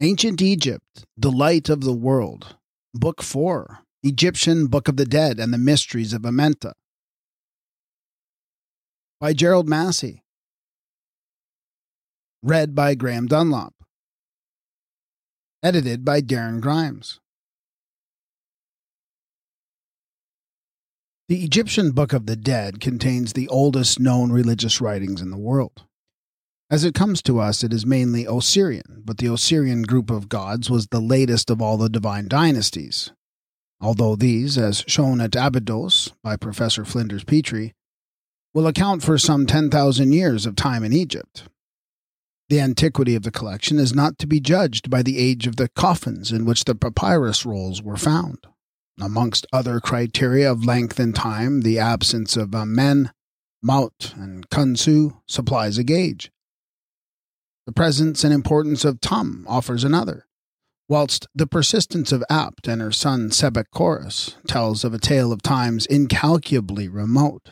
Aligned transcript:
Ancient 0.00 0.40
Egypt, 0.40 1.04
the 1.16 1.32
light 1.32 1.68
of 1.68 1.80
the 1.80 1.92
world. 1.92 2.54
Book 2.94 3.20
4 3.20 3.80
Egyptian 4.04 4.68
Book 4.68 4.86
of 4.86 4.96
the 4.96 5.04
Dead 5.04 5.40
and 5.40 5.52
the 5.52 5.58
Mysteries 5.58 6.12
of 6.12 6.22
Amenta. 6.22 6.74
By 9.18 9.32
Gerald 9.32 9.68
Massey. 9.68 10.22
Read 12.44 12.76
by 12.76 12.94
Graham 12.94 13.26
Dunlop. 13.26 13.74
Edited 15.64 16.04
by 16.04 16.20
Darren 16.20 16.60
Grimes. 16.60 17.18
The 21.28 21.42
Egyptian 21.42 21.90
Book 21.90 22.12
of 22.12 22.26
the 22.26 22.36
Dead 22.36 22.78
contains 22.78 23.32
the 23.32 23.48
oldest 23.48 23.98
known 23.98 24.30
religious 24.30 24.80
writings 24.80 25.20
in 25.20 25.32
the 25.32 25.36
world. 25.36 25.82
As 26.70 26.84
it 26.84 26.94
comes 26.94 27.22
to 27.22 27.40
us, 27.40 27.64
it 27.64 27.72
is 27.72 27.86
mainly 27.86 28.26
Osirian, 28.26 29.02
but 29.04 29.16
the 29.18 29.28
Osirian 29.28 29.82
group 29.82 30.10
of 30.10 30.28
gods 30.28 30.68
was 30.68 30.88
the 30.88 31.00
latest 31.00 31.48
of 31.48 31.62
all 31.62 31.78
the 31.78 31.88
divine 31.88 32.28
dynasties. 32.28 33.10
Although 33.80 34.16
these, 34.16 34.58
as 34.58 34.84
shown 34.86 35.20
at 35.20 35.34
Abydos 35.34 36.12
by 36.22 36.36
Professor 36.36 36.84
Flinders 36.84 37.24
Petrie, 37.24 37.74
will 38.52 38.66
account 38.66 39.02
for 39.02 39.16
some 39.16 39.46
10,000 39.46 40.12
years 40.12 40.44
of 40.44 40.56
time 40.56 40.84
in 40.84 40.92
Egypt. 40.92 41.44
The 42.50 42.60
antiquity 42.60 43.14
of 43.14 43.22
the 43.22 43.30
collection 43.30 43.78
is 43.78 43.94
not 43.94 44.18
to 44.18 44.26
be 44.26 44.40
judged 44.40 44.90
by 44.90 45.02
the 45.02 45.18
age 45.18 45.46
of 45.46 45.56
the 45.56 45.68
coffins 45.68 46.32
in 46.32 46.44
which 46.44 46.64
the 46.64 46.74
papyrus 46.74 47.46
rolls 47.46 47.82
were 47.82 47.96
found. 47.96 48.46
Amongst 49.00 49.46
other 49.52 49.80
criteria 49.80 50.50
of 50.50 50.64
length 50.64 50.98
and 50.98 51.14
time, 51.14 51.60
the 51.60 51.78
absence 51.78 52.36
of 52.36 52.54
Amen, 52.54 53.12
Maut, 53.62 54.12
and 54.16 54.48
Khonsu 54.50 55.20
supplies 55.26 55.78
a 55.78 55.84
gauge. 55.84 56.30
The 57.68 57.72
presence 57.74 58.24
and 58.24 58.32
importance 58.32 58.82
of 58.86 58.98
Tum 58.98 59.44
offers 59.46 59.84
another, 59.84 60.26
whilst 60.88 61.26
the 61.34 61.46
persistence 61.46 62.12
of 62.12 62.24
Apt 62.30 62.66
and 62.66 62.80
her 62.80 62.90
son 62.90 63.28
Sebek 63.28 63.66
Horus 63.74 64.38
tells 64.46 64.84
of 64.84 64.94
a 64.94 64.98
tale 64.98 65.32
of 65.32 65.42
times 65.42 65.84
incalculably 65.84 66.88
remote. 66.88 67.50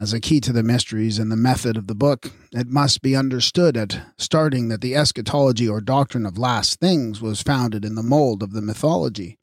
As 0.00 0.12
a 0.12 0.20
key 0.20 0.40
to 0.42 0.52
the 0.52 0.62
mysteries 0.62 1.18
and 1.18 1.32
the 1.32 1.36
method 1.36 1.76
of 1.76 1.88
the 1.88 1.96
book, 1.96 2.30
it 2.52 2.68
must 2.68 3.02
be 3.02 3.16
understood 3.16 3.76
at 3.76 4.00
starting 4.18 4.68
that 4.68 4.82
the 4.82 4.94
eschatology 4.94 5.68
or 5.68 5.80
doctrine 5.80 6.24
of 6.24 6.38
last 6.38 6.78
things 6.78 7.20
was 7.20 7.42
founded 7.42 7.84
in 7.84 7.96
the 7.96 8.04
mold 8.04 8.40
of 8.40 8.52
the 8.52 8.62
mythology, 8.62 9.36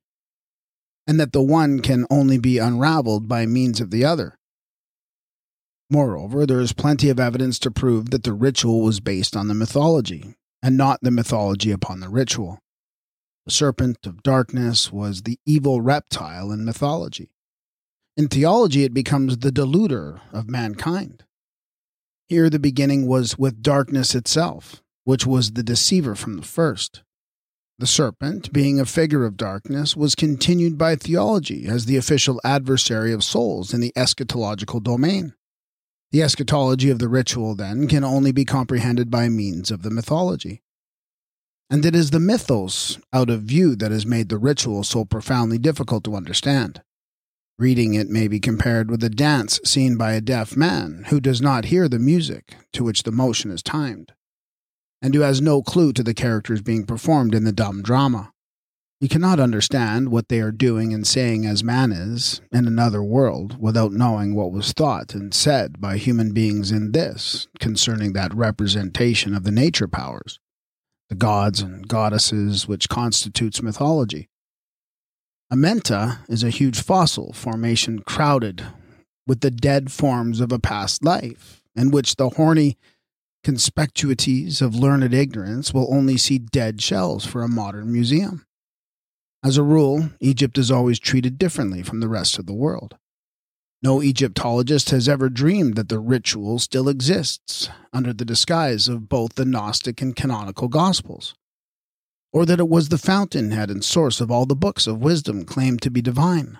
and 1.05 1.19
that 1.19 1.33
the 1.33 1.43
one 1.43 1.81
can 1.81 2.05
only 2.09 2.37
be 2.37 2.59
unraveled 2.59 3.27
by 3.27 3.45
means 3.45 3.81
of 3.81 3.91
the 3.91 4.05
other. 4.05 4.38
Moreover, 5.89 6.45
there 6.45 6.59
is 6.59 6.73
plenty 6.73 7.09
of 7.09 7.19
evidence 7.19 7.57
to 7.59 7.71
prove 7.71 8.11
that 8.11 8.23
the 8.23 8.33
ritual 8.33 8.81
was 8.81 8.99
based 8.99 9.35
on 9.35 9.47
the 9.47 9.55
mythology, 9.55 10.35
and 10.61 10.77
not 10.77 10.99
the 11.01 11.11
mythology 11.11 11.71
upon 11.71 11.99
the 11.99 12.09
ritual. 12.09 12.59
The 13.45 13.51
serpent 13.51 14.05
of 14.05 14.21
darkness 14.21 14.91
was 14.91 15.23
the 15.23 15.39
evil 15.45 15.81
reptile 15.81 16.51
in 16.51 16.63
mythology. 16.63 17.31
In 18.15 18.27
theology, 18.27 18.83
it 18.83 18.93
becomes 18.93 19.37
the 19.37 19.51
deluder 19.51 20.19
of 20.31 20.49
mankind. 20.49 21.23
Here, 22.27 22.49
the 22.49 22.59
beginning 22.59 23.07
was 23.07 23.39
with 23.39 23.63
darkness 23.63 24.13
itself, 24.13 24.83
which 25.05 25.25
was 25.25 25.53
the 25.53 25.63
deceiver 25.63 26.13
from 26.13 26.35
the 26.35 26.43
first. 26.43 27.01
The 27.79 27.87
serpent, 27.87 28.53
being 28.53 28.79
a 28.79 28.85
figure 28.85 29.25
of 29.25 29.37
darkness, 29.37 29.95
was 29.95 30.13
continued 30.13 30.77
by 30.77 30.95
theology 30.95 31.65
as 31.65 31.85
the 31.85 31.97
official 31.97 32.39
adversary 32.43 33.13
of 33.13 33.23
souls 33.23 33.73
in 33.73 33.79
the 33.79 33.93
eschatological 33.95 34.83
domain. 34.83 35.33
The 36.11 36.23
eschatology 36.23 36.89
of 36.89 36.99
the 36.99 37.07
ritual, 37.07 37.53
then, 37.55 37.87
can 37.87 38.03
only 38.03 38.31
be 38.31 38.45
comprehended 38.45 39.11
by 39.11 39.29
means 39.29 39.69
of 39.69 39.83
the 39.83 39.91
mythology. 39.91 40.63
And 41.69 41.85
it 41.85 41.95
is 41.95 42.09
the 42.09 42.19
mythos 42.19 42.97
out 43.13 43.29
of 43.29 43.43
view 43.43 43.75
that 43.75 43.91
has 43.91 44.07
made 44.07 44.29
the 44.29 44.39
ritual 44.39 44.83
so 44.83 45.05
profoundly 45.05 45.59
difficult 45.59 46.03
to 46.05 46.15
understand. 46.15 46.81
Reading 47.59 47.93
it 47.93 48.09
may 48.09 48.27
be 48.27 48.39
compared 48.39 48.89
with 48.89 49.03
a 49.03 49.09
dance 49.09 49.59
seen 49.63 49.97
by 49.97 50.13
a 50.13 50.21
deaf 50.21 50.57
man 50.57 51.05
who 51.09 51.19
does 51.19 51.41
not 51.41 51.65
hear 51.65 51.87
the 51.87 51.99
music 51.99 52.55
to 52.73 52.83
which 52.83 53.03
the 53.03 53.11
motion 53.11 53.51
is 53.51 53.61
timed, 53.61 54.13
and 55.03 55.13
who 55.13 55.21
has 55.21 55.41
no 55.41 55.61
clue 55.61 55.93
to 55.93 56.01
the 56.01 56.15
characters 56.15 56.61
being 56.61 56.85
performed 56.85 57.35
in 57.35 57.43
the 57.43 57.51
dumb 57.51 57.83
drama. 57.83 58.31
You 59.01 59.07
cannot 59.07 59.39
understand 59.39 60.09
what 60.09 60.27
they 60.27 60.41
are 60.41 60.51
doing 60.51 60.93
and 60.93 61.07
saying 61.07 61.45
as 61.45 61.63
man 61.63 61.93
is 61.93 62.41
in 62.51 62.67
another 62.67 63.01
world 63.01 63.57
without 63.57 63.93
knowing 63.93 64.35
what 64.35 64.51
was 64.51 64.73
thought 64.73 65.13
and 65.13 65.33
said 65.33 65.79
by 65.79 65.95
human 65.95 66.33
beings 66.33 66.69
in 66.69 66.91
this 66.91 67.47
concerning 67.61 68.11
that 68.11 68.33
representation 68.33 69.33
of 69.33 69.45
the 69.45 69.51
nature 69.51 69.87
powers, 69.87 70.41
the 71.07 71.15
gods 71.15 71.61
and 71.61 71.87
goddesses 71.87 72.67
which 72.67 72.89
constitutes 72.89 73.63
mythology. 73.63 74.27
Amenta 75.49 76.19
is 76.27 76.43
a 76.43 76.49
huge 76.49 76.81
fossil 76.81 77.31
formation 77.31 77.99
crowded 77.99 78.65
with 79.25 79.39
the 79.39 79.51
dead 79.51 79.93
forms 79.93 80.41
of 80.41 80.51
a 80.51 80.59
past 80.59 81.05
life, 81.05 81.63
in 81.73 81.89
which 81.89 82.17
the 82.17 82.31
horny 82.31 82.77
conspicuities 83.45 84.61
of 84.61 84.75
learned 84.75 85.13
ignorance 85.13 85.73
will 85.73 85.87
only 85.89 86.17
see 86.17 86.37
dead 86.37 86.81
shells 86.81 87.25
for 87.25 87.43
a 87.43 87.47
modern 87.47 87.93
museum. 87.93 88.45
As 89.43 89.57
a 89.57 89.63
rule, 89.63 90.09
Egypt 90.19 90.57
is 90.57 90.69
always 90.69 90.99
treated 90.99 91.37
differently 91.37 91.81
from 91.81 92.01
the 92.01 92.09
rest 92.09 92.37
of 92.37 92.45
the 92.45 92.53
world. 92.53 92.97
No 93.81 94.01
Egyptologist 94.01 94.89
has 94.89 95.07
ever 95.07 95.29
dreamed 95.29 95.75
that 95.75 95.87
the 95.87 95.99
ritual 95.99 96.59
still 96.59 96.89
exists 96.89 97.69
under 97.93 98.11
the 98.11 98.25
disguise 98.25 98.89
of 98.89 99.07
both 99.07 99.35
the 99.35 99.45
Gnostic 99.45 100.01
and 100.01 100.13
canonical 100.13 100.67
Gospels, 100.67 101.35
or 102.33 102.45
that 102.45 102.59
it 102.59 102.67
was 102.67 102.89
the 102.89 102.97
fountainhead 102.97 103.71
and 103.71 103.83
source 103.83 104.19
of 104.19 104.29
all 104.29 104.45
the 104.45 104.55
books 104.55 104.85
of 104.85 105.01
wisdom 105.01 105.45
claimed 105.45 105.81
to 105.83 105.89
be 105.89 106.01
divine. 106.01 106.57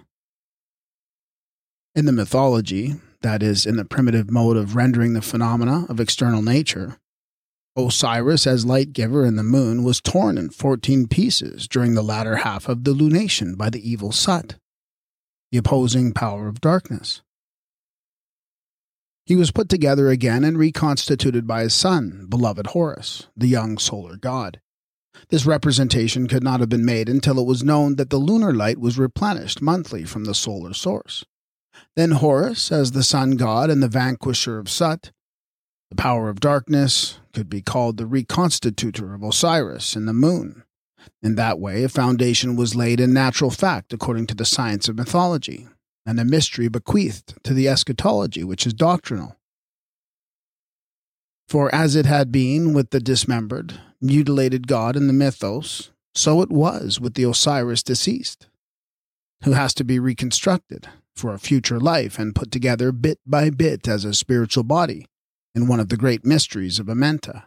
In 1.94 2.06
the 2.06 2.14
mythology, 2.14 2.96
that 3.22 3.44
is, 3.44 3.66
in 3.66 3.76
the 3.76 3.84
primitive 3.84 4.32
mode 4.32 4.56
of 4.56 4.78
rendering 4.78 5.12
the 5.12 5.22
phenomena 5.22 5.86
of 5.90 6.00
external 6.00 6.42
nature, 6.42 6.98
Osiris, 7.76 8.46
as 8.46 8.66
light 8.66 8.94
giver 8.94 9.26
in 9.26 9.36
the 9.36 9.44
moon, 9.44 9.84
was 9.84 10.02
torn 10.02 10.38
in 10.38 10.50
fourteen 10.50 11.08
pieces 11.08 11.68
during 11.68 11.94
the 11.94 12.02
latter 12.02 12.38
half 12.38 12.68
of 12.68 12.84
the 12.84 12.94
lunation 12.94 13.58
by 13.58 13.70
the 13.70 13.90
evil 13.90 14.12
Sut, 14.12 14.56
the 15.52 15.58
opposing 15.58 16.12
power 16.12 16.48
of 16.48 16.62
darkness. 16.62 17.22
He 19.26 19.36
was 19.36 19.52
put 19.52 19.70
together 19.70 20.10
again 20.10 20.44
and 20.44 20.58
reconstituted 20.58 21.46
by 21.46 21.62
his 21.62 21.74
son, 21.74 22.26
beloved 22.28 22.68
Horus, 22.68 23.28
the 23.38 23.48
young 23.48 23.78
solar 23.78 24.18
god. 24.18 24.60
This 25.30 25.46
representation 25.46 26.28
could 26.28 26.44
not 26.44 26.62
have 26.62 26.70
been 26.70 26.86
made 26.86 27.10
until 27.10 27.40
it 27.40 27.46
was 27.46 27.64
known 27.64 27.96
that 27.98 28.10
the 28.10 28.18
lunar 28.18 28.54
light 28.54 28.80
was 28.80 28.98
replenished 28.98 29.62
monthly 29.62 30.04
from 30.04 30.26
the 30.26 30.34
solar 30.34 30.74
source. 30.74 31.24
Then 31.96 32.12
Horus, 32.12 32.72
as 32.72 32.92
the 32.92 33.04
sun 33.04 33.32
god 33.32 33.70
and 33.70 33.84
the 33.84 33.88
vanquisher 33.88 34.58
of 34.58 34.70
Sut, 34.70 35.12
the 35.90 35.96
power 35.96 36.30
of 36.30 36.40
darkness 36.40 37.20
could 37.34 37.50
be 37.50 37.62
called 37.62 37.98
the 37.98 38.06
reconstitutor 38.06 39.14
of 39.14 39.24
Osiris 39.24 39.96
and 39.96 40.08
the 40.08 40.14
moon. 40.14 40.64
In 41.22 41.36
that 41.36 41.60
way, 41.60 41.84
a 41.84 41.90
foundation 41.90 42.56
was 42.56 42.76
laid 42.76 43.00
in 43.00 43.14
natural 43.14 43.52
fact 43.52 43.94
according 43.94 44.28
to 44.28 44.36
the 44.36 44.46
science 44.46 44.88
of 44.88 44.98
mythology, 44.98 45.68
and 46.06 46.20
a 46.20 46.26
mystery 46.26 46.68
bequeathed 46.68 47.36
to 47.44 47.54
the 47.54 47.68
eschatology, 47.68 48.44
which 48.44 48.66
is 48.66 48.74
doctrinal. 48.74 49.38
For 51.48 51.74
as 51.74 51.96
it 51.96 52.06
had 52.06 52.32
been 52.32 52.74
with 52.74 52.92
the 52.92 53.00
dismembered, 53.00 53.80
mutilated 54.02 54.68
god 54.68 54.96
in 54.96 55.08
the 55.08 55.14
mythos, 55.14 55.92
so 56.14 56.42
it 56.42 56.52
was 56.52 57.00
with 57.00 57.16
the 57.16 57.24
Osiris 57.24 57.84
deceased, 57.84 58.48
who 59.44 59.54
has 59.54 59.74
to 59.76 59.84
be 59.84 60.00
reconstructed 60.00 60.88
for 61.16 61.34
a 61.34 61.40
future 61.40 61.80
life 61.80 62.20
and 62.20 62.36
put 62.36 62.52
together 62.52 62.92
bit 62.92 63.20
by 63.26 63.50
bit 63.50 63.88
as 63.88 64.06
a 64.06 64.14
spiritual 64.14 64.64
body 64.64 65.06
in 65.56 65.68
one 65.68 65.80
of 65.80 65.90
the 65.90 65.98
great 65.98 66.26
mysteries 66.26 66.80
of 66.80 66.88
Amenta. 66.88 67.44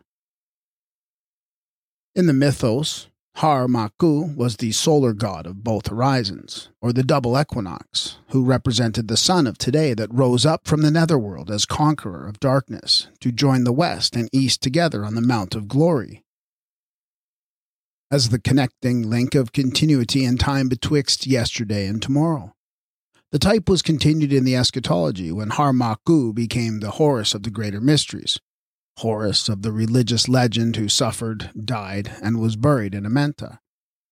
In 2.14 2.26
the 2.26 2.32
mythos, 2.32 3.08
Har 3.36 3.66
Maku 3.66 4.36
was 4.36 4.56
the 4.56 4.72
solar 4.72 5.14
god 5.14 5.46
of 5.46 5.64
both 5.64 5.88
horizons, 5.88 6.68
or 6.82 6.92
the 6.92 7.02
double 7.02 7.40
equinox, 7.40 8.18
who 8.28 8.44
represented 8.44 9.08
the 9.08 9.16
sun 9.16 9.46
of 9.46 9.56
today 9.56 9.94
that 9.94 10.12
rose 10.12 10.44
up 10.44 10.66
from 10.66 10.82
the 10.82 10.90
netherworld 10.90 11.50
as 11.50 11.64
conqueror 11.64 12.28
of 12.28 12.40
darkness 12.40 13.08
to 13.20 13.32
join 13.32 13.64
the 13.64 13.72
west 13.72 14.14
and 14.14 14.28
east 14.32 14.60
together 14.60 15.04
on 15.04 15.14
the 15.14 15.22
Mount 15.22 15.54
of 15.54 15.66
Glory. 15.66 16.22
As 18.10 18.28
the 18.28 18.38
connecting 18.38 19.08
link 19.08 19.34
of 19.34 19.52
continuity 19.52 20.26
and 20.26 20.38
time 20.38 20.68
betwixt 20.68 21.26
yesterday 21.26 21.86
and 21.86 22.02
tomorrow. 22.02 22.52
The 23.32 23.38
type 23.38 23.66
was 23.66 23.80
continued 23.80 24.30
in 24.30 24.44
the 24.44 24.54
eschatology 24.54 25.32
when 25.32 25.48
Harmaku 25.48 26.34
became 26.34 26.80
the 26.80 26.92
Horus 26.92 27.32
of 27.34 27.44
the 27.44 27.50
greater 27.50 27.80
mysteries, 27.80 28.38
Horus 28.98 29.48
of 29.48 29.62
the 29.62 29.72
religious 29.72 30.28
legend 30.28 30.76
who 30.76 30.90
suffered, 30.90 31.50
died, 31.58 32.12
and 32.22 32.38
was 32.38 32.56
buried 32.56 32.94
in 32.94 33.04
Amenta, 33.04 33.58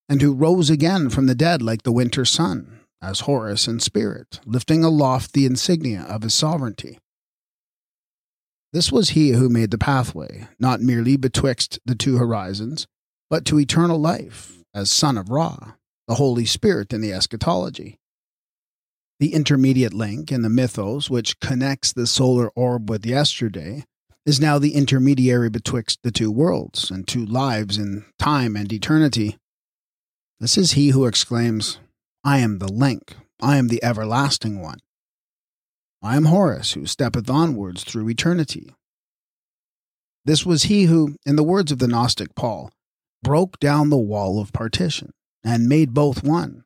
and 0.09 0.23
who 0.23 0.33
rose 0.33 0.71
again 0.71 1.11
from 1.11 1.27
the 1.27 1.35
dead 1.35 1.61
like 1.61 1.83
the 1.83 1.93
winter 1.93 2.25
sun, 2.25 2.81
as 3.03 3.21
Horus 3.21 3.69
in 3.69 3.79
spirit, 3.79 4.41
lifting 4.47 4.83
aloft 4.83 5.35
the 5.35 5.45
insignia 5.45 6.01
of 6.09 6.23
his 6.23 6.33
sovereignty. 6.33 6.99
This 8.73 8.91
was 8.91 9.11
he 9.11 9.33
who 9.33 9.51
made 9.51 9.71
the 9.71 9.77
pathway, 9.77 10.49
not 10.59 10.81
merely 10.81 11.19
betwixt 11.19 11.79
the 11.85 11.95
two 11.95 12.17
horizons, 12.17 12.87
but 13.29 13.45
to 13.45 13.61
eternal 13.61 13.99
life 13.99 14.63
as 14.73 14.91
Son 14.91 15.19
of 15.19 15.29
Ra, 15.29 15.75
the 16.09 16.15
Holy 16.15 16.47
Spirit 16.47 16.95
in 16.95 17.03
the 17.03 17.13
eschatology. 17.13 18.00
The 19.21 19.35
intermediate 19.35 19.93
link 19.93 20.33
in 20.33 20.41
the 20.41 20.49
mythos, 20.49 21.11
which 21.11 21.41
connects 21.41 21.93
the 21.93 22.07
solar 22.07 22.49
orb 22.57 22.89
with 22.89 23.05
yesterday, 23.05 23.85
is 24.25 24.41
now 24.41 24.59
the 24.59 24.75
intermediary 24.75 25.51
betwixt 25.51 25.99
the 26.03 26.11
two 26.11 26.31
worlds 26.31 26.91
and 26.91 27.07
two 27.07 27.27
lives 27.27 27.77
in 27.77 28.07
time 28.19 28.57
and 28.57 28.73
eternity. 28.73 29.37
This 30.41 30.57
is 30.57 30.73
he 30.73 30.89
who 30.89 31.05
exclaims, 31.05 31.79
I 32.25 32.39
am 32.39 32.61
the 32.61 32.73
link, 32.73 33.15
I 33.43 33.59
am 33.59 33.69
the 33.69 33.85
everlasting 33.85 34.63
one. 34.63 34.79
I 36.03 36.17
am 36.17 36.25
Horus, 36.25 36.73
who 36.73 36.87
steppeth 36.87 37.29
onwards 37.29 37.85
through 37.85 38.09
eternity. 38.09 38.75
This 40.25 40.47
was 40.47 40.65
he 40.65 40.85
who, 40.85 41.17
in 41.27 41.37
the 41.37 41.43
words 41.43 41.71
of 41.71 41.79
the 41.79 41.89
Gnostic 41.89 42.35
Paul, 42.35 42.71
broke 43.23 43.59
down 43.59 43.91
the 43.91 43.99
wall 43.99 44.41
of 44.41 44.55
partition 44.55 45.11
and 45.45 45.69
made 45.69 45.93
both 45.93 46.25
one, 46.25 46.65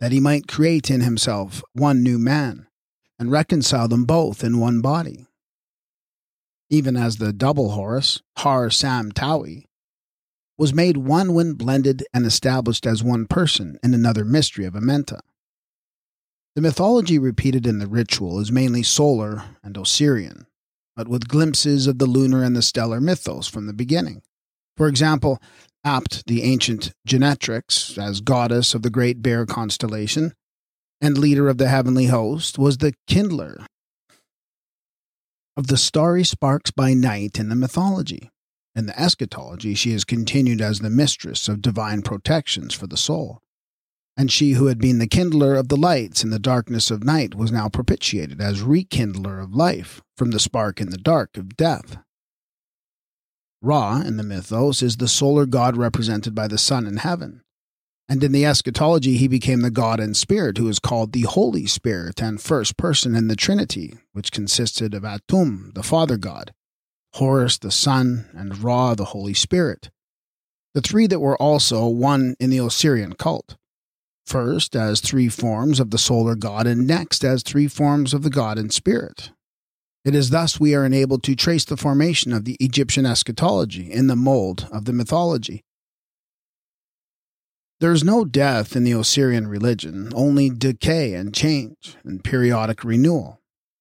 that 0.00 0.12
he 0.12 0.20
might 0.20 0.48
create 0.48 0.90
in 0.90 1.00
himself 1.00 1.62
one 1.72 2.02
new 2.02 2.18
man 2.18 2.66
and 3.18 3.30
reconcile 3.30 3.88
them 3.88 4.04
both 4.04 4.42
in 4.42 4.58
one 4.58 4.80
body. 4.80 5.26
Even 6.70 6.96
as 6.96 7.16
the 7.16 7.32
double 7.32 7.70
Horus, 7.70 8.20
Har 8.38 8.70
Sam 8.70 9.12
Taui, 9.12 9.64
was 10.56 10.74
made 10.74 10.96
one 10.96 11.34
when 11.34 11.54
blended 11.54 12.04
and 12.12 12.24
established 12.24 12.86
as 12.86 13.02
one 13.02 13.26
person 13.26 13.78
in 13.82 13.94
another 13.94 14.24
mystery 14.24 14.64
of 14.64 14.74
Amenta. 14.74 15.20
The 16.54 16.62
mythology 16.62 17.18
repeated 17.18 17.66
in 17.66 17.80
the 17.80 17.88
ritual 17.88 18.38
is 18.38 18.52
mainly 18.52 18.84
solar 18.84 19.42
and 19.62 19.76
Osirian, 19.76 20.46
but 20.94 21.08
with 21.08 21.28
glimpses 21.28 21.88
of 21.88 21.98
the 21.98 22.06
lunar 22.06 22.44
and 22.44 22.54
the 22.54 22.62
stellar 22.62 23.00
mythos 23.00 23.48
from 23.48 23.66
the 23.66 23.72
beginning. 23.72 24.22
For 24.76 24.86
example, 24.86 25.40
Apt, 25.84 26.26
the 26.26 26.42
ancient 26.42 26.92
Genetrix, 27.06 27.98
as 27.98 28.20
goddess 28.20 28.74
of 28.74 28.82
the 28.82 28.90
Great 28.90 29.22
Bear 29.22 29.44
constellation 29.44 30.32
and 31.00 31.18
leader 31.18 31.48
of 31.48 31.58
the 31.58 31.68
heavenly 31.68 32.06
host, 32.06 32.58
was 32.58 32.78
the 32.78 32.94
kindler 33.06 33.66
of 35.56 35.66
the 35.66 35.76
starry 35.76 36.24
sparks 36.24 36.70
by 36.70 36.94
night 36.94 37.38
in 37.38 37.48
the 37.48 37.54
mythology. 37.54 38.30
In 38.74 38.86
the 38.86 38.98
eschatology, 38.98 39.74
she 39.74 39.92
is 39.92 40.04
continued 40.04 40.60
as 40.60 40.80
the 40.80 40.90
mistress 40.90 41.48
of 41.48 41.62
divine 41.62 42.02
protections 42.02 42.74
for 42.74 42.86
the 42.86 42.96
soul 42.96 43.40
and 44.16 44.30
she 44.30 44.52
who 44.52 44.66
had 44.66 44.78
been 44.78 44.98
the 44.98 45.06
kindler 45.06 45.54
of 45.54 45.68
the 45.68 45.76
lights 45.76 46.22
in 46.22 46.30
the 46.30 46.38
darkness 46.38 46.90
of 46.90 47.02
night 47.02 47.34
was 47.34 47.50
now 47.50 47.68
propitiated 47.68 48.40
as 48.40 48.62
rekindler 48.62 49.40
of 49.40 49.54
life 49.54 50.02
from 50.16 50.30
the 50.30 50.38
spark 50.38 50.80
in 50.80 50.90
the 50.90 50.98
dark 50.98 51.36
of 51.36 51.56
death. 51.56 51.98
Ra, 53.64 54.00
in 54.00 54.16
the 54.16 54.22
mythos, 54.22 54.82
is 54.82 54.98
the 54.98 55.08
solar 55.08 55.46
god 55.46 55.76
represented 55.76 56.34
by 56.34 56.46
the 56.46 56.58
sun 56.58 56.86
in 56.86 56.98
heaven. 56.98 57.42
And 58.08 58.22
in 58.22 58.32
the 58.32 58.44
eschatology, 58.44 59.16
he 59.16 59.28
became 59.28 59.62
the 59.62 59.70
God 59.70 59.98
and 59.98 60.16
Spirit 60.16 60.58
who 60.58 60.68
is 60.68 60.78
called 60.78 61.12
the 61.12 61.22
Holy 61.22 61.66
Spirit 61.66 62.20
and 62.20 62.40
first 62.40 62.76
person 62.76 63.14
in 63.14 63.28
the 63.28 63.36
Trinity, 63.36 63.94
which 64.12 64.30
consisted 64.30 64.92
of 64.92 65.04
Atum, 65.04 65.72
the 65.74 65.82
Father 65.82 66.18
God, 66.18 66.52
Horus, 67.14 67.56
the 67.56 67.70
Son, 67.70 68.26
and 68.34 68.62
Ra, 68.62 68.94
the 68.94 69.06
Holy 69.06 69.34
Spirit, 69.34 69.90
the 70.74 70.82
three 70.82 71.06
that 71.06 71.20
were 71.20 71.40
also 71.40 71.86
one 71.86 72.36
in 72.38 72.50
the 72.50 72.60
Osirian 72.60 73.14
cult 73.14 73.56
first 74.26 74.74
as 74.74 75.00
three 75.00 75.28
forms 75.28 75.80
of 75.80 75.90
the 75.90 75.98
solar 75.98 76.34
god, 76.34 76.66
and 76.66 76.86
next 76.86 77.24
as 77.24 77.42
three 77.42 77.68
forms 77.68 78.14
of 78.14 78.22
the 78.22 78.30
god 78.30 78.58
and 78.58 78.72
spirit. 78.72 79.30
It 80.04 80.14
is 80.14 80.30
thus 80.30 80.60
we 80.60 80.74
are 80.74 80.84
enabled 80.84 81.22
to 81.24 81.34
trace 81.34 81.64
the 81.64 81.76
formation 81.76 82.32
of 82.32 82.44
the 82.44 82.56
Egyptian 82.60 83.06
eschatology 83.06 83.90
in 83.90 84.06
the 84.06 84.16
mold 84.16 84.68
of 84.70 84.84
the 84.84 84.92
mythology. 84.92 85.64
There 87.80 87.92
is 87.92 88.04
no 88.04 88.24
death 88.24 88.76
in 88.76 88.84
the 88.84 88.94
Osirian 88.94 89.46
religion, 89.46 90.10
only 90.14 90.48
decay 90.48 91.14
and 91.14 91.34
change 91.34 91.96
and 92.04 92.22
periodic 92.22 92.84
renewal, 92.84 93.40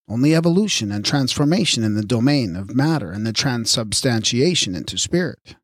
only 0.10 0.36
evolution 0.36 0.92
and 0.92 1.06
transformation 1.06 1.84
in 1.84 1.96
the 1.96 2.04
domain 2.04 2.56
of 2.56 2.76
matter 2.76 3.12
and 3.12 3.26
the 3.26 3.34
transubstantiation 3.34 4.76
into 4.76 4.98
spirit. 4.98 5.56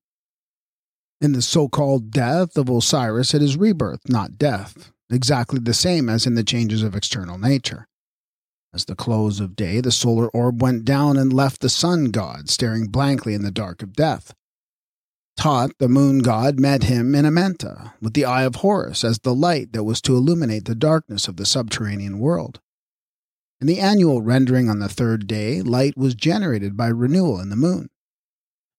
In 1.19 1.33
the 1.33 1.41
so 1.41 1.67
called 1.67 2.11
death 2.11 2.56
of 2.56 2.69
Osiris, 2.69 3.33
it 3.33 3.41
is 3.41 3.57
rebirth, 3.57 4.07
not 4.07 4.38
death, 4.38 4.94
exactly 5.09 5.59
the 5.59 5.73
same 5.73 6.07
as 6.07 6.25
in 6.25 6.35
the 6.35 6.44
changes 6.44 6.81
of 6.81 6.95
external 6.95 7.38
nature. 7.38 7.88
As 8.74 8.86
the 8.86 8.95
close 8.95 9.39
of 9.39 9.56
day, 9.56 9.81
the 9.81 9.92
solar 9.92 10.30
orb 10.30 10.62
went 10.62 10.86
down 10.86 11.18
and 11.18 11.33
left 11.33 11.62
the 11.62 11.69
sun 11.69 12.12
god 12.12 12.50
staring 12.50 12.88
blankly 12.88 13.33
in 13.33 13.42
the 13.42 13.51
dark 13.51 13.81
of 13.81 13.94
death. 13.94 14.33
Taht, 15.39 15.71
the 15.80 15.88
moon 15.88 16.19
god, 16.19 16.60
met 16.60 16.83
him 16.83 17.16
in 17.16 17.25
Amenta, 17.25 17.94
with 18.01 18.13
the 18.13 18.25
eye 18.25 18.44
of 18.44 18.56
Horus 18.56 19.04
as 19.04 19.19
the 19.19 19.33
light 19.33 19.74
that 19.74 19.86
was 19.86 20.01
to 20.01 20.16
illuminate 20.16 20.66
the 20.66 20.75
darkness 20.75 21.27
of 21.27 21.38
the 21.38 21.45
subterranean 21.45 22.19
world. 22.19 22.60
In 23.62 23.68
the 23.68 23.80
annual 23.80 24.21
rendering 24.21 24.69
on 24.69 24.80
the 24.80 24.89
third 24.89 25.27
day, 25.27 25.62
light 25.62 25.98
was 25.98 26.13
generated 26.13 26.77
by 26.77 26.88
renewal 26.88 27.39
in 27.39 27.50
the 27.50 27.56
moon. 27.56 27.89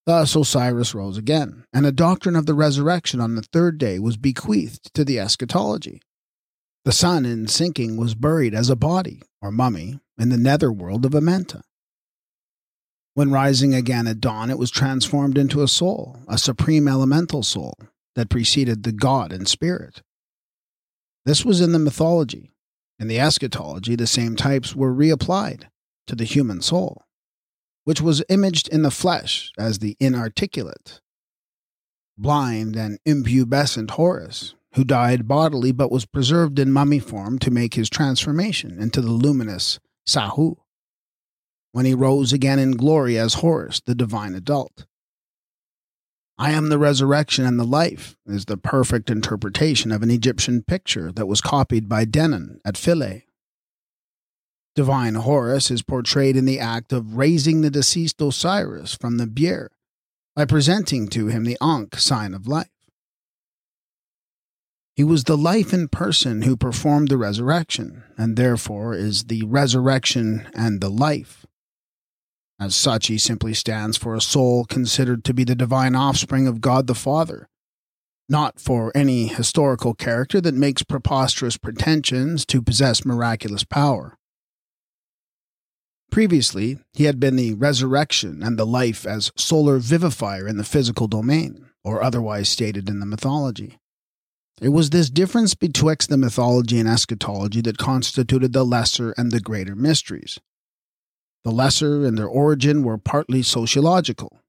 Thus 0.06 0.36
Osiris 0.36 0.94
rose 0.94 1.18
again, 1.18 1.64
and 1.72 1.84
a 1.84 1.92
doctrine 1.92 2.36
of 2.36 2.46
the 2.46 2.54
resurrection 2.54 3.20
on 3.20 3.34
the 3.34 3.42
third 3.42 3.78
day 3.78 3.98
was 3.98 4.16
bequeathed 4.16 4.92
to 4.94 5.04
the 5.04 5.18
eschatology. 5.18 6.00
The 6.84 6.92
sun, 6.92 7.26
in 7.26 7.46
sinking, 7.46 7.96
was 7.96 8.14
buried 8.14 8.54
as 8.54 8.70
a 8.70 8.76
body, 8.76 9.22
or 9.42 9.50
mummy, 9.50 10.00
in 10.18 10.30
the 10.30 10.36
netherworld 10.36 11.04
of 11.04 11.12
Amenta. 11.12 11.62
When 13.14 13.30
rising 13.30 13.74
again 13.74 14.06
at 14.06 14.20
dawn, 14.20 14.50
it 14.50 14.58
was 14.58 14.70
transformed 14.70 15.36
into 15.36 15.62
a 15.62 15.68
soul, 15.68 16.18
a 16.28 16.38
supreme 16.38 16.88
elemental 16.88 17.42
soul, 17.42 17.74
that 18.14 18.30
preceded 18.30 18.82
the 18.82 18.92
God 18.92 19.32
and 19.32 19.46
Spirit. 19.46 20.02
This 21.24 21.44
was 21.44 21.60
in 21.60 21.72
the 21.72 21.78
mythology. 21.78 22.50
In 22.98 23.08
the 23.08 23.20
eschatology, 23.20 23.96
the 23.96 24.06
same 24.06 24.36
types 24.36 24.74
were 24.74 24.94
reapplied 24.94 25.64
to 26.06 26.14
the 26.14 26.24
human 26.24 26.60
soul 26.60 27.04
which 27.84 28.00
was 28.00 28.22
imaged 28.28 28.68
in 28.68 28.82
the 28.82 28.90
flesh 28.90 29.52
as 29.58 29.78
the 29.78 29.96
inarticulate, 29.98 31.00
blind, 32.16 32.76
and 32.76 32.98
impubescent 33.04 33.90
Horus, 33.90 34.54
who 34.74 34.84
died 34.84 35.26
bodily 35.26 35.72
but 35.72 35.90
was 35.90 36.06
preserved 36.06 36.58
in 36.58 36.72
mummy 36.72 36.98
form 36.98 37.38
to 37.38 37.50
make 37.50 37.74
his 37.74 37.90
transformation 37.90 38.80
into 38.80 39.00
the 39.00 39.10
luminous 39.10 39.78
Sahu, 40.06 40.56
when 41.72 41.86
he 41.86 41.94
rose 41.94 42.32
again 42.32 42.58
in 42.58 42.72
glory 42.72 43.18
as 43.18 43.34
Horus, 43.34 43.80
the 43.84 43.94
divine 43.94 44.34
adult. 44.34 44.86
I 46.38 46.52
am 46.52 46.68
the 46.68 46.78
resurrection 46.78 47.44
and 47.44 47.60
the 47.60 47.64
life 47.64 48.16
is 48.26 48.46
the 48.46 48.56
perfect 48.56 49.10
interpretation 49.10 49.92
of 49.92 50.02
an 50.02 50.10
Egyptian 50.10 50.62
picture 50.62 51.12
that 51.12 51.26
was 51.26 51.40
copied 51.40 51.88
by 51.88 52.04
Denon 52.06 52.60
at 52.64 52.78
Philae 52.78 53.26
Divine 54.76 55.16
Horus 55.16 55.70
is 55.70 55.82
portrayed 55.82 56.36
in 56.36 56.44
the 56.44 56.60
act 56.60 56.92
of 56.92 57.16
raising 57.16 57.60
the 57.60 57.70
deceased 57.70 58.20
Osiris 58.22 58.94
from 58.94 59.18
the 59.18 59.26
bier 59.26 59.70
by 60.36 60.44
presenting 60.44 61.08
to 61.08 61.26
him 61.26 61.44
the 61.44 61.58
Ankh 61.60 61.98
sign 61.98 62.34
of 62.34 62.46
life. 62.46 62.70
He 65.00 65.04
was 65.04 65.24
the 65.24 65.38
life 65.38 65.72
in 65.72 65.88
person 65.88 66.42
who 66.42 66.58
performed 66.58 67.08
the 67.08 67.16
resurrection, 67.16 68.04
and 68.18 68.36
therefore 68.36 68.92
is 68.92 69.24
the 69.24 69.42
resurrection 69.46 70.46
and 70.52 70.82
the 70.82 70.90
life. 70.90 71.46
As 72.60 72.74
such, 72.74 73.06
he 73.06 73.16
simply 73.16 73.54
stands 73.54 73.96
for 73.96 74.14
a 74.14 74.20
soul 74.20 74.66
considered 74.66 75.24
to 75.24 75.32
be 75.32 75.42
the 75.42 75.54
divine 75.54 75.96
offspring 75.96 76.46
of 76.46 76.60
God 76.60 76.86
the 76.86 76.94
Father, 76.94 77.48
not 78.28 78.60
for 78.60 78.92
any 78.94 79.28
historical 79.28 79.94
character 79.94 80.38
that 80.38 80.52
makes 80.52 80.82
preposterous 80.82 81.56
pretensions 81.56 82.44
to 82.44 82.60
possess 82.60 83.02
miraculous 83.02 83.64
power. 83.64 84.18
Previously, 86.10 86.78
he 86.92 87.04
had 87.04 87.18
been 87.18 87.36
the 87.36 87.54
resurrection 87.54 88.42
and 88.42 88.58
the 88.58 88.66
life 88.66 89.06
as 89.06 89.32
solar 89.34 89.78
vivifier 89.78 90.46
in 90.46 90.58
the 90.58 90.62
physical 90.62 91.08
domain, 91.08 91.70
or 91.82 92.02
otherwise 92.02 92.50
stated 92.50 92.90
in 92.90 93.00
the 93.00 93.06
mythology. 93.06 93.79
It 94.60 94.68
was 94.68 94.90
this 94.90 95.08
difference 95.08 95.54
betwixt 95.54 96.10
the 96.10 96.18
mythology 96.18 96.78
and 96.78 96.88
eschatology 96.88 97.62
that 97.62 97.78
constituted 97.78 98.52
the 98.52 98.64
lesser 98.64 99.14
and 99.16 99.32
the 99.32 99.40
greater 99.40 99.74
mysteries. 99.74 100.38
The 101.44 101.50
lesser 101.50 102.04
in 102.04 102.16
their 102.16 102.28
origin 102.28 102.82
were 102.82 102.98
partly 102.98 103.42
sociological. 103.42 104.40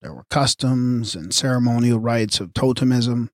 There 0.00 0.12
were 0.12 0.24
customs 0.28 1.14
and 1.14 1.32
ceremonial 1.32 2.00
rites 2.00 2.40
of 2.40 2.52
totemism. 2.52 3.30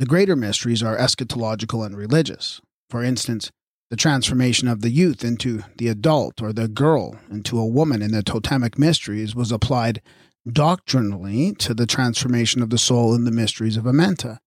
The 0.00 0.06
greater 0.06 0.34
mysteries 0.34 0.82
are 0.82 0.96
eschatological 0.96 1.86
and 1.86 1.96
religious. 1.96 2.60
For 2.90 3.04
instance, 3.04 3.52
the 3.90 3.96
transformation 3.96 4.66
of 4.66 4.82
the 4.82 4.90
youth 4.90 5.24
into 5.24 5.62
the 5.78 5.86
adult 5.86 6.42
or 6.42 6.52
the 6.52 6.66
girl 6.66 7.20
into 7.30 7.60
a 7.60 7.66
woman 7.66 8.02
in 8.02 8.10
the 8.10 8.24
totemic 8.24 8.76
mysteries 8.76 9.36
was 9.36 9.52
applied 9.52 10.02
doctrinally 10.50 11.54
to 11.54 11.72
the 11.72 11.86
transformation 11.86 12.62
of 12.62 12.70
the 12.70 12.78
soul 12.78 13.14
in 13.14 13.24
the 13.24 13.30
mysteries 13.30 13.76
of 13.76 13.84
Amenta. 13.84 14.38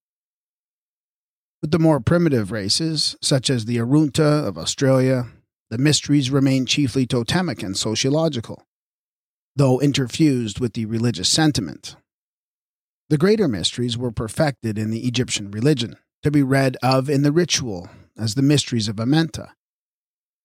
With 1.62 1.72
the 1.72 1.80
more 1.80 2.00
primitive 2.00 2.51
races, 2.51 3.18
such 3.22 3.50
as 3.50 3.66
the 3.66 3.78
Arunta 3.78 4.48
of 4.48 4.58
Australia, 4.58 5.28
the 5.70 5.78
mysteries 5.78 6.32
remain 6.32 6.66
chiefly 6.66 7.06
totemic 7.06 7.62
and 7.62 7.75
sociological, 7.75 8.66
though 9.56 9.80
interfused 9.80 10.60
with 10.60 10.74
the 10.74 10.86
religious 10.86 11.28
sentiment. 11.28 11.96
The 13.10 13.18
greater 13.18 13.48
mysteries 13.48 13.98
were 13.98 14.12
perfected 14.12 14.78
in 14.78 14.89
the 14.89 15.06
Egyptian 15.08 15.51
religion, 15.51 15.98
to 16.24 16.32
be 16.32 16.44
read 16.44 16.78
of 16.82 17.10
in 17.10 17.24
the 17.24 17.32
ritual 17.32 17.89
as 18.18 18.36
the 18.36 18.42
mysteries 18.42 18.88
of 18.88 18.98
Amenta. 18.98 19.50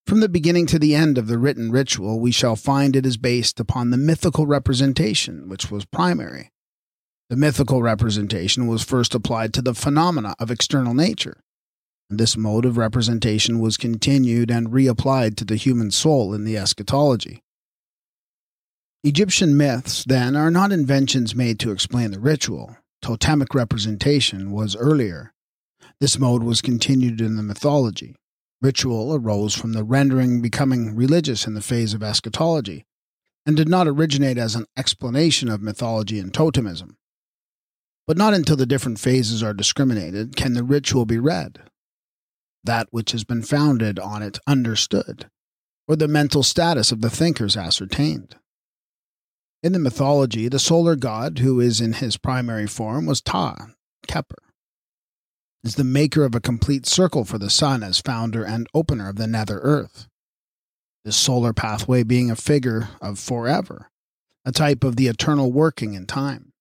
From 0.06 0.21
the 0.21 0.28
beginning 0.28 0.66
to 0.66 0.78
the 0.78 0.94
end 0.94 1.16
of 1.16 1.28
the 1.28 1.38
written 1.38 1.71
ritual, 1.71 2.21
we 2.21 2.30
shall 2.30 2.56
find 2.56 2.94
it 2.94 3.06
is 3.06 3.16
based 3.16 3.59
upon 3.61 3.90
the 3.90 3.97
mythical 3.97 4.47
representation, 4.47 5.49
which 5.49 5.71
was 5.71 5.85
primary. 5.85 6.50
The 7.30 7.36
mythical 7.36 7.82
representation 7.82 8.66
was 8.66 8.84
first 8.84 9.14
applied 9.14 9.54
to 9.54 9.62
the 9.62 9.74
phenomena 9.74 10.34
of 10.38 10.50
external 10.50 10.92
nature. 10.92 11.40
And 12.10 12.20
this 12.20 12.36
mode 12.36 12.66
of 12.66 12.76
representation 12.76 13.60
was 13.60 13.78
continued 13.78 14.50
and 14.50 14.68
reapplied 14.68 15.36
to 15.36 15.44
the 15.44 15.56
human 15.56 15.90
soul 15.90 16.34
in 16.34 16.44
the 16.44 16.58
eschatology. 16.58 17.42
Egyptian 19.02 19.56
myths, 19.56 20.04
then, 20.04 20.36
are 20.36 20.50
not 20.50 20.72
inventions 20.72 21.34
made 21.34 21.58
to 21.60 21.70
explain 21.70 22.10
the 22.10 22.20
ritual. 22.20 22.76
Totemic 23.00 23.54
representation 23.54 24.50
was 24.50 24.76
earlier. 24.76 25.32
This 26.00 26.18
mode 26.18 26.42
was 26.42 26.62
continued 26.62 27.20
in 27.20 27.36
the 27.36 27.42
mythology. 27.42 28.16
Ritual 28.60 29.14
arose 29.14 29.54
from 29.54 29.72
the 29.72 29.84
rendering 29.84 30.40
becoming 30.40 30.94
religious 30.94 31.46
in 31.46 31.54
the 31.54 31.60
phase 31.60 31.94
of 31.94 32.02
eschatology, 32.02 32.84
and 33.46 33.56
did 33.56 33.68
not 33.68 33.88
originate 33.88 34.38
as 34.38 34.54
an 34.54 34.66
explanation 34.76 35.48
of 35.48 35.62
mythology 35.62 36.18
and 36.18 36.32
totemism. 36.32 36.96
But 38.06 38.16
not 38.18 38.34
until 38.34 38.56
the 38.56 38.66
different 38.66 38.99
phases 38.99 39.42
are 39.42 39.54
discriminated 39.54 40.37
can 40.37 40.52
the 40.54 40.62
ritual 40.62 41.06
be 41.06 41.18
read. 41.18 41.61
That 42.62 42.88
which 42.90 43.12
has 43.12 43.25
been 43.25 43.42
founded 43.42 43.99
on 43.99 44.23
it 44.23 44.38
understood, 44.46 45.30
or 45.88 45.96
the 45.96 46.08
mental 46.08 46.42
status 46.42 46.92
of 46.92 47.00
the 47.00 47.11
thinkers 47.11 47.56
ascertained. 47.56 48.37
In 49.62 49.73
the 49.73 49.78
mythology, 49.78 50.49
the 50.49 50.58
solar 50.58 50.96
god, 50.96 51.38
who 51.38 51.61
is 51.61 51.80
in 51.80 51.94
his 51.94 52.18
primary 52.18 52.66
form, 52.66 53.06
was 53.06 53.23
Ta, 53.23 53.68
Keper, 54.06 54.37
is 55.62 55.76
the 55.76 55.84
maker 55.84 56.25
of 56.25 56.34
a 56.34 56.40
complete 56.40 56.84
circle 56.84 57.25
for 57.25 57.38
the 57.38 57.49
sun 57.49 57.82
as 57.82 58.00
founder 58.00 58.44
and 58.44 58.66
opener 58.75 59.08
of 59.08 59.16
the 59.16 59.26
nether 59.26 59.61
earth. 59.62 60.06
This 61.04 61.16
solar 61.16 61.52
pathway 61.52 62.02
being 62.02 62.30
a 62.30 62.37
figure 62.37 62.88
of 63.00 63.18
forever, 63.18 63.90
a 64.44 64.52
type 64.52 64.84
of 64.84 64.96
the 64.96 65.06
eternal 65.06 65.52
working 65.52 65.94
in 65.94 66.06
time. 66.06 66.53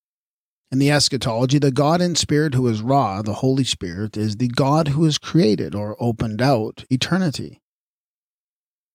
In 0.74 0.80
the 0.80 0.90
eschatology, 0.90 1.60
the 1.60 1.70
God 1.70 2.02
in 2.02 2.16
spirit 2.16 2.56
who 2.56 2.68
is 2.68 2.82
Ra, 2.82 3.22
the 3.22 3.36
Holy 3.36 3.64
Spirit, 3.64 4.18
is 4.18 4.38
the 4.38 4.48
God 4.48 4.88
who 4.88 5.04
has 5.04 5.20
created 5.20 5.76
or 5.76 5.96
opened 6.00 6.42
out 6.42 6.84
eternity. 6.90 7.62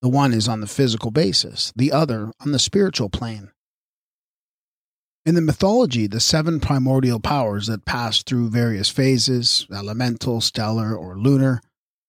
The 0.02 0.08
one 0.08 0.35
is 0.35 0.49
on 0.49 0.61
the 0.61 0.66
physical 0.66 1.12
basis, 1.12 1.73
the 1.76 1.92
other 1.92 2.32
on 2.40 2.50
the 2.50 2.58
spiritual 2.58 3.08
plane. 3.11 3.52
In 5.25 5.37
the 5.37 5.40
mythology, 5.40 6.08
the 6.08 6.18
seven 6.18 6.58
primordial 6.58 7.20
powers 7.20 7.68
that 7.68 7.85
pass 7.85 8.25
through 8.25 8.50
various 8.50 8.88
phases 8.88 9.64
elemental, 9.73 10.40
stellar, 10.40 10.97
or 10.97 11.16
lunar, 11.16 11.61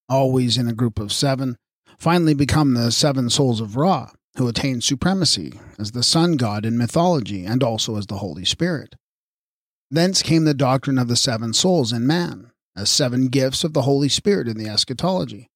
always 0.10 0.58
in 0.58 0.68
a 0.68 0.74
group 0.74 0.98
of 0.98 1.14
seven 1.14 1.58
finally 2.00 2.34
become 2.34 2.74
the 2.74 2.92
seven 2.92 3.30
souls 3.30 3.62
of 3.62 3.76
Ra, 3.76 4.10
who 4.36 4.48
attain 4.48 4.82
supremacy 4.82 5.60
as 5.78 5.92
the 5.92 6.02
sun 6.02 6.38
god 6.38 6.66
in 6.66 6.76
mythology 6.76 7.46
and 7.46 7.62
also 7.62 7.98
as 7.98 8.08
the 8.08 8.18
Holy 8.18 8.46
Spirit. 8.46 8.96
Thence 9.92 10.22
came 10.22 10.46
the 10.46 10.54
doctrine 10.54 11.00
of 11.00 11.08
the 11.08 11.16
seven 11.16 11.54
souls 11.54 11.92
in 11.92 12.06
man, 12.06 12.52
as 12.76 12.92
seven 12.92 13.28
gifts 13.28 13.64
of 13.64 13.74
the 13.74 13.82
Holy 13.84 14.10
Spirit 14.10 14.48
in 14.48 14.58
the 14.58 14.70
eschatology. 14.70 15.50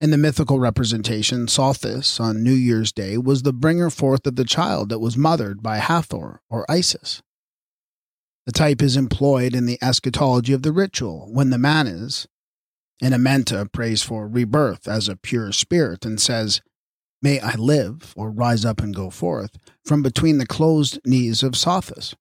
In 0.00 0.10
the 0.10 0.16
mythical 0.16 0.58
representation, 0.58 1.46
Sothis 1.46 2.20
on 2.20 2.42
New 2.42 2.54
Year's 2.54 2.92
Day 2.92 3.18
was 3.18 3.42
the 3.42 3.52
bringer 3.52 3.90
forth 3.90 4.26
of 4.26 4.36
the 4.36 4.44
child 4.44 4.88
that 4.88 5.00
was 5.00 5.16
mothered 5.16 5.62
by 5.62 5.76
Hathor 5.76 6.40
or 6.48 6.64
Isis. 6.70 7.20
The 8.46 8.52
type 8.52 8.80
is 8.80 8.96
employed 8.96 9.54
in 9.54 9.66
the 9.66 9.78
eschatology 9.82 10.54
of 10.54 10.62
the 10.62 10.72
ritual 10.72 11.28
when 11.30 11.50
the 11.50 11.58
Manes. 11.58 12.26
In 13.00 13.12
Amenta 13.12 13.70
prays 13.70 14.02
for 14.02 14.26
rebirth 14.26 14.88
as 14.88 15.08
a 15.08 15.16
pure 15.16 15.52
spirit 15.52 16.06
and 16.06 16.20
says, 16.20 16.62
May 17.22 17.40
I 17.40 17.54
live, 17.56 18.14
or 18.16 18.30
rise 18.30 18.64
up 18.64 18.80
and 18.80 18.94
go 18.94 19.10
forth, 19.10 19.58
from 19.84 20.02
between 20.02 20.38
the 20.38 20.46
closed 20.46 20.98
knees 21.04 21.42
of 21.42 21.52
Sothis. 21.52 22.14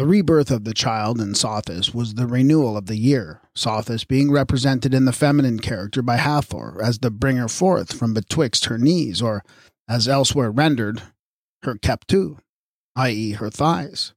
The 0.00 0.06
rebirth 0.06 0.50
of 0.50 0.64
the 0.64 0.72
child 0.72 1.20
in 1.20 1.34
Sothis 1.34 1.94
was 1.94 2.14
the 2.14 2.26
renewal 2.26 2.74
of 2.74 2.86
the 2.86 2.96
year, 2.96 3.42
Sothis 3.54 4.08
being 4.08 4.30
represented 4.30 4.94
in 4.94 5.04
the 5.04 5.12
feminine 5.12 5.58
character 5.58 6.00
by 6.00 6.16
Hathor 6.16 6.82
as 6.82 7.00
the 7.00 7.10
bringer 7.10 7.48
forth 7.48 7.92
from 7.92 8.14
betwixt 8.14 8.64
her 8.64 8.78
knees, 8.78 9.20
or, 9.20 9.44
as 9.86 10.08
elsewhere 10.08 10.50
rendered, 10.50 11.02
her 11.64 11.74
keptu, 11.74 12.38
i.e., 12.96 13.32
her 13.32 13.50
thighs. 13.50 14.14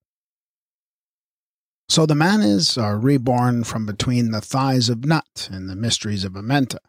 So 1.89 2.05
the 2.05 2.15
manes 2.15 2.77
are 2.77 2.97
reborn 2.97 3.65
from 3.65 3.85
between 3.85 4.31
the 4.31 4.39
thighs 4.39 4.87
of 4.87 5.03
Nut 5.03 5.49
in 5.51 5.67
the 5.67 5.75
mysteries 5.75 6.23
of 6.23 6.31
Amenta. 6.31 6.79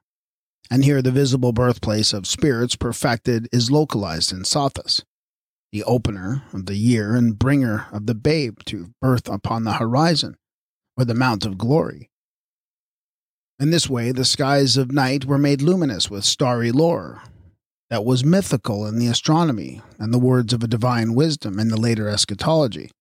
And 0.71 0.85
here 0.85 1.03
the 1.03 1.11
visible 1.11 1.53
birthplace 1.53 2.13
of 2.13 2.29
spirits 2.29 2.77
perfected 2.77 3.49
is 3.51 3.73
localized 3.73 4.31
in 4.31 4.45
Sothis 4.45 5.03
the 5.75 5.83
opener 5.83 6.45
of 6.53 6.67
the 6.67 6.77
year 6.77 7.17
and 7.17 7.37
bringer 7.37 7.89
of 7.91 8.07
the 8.07 8.15
babe 8.15 8.59
to 8.65 8.93
birth 9.03 9.29
upon 9.29 9.65
the 9.65 9.73
horizon, 9.73 10.37
or 10.97 11.05
the 11.05 11.17
mount 11.17 11.45
of 11.45 11.59
glory. 11.59 12.09
In 13.59 13.73
this 13.73 13.91
way, 13.91 14.13
the 14.13 14.25
skies 14.25 14.77
of 14.77 14.93
night 14.93 15.25
were 15.25 15.37
made 15.37 15.61
luminous 15.61 16.09
with 16.09 16.25
starry 16.25 16.71
lore 16.71 17.23
that 17.91 18.05
was 18.05 18.25
mythical 18.25 18.87
in 18.87 19.01
the 19.01 19.09
astronomy 19.09 19.83
and 19.99 20.15
the 20.15 20.19
words 20.19 20.53
of 20.53 20.63
a 20.63 20.69
divine 20.69 21.13
wisdom 21.13 21.59
in 21.59 21.71
the 21.71 21.81
later 21.81 22.09
eschatology, 22.09 22.93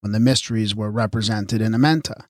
when 0.00 0.12
the 0.12 0.18
mysteries 0.18 0.74
were 0.74 0.90
represented 0.90 1.60
in 1.60 1.72
Amenta. 1.72 2.24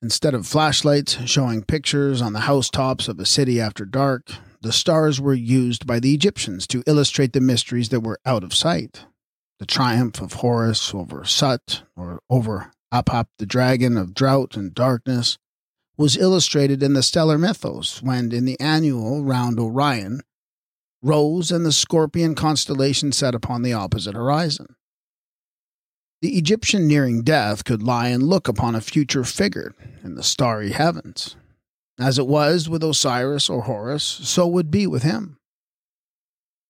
Instead 0.00 0.32
of 0.32 0.46
flashlights 0.46 1.18
showing 1.26 1.62
pictures 1.62 2.22
on 2.22 2.32
the 2.32 2.40
housetops 2.40 3.06
of 3.06 3.20
a 3.20 3.26
city 3.26 3.60
after 3.60 3.84
dark, 3.84 4.30
the 4.64 4.72
stars 4.72 5.20
were 5.20 5.34
used 5.34 5.86
by 5.86 6.00
the 6.00 6.14
Egyptians 6.14 6.66
to 6.66 6.82
illustrate 6.86 7.34
the 7.34 7.40
mysteries 7.40 7.90
that 7.90 8.00
were 8.00 8.18
out 8.24 8.42
of 8.42 8.54
sight. 8.54 9.04
The 9.58 9.66
triumph 9.66 10.22
of 10.22 10.32
Horus 10.32 10.94
over 10.94 11.22
Sut, 11.26 11.82
or 11.94 12.20
over 12.30 12.72
Apap 12.92 13.26
the 13.38 13.44
dragon 13.44 13.98
of 13.98 14.14
drought 14.14 14.56
and 14.56 14.74
darkness, 14.74 15.36
was 15.98 16.16
illustrated 16.16 16.82
in 16.82 16.94
the 16.94 17.02
stellar 17.02 17.36
mythos 17.36 18.02
when, 18.02 18.32
in 18.32 18.46
the 18.46 18.58
annual 18.58 19.22
round 19.22 19.60
Orion, 19.60 20.22
rose 21.02 21.52
and 21.52 21.66
the 21.66 21.70
scorpion 21.70 22.34
constellation 22.34 23.12
set 23.12 23.34
upon 23.34 23.60
the 23.60 23.74
opposite 23.74 24.14
horizon. 24.14 24.76
The 26.22 26.38
Egyptian 26.38 26.88
nearing 26.88 27.22
death 27.22 27.64
could 27.64 27.82
lie 27.82 28.08
and 28.08 28.22
look 28.22 28.48
upon 28.48 28.74
a 28.74 28.80
future 28.80 29.24
figure 29.24 29.74
in 30.02 30.14
the 30.14 30.22
starry 30.22 30.72
heavens, 30.72 31.36
as 31.98 32.18
it 32.18 32.26
was 32.26 32.68
with 32.68 32.82
Osiris 32.82 33.48
or 33.48 33.62
Horus, 33.62 34.04
so 34.04 34.46
would 34.46 34.70
be 34.70 34.86
with 34.86 35.02
him. 35.02 35.38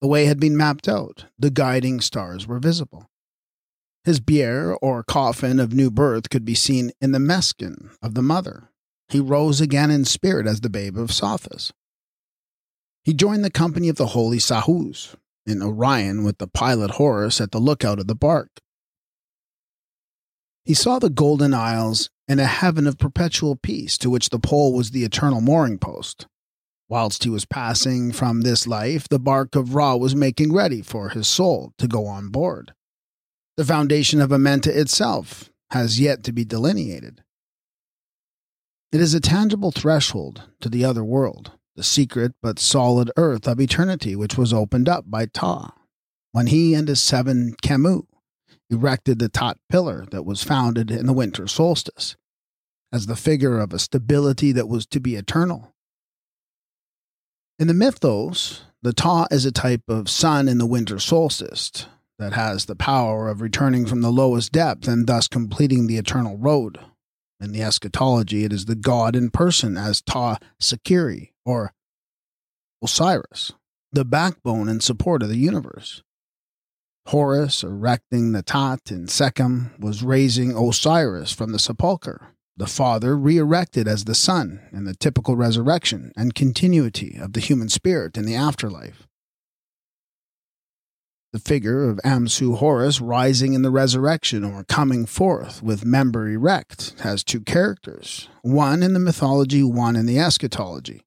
The 0.00 0.08
way 0.08 0.26
had 0.26 0.38
been 0.38 0.56
mapped 0.56 0.88
out, 0.88 1.26
the 1.38 1.50
guiding 1.50 2.00
stars 2.00 2.46
were 2.46 2.58
visible. 2.58 3.08
His 4.04 4.20
bier 4.20 4.74
or 4.82 5.02
coffin 5.02 5.58
of 5.58 5.72
new 5.72 5.90
birth 5.90 6.28
could 6.28 6.44
be 6.44 6.54
seen 6.54 6.92
in 7.00 7.12
the 7.12 7.18
meskin 7.18 7.90
of 8.02 8.14
the 8.14 8.22
mother. 8.22 8.68
He 9.08 9.18
rose 9.18 9.60
again 9.60 9.90
in 9.90 10.04
spirit 10.04 10.46
as 10.46 10.60
the 10.60 10.68
babe 10.68 10.98
of 10.98 11.10
Sothis. 11.10 11.72
He 13.02 13.14
joined 13.14 13.44
the 13.44 13.50
company 13.50 13.88
of 13.88 13.96
the 13.96 14.08
holy 14.08 14.38
Sahus 14.38 15.16
in 15.46 15.62
Orion 15.62 16.24
with 16.24 16.38
the 16.38 16.46
pilot 16.46 16.92
Horus 16.92 17.40
at 17.40 17.50
the 17.50 17.58
lookout 17.58 17.98
of 17.98 18.06
the 18.06 18.14
bark. 18.14 18.50
He 20.64 20.74
saw 20.74 20.98
the 20.98 21.10
golden 21.10 21.52
isles 21.52 22.08
and 22.26 22.40
a 22.40 22.46
heaven 22.46 22.86
of 22.86 22.98
perpetual 22.98 23.56
peace 23.56 23.98
to 23.98 24.08
which 24.08 24.30
the 24.30 24.38
pole 24.38 24.72
was 24.72 24.90
the 24.90 25.04
eternal 25.04 25.42
mooring 25.42 25.78
post. 25.78 26.26
Whilst 26.88 27.24
he 27.24 27.30
was 27.30 27.44
passing 27.44 28.12
from 28.12 28.40
this 28.40 28.66
life, 28.66 29.08
the 29.08 29.18
bark 29.18 29.56
of 29.56 29.74
Ra 29.74 29.96
was 29.96 30.14
making 30.14 30.52
ready 30.52 30.80
for 30.80 31.10
his 31.10 31.26
soul 31.26 31.72
to 31.78 31.86
go 31.86 32.06
on 32.06 32.28
board. 32.28 32.72
The 33.56 33.64
foundation 33.64 34.20
of 34.20 34.30
Amenta 34.30 34.74
itself 34.74 35.50
has 35.70 36.00
yet 36.00 36.24
to 36.24 36.32
be 36.32 36.44
delineated. 36.44 37.22
It 38.90 39.00
is 39.00 39.12
a 39.12 39.20
tangible 39.20 39.70
threshold 39.70 40.42
to 40.60 40.68
the 40.68 40.84
other 40.84 41.04
world, 41.04 41.52
the 41.76 41.82
secret 41.82 42.32
but 42.42 42.58
solid 42.58 43.10
earth 43.16 43.46
of 43.46 43.60
eternity 43.60 44.16
which 44.16 44.38
was 44.38 44.52
opened 44.52 44.88
up 44.88 45.10
by 45.10 45.26
Ta, 45.26 45.74
when 46.32 46.46
he 46.46 46.74
and 46.74 46.88
his 46.88 47.02
seven 47.02 47.54
Khemu 47.62 48.06
erected 48.70 49.18
the 49.18 49.28
Tat 49.28 49.58
pillar 49.68 50.06
that 50.10 50.24
was 50.24 50.42
founded 50.42 50.90
in 50.90 51.06
the 51.06 51.12
winter 51.12 51.46
solstice, 51.46 52.16
as 52.92 53.06
the 53.06 53.16
figure 53.16 53.58
of 53.58 53.72
a 53.72 53.78
stability 53.78 54.52
that 54.52 54.68
was 54.68 54.86
to 54.86 55.00
be 55.00 55.16
eternal. 55.16 55.74
In 57.58 57.68
the 57.68 57.74
mythos, 57.74 58.62
the 58.82 58.92
Ta 58.92 59.26
is 59.30 59.44
a 59.44 59.52
type 59.52 59.84
of 59.88 60.10
sun 60.10 60.48
in 60.48 60.58
the 60.58 60.66
winter 60.66 60.98
solstice 60.98 61.86
that 62.18 62.32
has 62.32 62.64
the 62.64 62.76
power 62.76 63.28
of 63.28 63.40
returning 63.40 63.86
from 63.86 64.00
the 64.00 64.12
lowest 64.12 64.52
depth 64.52 64.88
and 64.88 65.06
thus 65.06 65.28
completing 65.28 65.86
the 65.86 65.96
eternal 65.96 66.36
road. 66.36 66.78
In 67.40 67.52
the 67.52 67.62
eschatology, 67.62 68.44
it 68.44 68.52
is 68.52 68.64
the 68.64 68.76
god 68.76 69.16
in 69.16 69.30
person 69.30 69.76
as 69.76 70.00
Ta 70.00 70.38
Sekiri, 70.60 71.32
or 71.44 71.72
Osiris, 72.82 73.52
the 73.92 74.04
backbone 74.04 74.68
and 74.68 74.82
support 74.82 75.22
of 75.22 75.28
the 75.28 75.36
universe. 75.36 76.02
Horus, 77.08 77.62
erecting 77.62 78.32
the 78.32 78.42
Tat 78.42 78.90
in 78.90 79.06
Sekhem, 79.06 79.78
was 79.78 80.02
raising 80.02 80.56
Osiris 80.56 81.32
from 81.32 81.52
the 81.52 81.58
sepulchre, 81.58 82.28
the 82.56 82.66
father 82.66 83.16
re 83.16 83.36
erected 83.36 83.86
as 83.86 84.04
the 84.04 84.14
son 84.14 84.60
in 84.72 84.84
the 84.84 84.94
typical 84.94 85.36
resurrection 85.36 86.12
and 86.16 86.34
continuity 86.34 87.18
of 87.20 87.34
the 87.34 87.40
human 87.40 87.68
spirit 87.68 88.16
in 88.16 88.24
the 88.24 88.34
afterlife. 88.34 89.06
The 91.32 91.40
figure 91.40 91.90
of 91.90 91.98
Amsu 92.04 92.58
Horus 92.58 93.00
rising 93.00 93.54
in 93.54 93.62
the 93.62 93.72
resurrection 93.72 94.44
or 94.44 94.62
coming 94.64 95.04
forth 95.04 95.62
with 95.62 95.84
member 95.84 96.28
erect 96.28 96.94
has 97.00 97.24
two 97.24 97.40
characters, 97.40 98.28
one 98.42 98.84
in 98.84 98.92
the 98.92 99.00
mythology, 99.00 99.64
one 99.64 99.96
in 99.96 100.06
the 100.06 100.18
eschatology. 100.18 101.02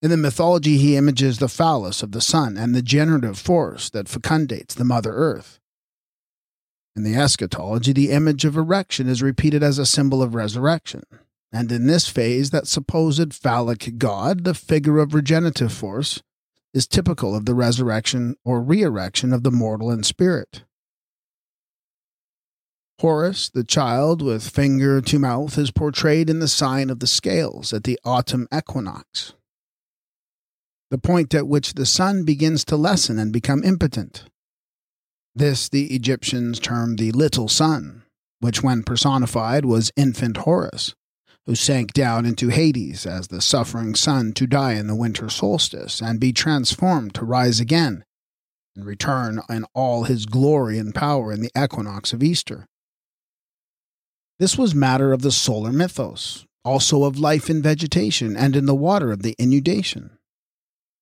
In 0.00 0.10
the 0.10 0.16
mythology, 0.16 0.78
he 0.78 0.96
images 0.96 1.38
the 1.38 1.48
phallus 1.48 2.02
of 2.02 2.12
the 2.12 2.20
sun 2.20 2.56
and 2.56 2.74
the 2.74 2.82
generative 2.82 3.38
force 3.38 3.90
that 3.90 4.08
fecundates 4.08 4.74
the 4.74 4.84
Mother 4.84 5.12
Earth. 5.12 5.58
In 6.94 7.02
the 7.02 7.16
eschatology, 7.16 7.92
the 7.92 8.10
image 8.10 8.44
of 8.44 8.56
erection 8.56 9.08
is 9.08 9.22
repeated 9.22 9.62
as 9.62 9.78
a 9.78 9.86
symbol 9.86 10.22
of 10.22 10.34
resurrection. 10.34 11.02
And 11.52 11.72
in 11.72 11.86
this 11.86 12.08
phase, 12.08 12.50
that 12.50 12.66
supposed 12.66 13.34
phallic 13.34 13.98
god, 13.98 14.44
the 14.44 14.54
figure 14.54 14.98
of 14.98 15.14
regenerative 15.14 15.72
force, 15.72 16.22
is 16.74 16.86
typical 16.86 17.34
of 17.34 17.46
the 17.46 17.54
resurrection 17.54 18.36
or 18.44 18.62
re 18.62 18.82
erection 18.82 19.32
of 19.32 19.42
the 19.42 19.50
mortal 19.50 19.90
and 19.90 20.04
spirit. 20.04 20.64
Horus, 23.00 23.48
the 23.48 23.64
child 23.64 24.20
with 24.20 24.48
finger 24.48 25.00
to 25.00 25.18
mouth, 25.18 25.56
is 25.56 25.70
portrayed 25.70 26.28
in 26.28 26.40
the 26.40 26.48
sign 26.48 26.90
of 26.90 26.98
the 26.98 27.06
scales 27.06 27.72
at 27.72 27.84
the 27.84 27.98
autumn 28.04 28.48
equinox, 28.52 29.34
the 30.90 30.98
point 30.98 31.34
at 31.34 31.48
which 31.48 31.74
the 31.74 31.86
sun 31.86 32.24
begins 32.24 32.64
to 32.64 32.76
lessen 32.76 33.18
and 33.18 33.32
become 33.32 33.64
impotent. 33.64 34.24
This 35.34 35.68
the 35.68 35.94
Egyptians 35.94 36.58
termed 36.58 36.98
the 36.98 37.12
little 37.12 37.48
sun, 37.48 38.02
which, 38.40 38.62
when 38.62 38.82
personified, 38.82 39.64
was 39.64 39.92
infant 39.96 40.38
Horus 40.38 40.94
who 41.48 41.54
sank 41.54 41.94
down 41.94 42.26
into 42.26 42.48
Hades 42.50 43.06
as 43.06 43.28
the 43.28 43.40
suffering 43.40 43.94
sun 43.94 44.34
to 44.34 44.46
die 44.46 44.74
in 44.74 44.86
the 44.86 44.94
winter 44.94 45.30
solstice 45.30 46.02
and 46.02 46.20
be 46.20 46.30
transformed 46.30 47.14
to 47.14 47.24
rise 47.24 47.58
again 47.58 48.04
and 48.76 48.84
return 48.84 49.40
in 49.48 49.64
all 49.74 50.04
his 50.04 50.26
glory 50.26 50.78
and 50.78 50.94
power 50.94 51.32
in 51.32 51.40
the 51.40 51.50
equinox 51.58 52.12
of 52.12 52.22
Easter. 52.22 52.66
This 54.38 54.58
was 54.58 54.74
matter 54.74 55.10
of 55.14 55.22
the 55.22 55.32
solar 55.32 55.72
mythos, 55.72 56.44
also 56.66 57.04
of 57.04 57.18
life 57.18 57.48
in 57.48 57.62
vegetation 57.62 58.36
and 58.36 58.54
in 58.54 58.66
the 58.66 58.74
water 58.74 59.10
of 59.10 59.22
the 59.22 59.34
inundation. 59.38 60.17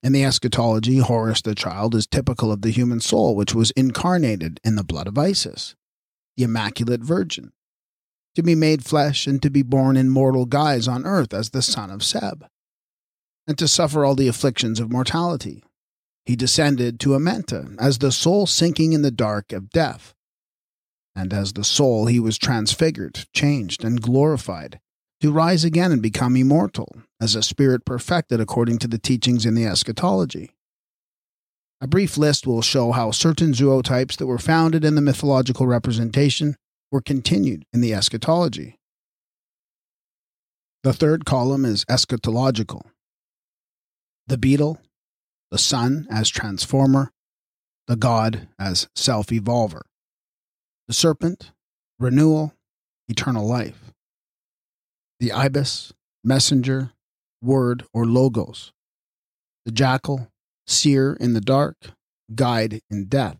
In 0.02 0.12
the 0.12 0.24
eschatology, 0.24 0.98
Horus 0.98 1.42
the 1.42 1.54
child 1.54 1.94
is 1.94 2.06
typical 2.06 2.52
of 2.52 2.62
the 2.62 2.70
human 2.70 3.00
soul, 3.00 3.34
which 3.34 3.54
was 3.54 3.72
incarnated 3.72 4.60
in 4.62 4.76
the 4.76 4.84
blood 4.84 5.06
of 5.06 5.18
Isis, 5.18 5.74
the 6.36 6.44
Immaculate 6.44 7.00
Virgin, 7.00 7.52
to 8.34 8.42
be 8.42 8.54
made 8.54 8.84
flesh 8.84 9.26
and 9.26 9.42
to 9.42 9.50
be 9.50 9.62
born 9.62 9.96
in 9.96 10.08
mortal 10.08 10.44
guise 10.44 10.86
on 10.86 11.06
earth 11.06 11.32
as 11.32 11.50
the 11.50 11.62
son 11.62 11.90
of 11.90 12.04
Seb, 12.04 12.46
and 13.46 13.58
to 13.58 13.66
suffer 13.66 14.04
all 14.04 14.14
the 14.14 14.28
afflictions 14.28 14.78
of 14.78 14.92
mortality. 14.92 15.64
He 16.24 16.36
descended 16.36 17.00
to 17.00 17.10
Amenta 17.10 17.76
as 17.78 17.98
the 17.98 18.12
soul 18.12 18.46
sinking 18.46 18.92
in 18.92 19.02
the 19.02 19.10
dark 19.10 19.52
of 19.52 19.70
death. 19.70 20.12
And 21.14 21.32
as 21.32 21.54
the 21.54 21.64
soul, 21.64 22.06
he 22.06 22.20
was 22.20 22.36
transfigured, 22.36 23.26
changed, 23.32 23.84
and 23.84 24.02
glorified, 24.02 24.80
to 25.20 25.32
rise 25.32 25.64
again 25.64 25.92
and 25.92 26.02
become 26.02 26.36
immortal, 26.36 26.88
as 27.20 27.34
a 27.34 27.42
spirit 27.42 27.84
perfected 27.84 28.40
according 28.40 28.78
to 28.78 28.88
the 28.88 28.98
teachings 28.98 29.46
in 29.46 29.54
the 29.54 29.64
eschatology. 29.64 30.50
A 31.80 31.86
brief 31.86 32.16
list 32.16 32.46
will 32.46 32.62
show 32.62 32.92
how 32.92 33.10
certain 33.10 33.52
zootypes 33.52 34.16
that 34.16 34.26
were 34.26 34.38
founded 34.38 34.84
in 34.84 34.94
the 34.94 35.00
mythological 35.00 35.66
representation 35.66 36.56
were 36.90 37.00
continued 37.00 37.64
in 37.72 37.80
the 37.80 37.92
eschatology. 37.92 38.78
The 40.82 40.92
third 40.92 41.24
column 41.24 41.64
is 41.64 41.84
eschatological. 41.86 42.82
The 44.26 44.38
beetle, 44.38 44.80
the 45.50 45.58
sun 45.58 46.06
as 46.10 46.28
transformer, 46.28 47.12
the 47.86 47.96
god 47.96 48.48
as 48.58 48.88
self 48.94 49.28
evolver, 49.28 49.82
the 50.88 50.94
serpent, 50.94 51.52
renewal, 51.98 52.54
eternal 53.08 53.46
life, 53.46 53.85
the 55.20 55.32
ibis, 55.32 55.92
messenger, 56.22 56.92
word 57.42 57.84
or 57.92 58.04
logos, 58.04 58.72
the 59.64 59.72
jackal, 59.72 60.28
seer 60.66 61.16
in 61.20 61.32
the 61.32 61.40
dark, 61.40 61.76
guide 62.34 62.80
in 62.90 63.06
death, 63.06 63.38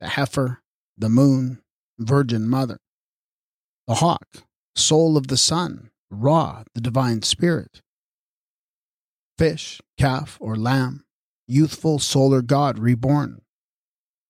the 0.00 0.08
heifer, 0.08 0.62
the 0.96 1.08
moon, 1.08 1.62
Virgin 1.98 2.48
Mother. 2.48 2.78
The 3.86 3.96
hawk, 3.96 4.44
soul 4.74 5.16
of 5.16 5.26
the 5.28 5.36
sun, 5.36 5.90
Ra, 6.10 6.64
the 6.74 6.80
divine 6.80 7.22
spirit. 7.22 7.82
Fish, 9.38 9.80
calf, 9.98 10.36
or 10.40 10.56
lamb, 10.56 11.04
youthful 11.46 11.98
solar 11.98 12.42
god 12.42 12.78
reborn. 12.78 13.42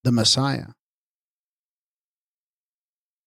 The 0.05 0.13
Messiah. 0.13 0.69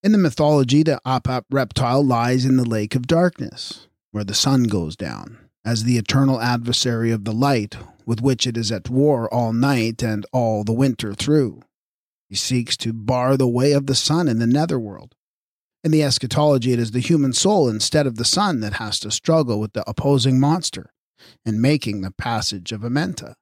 In 0.03 0.11
the 0.11 0.17
mythology, 0.17 0.83
the 0.83 0.99
Apap 1.05 1.45
reptile 1.49 2.05
lies 2.05 2.43
in 2.43 2.57
the 2.57 2.67
lake 2.67 2.93
of 2.93 3.07
darkness, 3.07 3.87
where 4.11 4.25
the 4.25 4.33
sun 4.33 4.63
goes 4.63 4.97
down, 4.97 5.37
as 5.63 5.85
the 5.85 5.97
eternal 5.97 6.41
adversary 6.41 7.09
of 7.11 7.23
the 7.23 7.31
light, 7.31 7.77
with 8.05 8.19
which 8.21 8.45
it 8.45 8.57
is 8.57 8.69
at 8.69 8.89
war 8.89 9.33
all 9.33 9.53
night 9.53 10.03
and 10.03 10.25
all 10.33 10.65
the 10.65 10.73
winter 10.73 11.13
through. 11.13 11.61
He 12.27 12.35
seeks 12.35 12.75
to 12.77 12.91
bar 12.91 13.37
the 13.37 13.47
way 13.47 13.71
of 13.71 13.85
the 13.85 13.95
sun 13.95 14.27
in 14.27 14.39
the 14.39 14.47
netherworld. 14.47 15.15
In 15.85 15.91
the 15.91 16.03
eschatology, 16.03 16.73
it 16.73 16.79
is 16.79 16.91
the 16.91 16.99
human 16.99 17.31
soul 17.31 17.69
instead 17.69 18.05
of 18.05 18.17
the 18.17 18.25
sun 18.25 18.59
that 18.59 18.73
has 18.73 18.99
to 19.01 19.11
struggle 19.11 19.57
with 19.57 19.71
the 19.71 19.89
opposing 19.89 20.37
monster 20.37 20.91
in 21.45 21.61
making 21.61 22.01
the 22.01 22.11
passage 22.11 22.73
of 22.73 22.81
Amenta. 22.81 23.35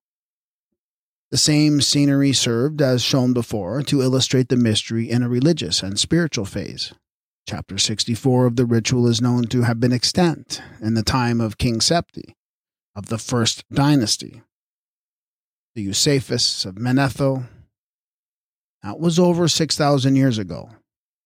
The 1.31 1.37
same 1.37 1.79
scenery 1.79 2.33
served, 2.33 2.81
as 2.81 3.01
shown 3.01 3.31
before, 3.31 3.81
to 3.83 4.01
illustrate 4.01 4.49
the 4.49 4.57
mystery 4.57 5.09
in 5.09 5.23
a 5.23 5.29
religious 5.29 5.81
and 5.81 5.97
spiritual 5.97 6.43
phase. 6.43 6.93
Chapter 7.47 7.77
64 7.77 8.45
of 8.45 8.57
the 8.57 8.65
ritual 8.65 9.07
is 9.07 9.21
known 9.21 9.45
to 9.45 9.61
have 9.61 9.79
been 9.79 9.93
extant 9.93 10.61
in 10.81 10.93
the 10.93 11.03
time 11.03 11.39
of 11.39 11.57
King 11.57 11.79
Septi 11.79 12.35
of 12.95 13.05
the 13.05 13.17
first 13.17 13.63
dynasty. 13.69 14.41
The 15.73 15.87
Usaphais 15.87 16.65
of 16.65 16.75
Manetho 16.75 17.45
that 18.83 18.99
was 18.99 19.17
over 19.17 19.47
6,000 19.47 20.15
years 20.15 20.37
ago. 20.37 20.71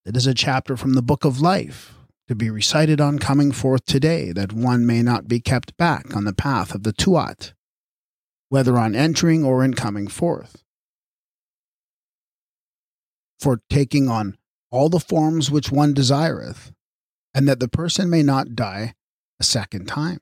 It 0.06 0.16
is 0.16 0.28
a 0.28 0.34
chapter 0.34 0.78
from 0.78 0.94
the 0.94 1.02
book 1.02 1.26
of 1.26 1.42
life 1.42 1.94
to 2.28 2.36
be 2.36 2.50
recited 2.50 3.02
on 3.02 3.18
coming 3.18 3.52
forth 3.52 3.86
today 3.86 4.32
that 4.34 4.54
one 4.54 4.86
may 4.86 5.02
not 5.02 5.28
be 5.28 5.40
kept 5.40 5.76
back 5.78 6.16
on 6.16 6.26
the 6.26 6.34
path 6.34 6.76
of 6.76 6.84
the 6.84 6.94
Tuat, 6.94 7.54
whether 8.50 8.78
on 8.78 8.96
entering 8.96 9.44
or 9.44 9.64
in 9.64 9.74
coming 9.74 10.08
forth. 10.08 10.64
For 13.40 13.62
taking 13.70 14.10
on 14.10 14.38
all 14.72 14.90
the 14.90 15.00
forms 15.00 15.52
which 15.52 15.72
one 15.72 15.94
desireth, 15.94 16.72
and 17.34 17.48
that 17.48 17.60
the 17.60 17.68
person 17.68 18.10
may 18.10 18.24
not 18.24 18.56
die 18.56 18.96
a 19.40 19.44
second 19.44 19.88
time. 19.88 20.22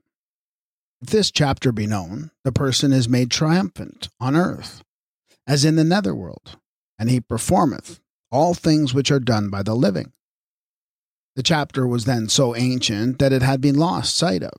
If 1.02 1.10
this 1.10 1.32
chapter 1.32 1.72
be 1.72 1.86
known, 1.86 2.32
the 2.44 2.52
person 2.52 2.94
is 2.94 3.10
made 3.10 3.30
triumphant 3.30 4.10
on 4.20 4.36
earth, 4.36 4.84
as 5.46 5.66
in 5.66 5.76
the 5.76 5.84
netherworld, 5.84 6.58
and 6.98 7.10
he 7.10 7.20
performeth 7.20 8.00
all 8.32 8.54
things 8.54 8.94
which 8.94 9.12
are 9.12 9.20
done 9.20 9.50
by 9.50 9.64
the 9.64 9.76
living. 9.76 10.14
The 11.36 11.44
chapter 11.44 11.88
was 11.88 12.06
then 12.06 12.30
so 12.30 12.56
ancient 12.56 13.20
that 13.20 13.34
it 13.34 13.42
had 13.42 13.60
been 13.60 13.76
lost 13.76 14.16
sight 14.16 14.44
of, 14.44 14.54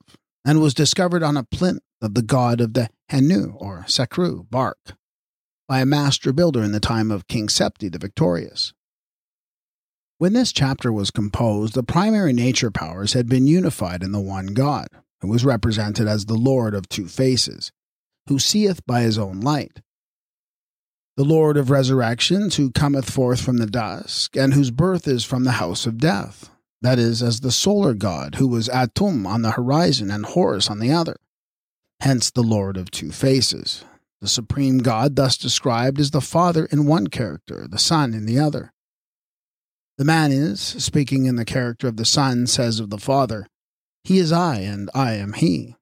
and 0.44 0.60
was 0.60 0.74
discovered 0.74 1.22
on 1.22 1.36
a 1.36 1.44
plinth 1.44 1.82
of 2.02 2.14
the 2.14 2.22
god 2.22 2.60
of 2.60 2.74
the 2.74 2.90
Henu, 3.14 3.54
or 3.58 3.84
Sekru, 3.86 4.50
bark, 4.50 4.96
by 5.68 5.80
a 5.80 5.86
master 5.86 6.32
builder 6.32 6.64
in 6.64 6.72
the 6.72 6.80
time 6.80 7.12
of 7.12 7.28
King 7.28 7.48
Septi 7.48 7.88
the 7.88 7.98
Victorious. 7.98 8.72
When 10.18 10.32
this 10.32 10.52
chapter 10.52 10.92
was 10.92 11.12
composed, 11.12 11.74
the 11.74 11.84
primary 11.84 12.32
nature 12.32 12.72
powers 12.72 13.12
had 13.12 13.28
been 13.28 13.46
unified 13.46 14.02
in 14.02 14.10
the 14.10 14.20
one 14.20 14.46
God, 14.48 14.88
who 15.20 15.28
was 15.28 15.44
represented 15.44 16.08
as 16.08 16.24
the 16.24 16.34
Lord 16.34 16.74
of 16.74 16.88
two 16.88 17.06
faces, 17.06 17.70
who 18.28 18.40
seeth 18.40 18.84
by 18.84 19.02
his 19.02 19.16
own 19.16 19.40
light, 19.40 19.80
the 21.16 21.24
Lord 21.24 21.56
of 21.56 21.70
resurrections, 21.70 22.56
who 22.56 22.72
cometh 22.72 23.08
forth 23.08 23.40
from 23.40 23.58
the 23.58 23.66
dusk, 23.66 24.36
and 24.36 24.54
whose 24.54 24.72
birth 24.72 25.06
is 25.06 25.24
from 25.24 25.44
the 25.44 25.52
house 25.52 25.86
of 25.86 25.98
death, 25.98 26.50
that 26.82 26.98
is, 26.98 27.22
as 27.22 27.40
the 27.40 27.52
solar 27.52 27.94
god, 27.94 28.34
who 28.36 28.48
was 28.48 28.68
Atum 28.68 29.24
on 29.24 29.42
the 29.42 29.52
horizon 29.52 30.10
and 30.10 30.26
Horus 30.26 30.68
on 30.68 30.80
the 30.80 30.90
other. 30.90 31.16
Hence 32.00 32.30
the 32.30 32.42
Lord 32.42 32.76
of 32.76 32.90
two 32.90 33.10
faces. 33.10 33.84
The 34.20 34.28
supreme 34.28 34.78
God, 34.78 35.16
thus 35.16 35.36
described, 35.36 36.00
is 36.00 36.10
the 36.10 36.20
Father 36.20 36.66
in 36.66 36.86
one 36.86 37.08
character, 37.08 37.66
the 37.68 37.78
Son 37.78 38.14
in 38.14 38.26
the 38.26 38.38
other. 38.38 38.72
The 39.98 40.04
Manes, 40.04 40.60
speaking 40.60 41.26
in 41.26 41.36
the 41.36 41.44
character 41.44 41.88
of 41.88 41.96
the 41.96 42.04
Son, 42.04 42.46
says 42.46 42.80
of 42.80 42.90
the 42.90 42.98
Father, 42.98 43.46
He 44.02 44.18
is 44.18 44.32
I, 44.32 44.60
and 44.60 44.90
I 44.94 45.12
am 45.14 45.34
He. 45.34 45.76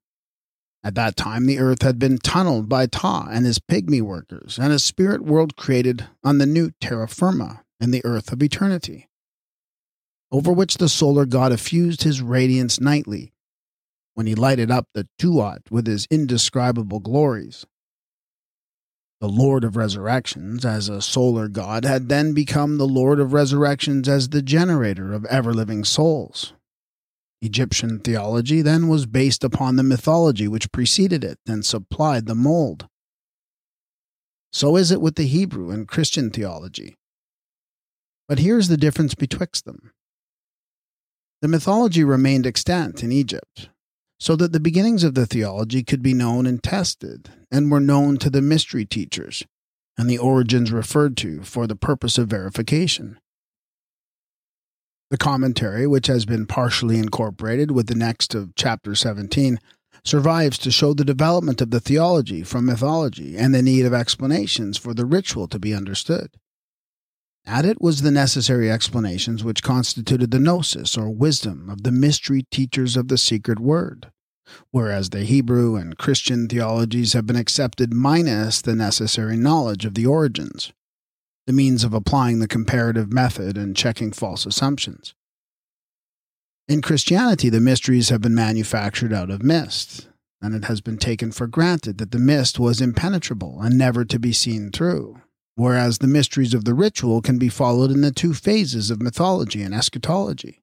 At 0.84 0.96
that 0.96 1.16
time, 1.16 1.46
the 1.46 1.60
earth 1.60 1.82
had 1.82 1.98
been 1.98 2.18
tunneled 2.18 2.68
by 2.68 2.86
Ta 2.86 3.28
and 3.30 3.46
his 3.46 3.60
pygmy 3.60 4.02
workers, 4.02 4.58
and 4.60 4.72
a 4.72 4.80
spirit 4.80 5.22
world 5.22 5.56
created 5.56 6.08
on 6.24 6.38
the 6.38 6.46
new 6.46 6.72
terra 6.80 7.06
firma 7.06 7.62
in 7.80 7.92
the 7.92 8.04
earth 8.04 8.32
of 8.32 8.42
eternity, 8.42 9.08
over 10.32 10.52
which 10.52 10.78
the 10.78 10.88
solar 10.88 11.24
god 11.24 11.52
effused 11.52 12.02
his 12.02 12.20
radiance 12.20 12.80
nightly, 12.80 13.31
when 14.14 14.26
he 14.26 14.34
lighted 14.34 14.70
up 14.70 14.88
the 14.94 15.08
Tuat 15.18 15.70
with 15.70 15.86
his 15.86 16.06
indescribable 16.10 17.00
glories. 17.00 17.66
The 19.20 19.28
Lord 19.28 19.62
of 19.62 19.76
Resurrections, 19.76 20.64
as 20.64 20.88
a 20.88 21.00
solar 21.00 21.48
god, 21.48 21.84
had 21.84 22.08
then 22.08 22.34
become 22.34 22.76
the 22.76 22.88
Lord 22.88 23.20
of 23.20 23.32
Resurrections 23.32 24.08
as 24.08 24.28
the 24.28 24.42
generator 24.42 25.12
of 25.12 25.24
ever 25.26 25.54
living 25.54 25.84
souls. 25.84 26.54
Egyptian 27.40 27.98
theology 27.98 28.62
then 28.62 28.88
was 28.88 29.06
based 29.06 29.42
upon 29.42 29.76
the 29.76 29.82
mythology 29.82 30.46
which 30.46 30.72
preceded 30.72 31.24
it 31.24 31.38
and 31.46 31.64
supplied 31.64 32.26
the 32.26 32.34
mold. 32.34 32.88
So 34.52 34.76
is 34.76 34.90
it 34.90 35.00
with 35.00 35.16
the 35.16 35.26
Hebrew 35.26 35.70
and 35.70 35.88
Christian 35.88 36.30
theology. 36.30 36.96
But 38.28 38.38
here's 38.38 38.68
the 38.68 38.76
difference 38.76 39.14
betwixt 39.14 39.64
them. 39.64 39.92
The 41.40 41.48
mythology 41.48 42.04
remained 42.04 42.46
extant 42.46 43.02
in 43.02 43.10
Egypt, 43.10 43.68
so 44.22 44.36
that 44.36 44.52
the 44.52 44.60
beginnings 44.60 45.02
of 45.02 45.14
the 45.14 45.26
theology 45.26 45.82
could 45.82 46.00
be 46.00 46.14
known 46.14 46.46
and 46.46 46.62
tested, 46.62 47.30
and 47.50 47.72
were 47.72 47.80
known 47.80 48.16
to 48.16 48.30
the 48.30 48.40
mystery 48.40 48.84
teachers, 48.84 49.42
and 49.98 50.08
the 50.08 50.16
origins 50.16 50.70
referred 50.70 51.16
to 51.16 51.42
for 51.42 51.66
the 51.66 51.74
purpose 51.74 52.18
of 52.18 52.28
verification. 52.28 53.18
The 55.10 55.18
commentary, 55.18 55.88
which 55.88 56.06
has 56.06 56.24
been 56.24 56.46
partially 56.46 57.00
incorporated 57.00 57.72
with 57.72 57.88
the 57.88 57.96
next 57.96 58.32
of 58.32 58.54
chapter 58.54 58.94
17, 58.94 59.58
survives 60.04 60.56
to 60.58 60.70
show 60.70 60.94
the 60.94 61.04
development 61.04 61.60
of 61.60 61.72
the 61.72 61.80
theology 61.80 62.44
from 62.44 62.66
mythology 62.66 63.36
and 63.36 63.52
the 63.52 63.60
need 63.60 63.84
of 63.84 63.92
explanations 63.92 64.78
for 64.78 64.94
the 64.94 65.04
ritual 65.04 65.48
to 65.48 65.58
be 65.58 65.74
understood. 65.74 66.30
At 67.44 67.64
it 67.64 67.80
was 67.80 68.02
the 68.02 68.10
necessary 68.10 68.70
explanations 68.70 69.42
which 69.42 69.62
constituted 69.62 70.30
the 70.30 70.38
gnosis 70.38 70.96
or 70.96 71.10
wisdom 71.10 71.68
of 71.68 71.82
the 71.82 71.90
mystery 71.90 72.44
teachers 72.50 72.96
of 72.96 73.08
the 73.08 73.18
secret 73.18 73.58
word, 73.58 74.12
whereas 74.70 75.10
the 75.10 75.24
Hebrew 75.24 75.74
and 75.74 75.98
Christian 75.98 76.48
theologies 76.48 77.14
have 77.14 77.26
been 77.26 77.36
accepted 77.36 77.92
minus 77.92 78.62
the 78.62 78.76
necessary 78.76 79.36
knowledge 79.36 79.84
of 79.84 79.94
the 79.94 80.06
origins, 80.06 80.72
the 81.46 81.52
means 81.52 81.82
of 81.82 81.92
applying 81.92 82.38
the 82.38 82.48
comparative 82.48 83.12
method 83.12 83.58
and 83.58 83.76
checking 83.76 84.12
false 84.12 84.46
assumptions. 84.46 85.14
In 86.68 86.80
Christianity, 86.80 87.48
the 87.48 87.60
mysteries 87.60 88.10
have 88.10 88.20
been 88.20 88.36
manufactured 88.36 89.12
out 89.12 89.30
of 89.30 89.42
mist, 89.42 90.08
and 90.40 90.54
it 90.54 90.66
has 90.66 90.80
been 90.80 90.96
taken 90.96 91.32
for 91.32 91.48
granted 91.48 91.98
that 91.98 92.12
the 92.12 92.20
mist 92.20 92.60
was 92.60 92.80
impenetrable 92.80 93.60
and 93.60 93.76
never 93.76 94.04
to 94.04 94.18
be 94.20 94.32
seen 94.32 94.70
through 94.70 95.21
whereas 95.54 95.98
the 95.98 96.06
mysteries 96.06 96.54
of 96.54 96.64
the 96.64 96.74
ritual 96.74 97.20
can 97.20 97.38
be 97.38 97.48
followed 97.48 97.90
in 97.90 98.00
the 98.00 98.12
two 98.12 98.34
phases 98.34 98.90
of 98.90 99.02
mythology 99.02 99.62
and 99.62 99.74
eschatology. 99.74 100.62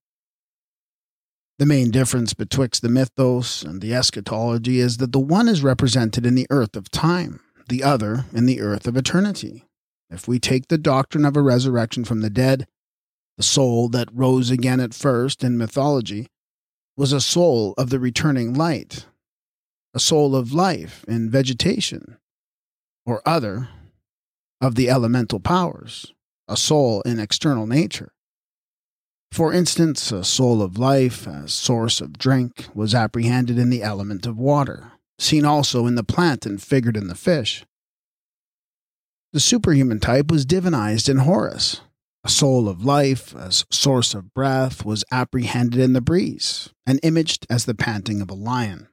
The 1.60 1.66
main 1.66 1.92
difference 1.92 2.34
betwixt 2.34 2.82
the 2.82 2.90
mythos 2.90 3.64
and 3.64 3.82
the 3.82 3.94
eschatology 3.94 4.80
is 4.80 4.98
that 4.98 5.12
the 5.12 5.20
one 5.20 5.50
is 5.50 5.62
represented 5.62 6.26
in 6.26 6.36
the 6.36 6.48
earth 6.50 6.76
of 6.76 6.90
time, 6.90 7.42
the 7.68 7.84
other 7.84 8.26
in 8.34 8.46
the 8.46 8.62
earth 8.62 8.88
of 8.88 8.96
eternity. 8.96 9.66
If 10.10 10.28
we 10.28 10.40
take 10.40 10.68
the 10.70 10.78
doctrine 10.78 11.26
of 11.26 11.36
a 11.36 11.42
resurrection 11.42 12.06
from 12.06 12.22
the 12.22 12.30
dead, 12.30 12.66
the 13.38 13.44
soul 13.44 13.90
that 13.90 14.10
rose 14.14 14.50
again 14.50 14.80
at 14.80 14.94
first 14.94 15.44
in 15.44 15.58
mythology 15.58 16.28
was 16.98 17.14
a 17.14 17.22
soul 17.22 17.74
of 17.78 17.90
the 17.90 18.00
returning 18.00 18.54
light, 18.54 19.06
a 19.94 20.00
soul 20.00 20.36
of 20.36 20.54
life 20.54 21.06
in 21.08 21.30
vegetation, 21.30 22.18
or 23.06 23.22
other 23.26 23.70
of 24.62 24.76
the 24.76 24.90
elemental 24.90 25.40
powers, 25.40 26.14
a 26.48 26.58
soul 26.58 27.02
in 27.02 27.20
external 27.20 27.68
nature. 27.68 28.12
For 29.32 29.54
instance, 29.54 30.12
a 30.12 30.24
soul 30.24 30.62
of 30.62 30.78
life, 30.78 31.28
a 31.28 31.48
source 31.48 32.02
of 32.02 32.18
drink, 32.18 32.68
was 32.74 32.96
apprehended 32.96 33.60
in 33.60 33.70
the 33.70 33.84
element 33.84 34.26
of 34.26 34.38
water, 34.38 34.94
seen 35.20 35.46
also 35.46 35.86
in 35.86 35.96
the 35.96 36.04
plant 36.04 36.46
and 36.46 36.62
figured 36.62 36.98
in 36.98 37.08
the 37.08 37.16
fish. 37.16 37.64
The 39.32 39.40
superhuman 39.40 40.00
type 40.00 40.32
was 40.32 40.46
divinized 40.46 41.08
in 41.08 41.18
Horus. 41.18 41.82
A 42.24 42.30
soul 42.30 42.68
of 42.68 42.84
life, 42.84 43.34
a 43.36 43.52
source 43.52 44.14
of 44.14 44.34
breath, 44.34 44.84
was 44.84 45.06
apprehended 45.12 45.80
in 45.80 45.94
the 45.94 46.02
breeze, 46.02 46.70
and 46.86 47.00
imaged 47.04 47.46
as 47.50 47.66
the 47.66 47.76
panting 47.76 48.22
of 48.22 48.30
a 48.30 48.34
lion. 48.34 48.88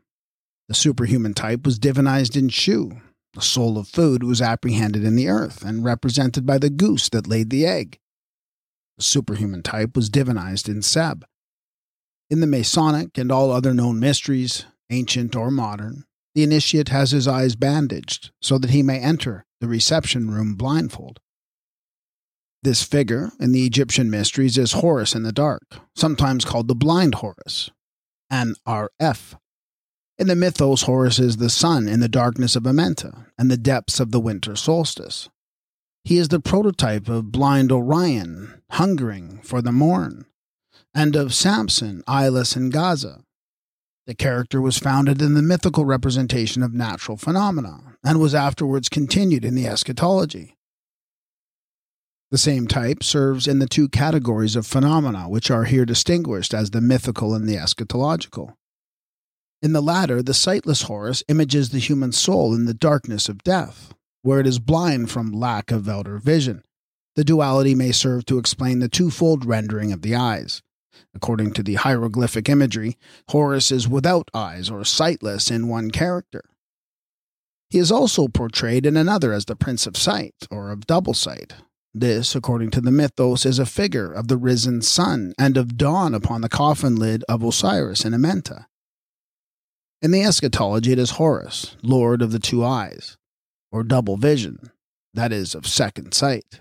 The 0.69 0.75
superhuman 0.75 1.35
type 1.35 1.65
was 1.65 1.79
divinized 1.79 2.37
in 2.37 2.51
Shu, 2.51 3.01
the 3.37 3.43
soul 3.43 3.77
of 3.77 3.87
food 3.87 4.25
was 4.25 4.41
apprehended 4.41 5.05
in 5.05 5.15
the 5.15 5.29
earth 5.29 5.63
and 5.63 5.85
represented 5.85 6.47
by 6.47 6.57
the 6.57 6.71
goose 6.71 7.11
that 7.11 7.29
laid 7.29 7.51
the 7.51 7.67
egg. 7.67 8.01
The 8.97 9.05
superhuman 9.05 9.63
type 9.63 9.95
was 9.95 10.09
divinized 10.09 10.71
in 10.71 10.81
Seb. 10.81 11.27
In 12.31 12.41
the 12.41 12.47
Masonic 12.47 13.19
and 13.19 13.31
all 13.31 13.53
other 13.53 13.75
known 13.75 14.01
mysteries, 14.01 14.65
ancient 14.89 15.37
or 15.37 15.51
modern, 15.51 16.05
the 16.35 16.45
initiate 16.45 16.89
has 16.89 17.11
his 17.11 17.29
eyes 17.29 17.57
bandaged 17.57 18.31
so 18.41 18.57
that 18.57 18.71
he 18.71 18.83
may 18.83 19.01
enter 19.01 19.45
the 19.61 19.69
reception 19.69 20.31
room 20.31 20.55
blindfold. 20.55 21.21
This 22.63 22.83
figure 22.83 23.33
in 23.39 23.53
the 23.53 23.67
Egyptian 23.67 24.11
mysteries 24.11 24.57
is 24.57 24.73
Horus 24.73 25.15
in 25.15 25.25
the 25.25 25.33
dark, 25.33 25.63
sometimes 25.95 26.47
called 26.47 26.69
the 26.69 26.75
blind 26.75 27.17
Horus, 27.17 27.71
an 28.31 28.55
RF, 28.67 29.35
in 30.19 30.29
the 30.29 30.37
mythos, 30.37 30.83
Horus 30.83 31.19
is 31.19 31.37
the 31.37 31.51
sun 31.51 31.89
in 31.89 32.01
the 32.01 32.09
darkness 32.09 32.57
of 32.57 32.63
Amenta 32.63 33.27
and 33.39 33.51
the 33.51 33.57
depths 33.57 34.01
of 34.01 34.11
the 34.11 34.21
winter 34.21 34.57
solstice. 34.57 35.29
He 36.05 36.19
is 36.19 36.29
the 36.29 36.41
prototype 36.41 37.09
of 37.09 37.33
blind 37.33 37.73
Orion, 37.73 38.63
hungering 38.71 39.41
for 39.43 39.61
the 39.61 39.73
morn, 39.73 40.25
and 40.95 41.17
of 41.17 41.35
Samson, 41.35 42.03
eyeless 42.07 42.57
in 42.57 42.71
Gaza. 42.71 43.23
The 44.07 44.15
character 44.15 44.61
was 44.61 44.79
founded 44.79 45.21
in 45.21 45.35
the 45.35 45.43
mythical 45.43 45.85
representation 45.85 46.63
of 46.63 46.73
natural 46.73 47.17
phenomena 47.17 47.97
and 48.05 48.21
was 48.21 48.37
afterwards 48.37 48.89
continued 48.89 49.45
in 49.45 49.57
the 49.57 49.67
eschatology. 49.67 50.57
The 52.31 52.39
same 52.39 52.69
type 52.69 53.03
serves 53.03 53.47
in 53.49 53.59
the 53.59 53.69
two 53.69 53.89
categories 53.89 54.57
of 54.57 54.67
phenomena 54.67 55.29
which 55.29 55.51
are 55.51 55.65
here 55.65 55.85
distinguished 55.85 56.55
as 56.55 56.71
the 56.71 56.81
mythical 56.81 57.35
and 57.35 57.49
the 57.49 57.57
eschatological. 57.57 58.55
In 59.67 59.73
the 59.73 59.83
latter, 59.83 60.23
the 60.23 60.33
sightless 60.33 60.83
Horus 60.83 61.25
images 61.27 61.71
the 61.71 61.81
human 61.81 62.13
soul 62.13 62.55
in 62.55 62.67
the 62.67 62.73
darkness 62.73 63.29
of 63.29 63.43
death, 63.43 63.93
where 64.23 64.39
it 64.39 64.47
is 64.47 64.61
blind 64.61 65.11
from 65.11 65.33
lack 65.33 65.73
of 65.73 65.89
outer 65.89 66.19
vision. 66.19 66.63
The 67.17 67.25
duality 67.25 67.75
may 67.75 67.91
serve 67.91 68.27
to 68.27 68.39
explain 68.39 68.79
the 68.79 68.89
twofold 68.89 69.45
rendering 69.45 69.91
of 69.91 70.03
the 70.03 70.15
eyes. 70.15 70.63
According 71.17 71.51
to 71.55 71.65
the 71.65 71.75
hieroglyphic 71.75 72.49
imagery, 72.49 72.97
Horus 73.31 73.73
is 73.73 73.89
without 73.89 74.31
eyes 74.33 74.71
or 74.71 74.85
sightless 74.85 75.51
in 75.51 75.67
one 75.67 75.91
character. 75.91 76.45
He 77.69 77.81
is 77.81 77.91
also 77.91 78.29
portrayed 78.29 78.87
in 78.87 78.97
another 78.97 79.33
as 79.33 79.47
the 79.47 79.57
Prince 79.57 79.85
of 79.89 79.97
Sight, 79.97 80.47
or 80.49 80.71
of 80.71 80.87
double 80.87 81.13
sight. 81.13 81.55
This, 81.93 82.37
according 82.37 82.71
to 82.71 82.81
the 82.81 82.93
mythos, 82.93 83.45
is 83.45 83.59
a 83.59 83.67
figure 83.67 84.13
of 84.13 84.29
the 84.29 84.37
risen 84.37 84.81
sun 84.81 85.35
and 85.37 85.57
of 85.57 85.77
dawn 85.77 86.15
upon 86.15 86.43
the 86.43 86.49
coffin 86.49 86.95
lid 86.95 87.25
of 87.29 87.43
Osiris 87.43 88.05
in 88.05 88.13
Amenta. 88.13 88.67
In 90.07 90.13
the 90.13 90.23
eschatology, 90.23 90.93
it 90.93 91.01
is 91.01 91.19
Horus, 91.19 91.77
Lord 91.83 92.23
of 92.23 92.31
the 92.31 92.39
two 92.39 92.65
eyes, 92.65 93.17
or 93.73 93.83
double 93.83 94.17
vision, 94.17 94.71
that 95.15 95.33
is, 95.33 95.53
of 95.53 95.67
second 95.67 96.15
sight, 96.15 96.61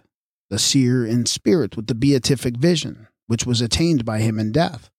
the 0.49 0.58
seer 0.58 1.05
in 1.05 1.27
spirit 1.27 1.77
with 1.77 1.86
the 1.86 1.93
beatific 1.93 2.58
vision, 2.58 3.08
which 3.27 3.45
was 3.45 3.62
attained 3.62 4.03
by 4.03 4.17
him 4.17 4.39
in 4.39 4.51
death. 4.51 4.89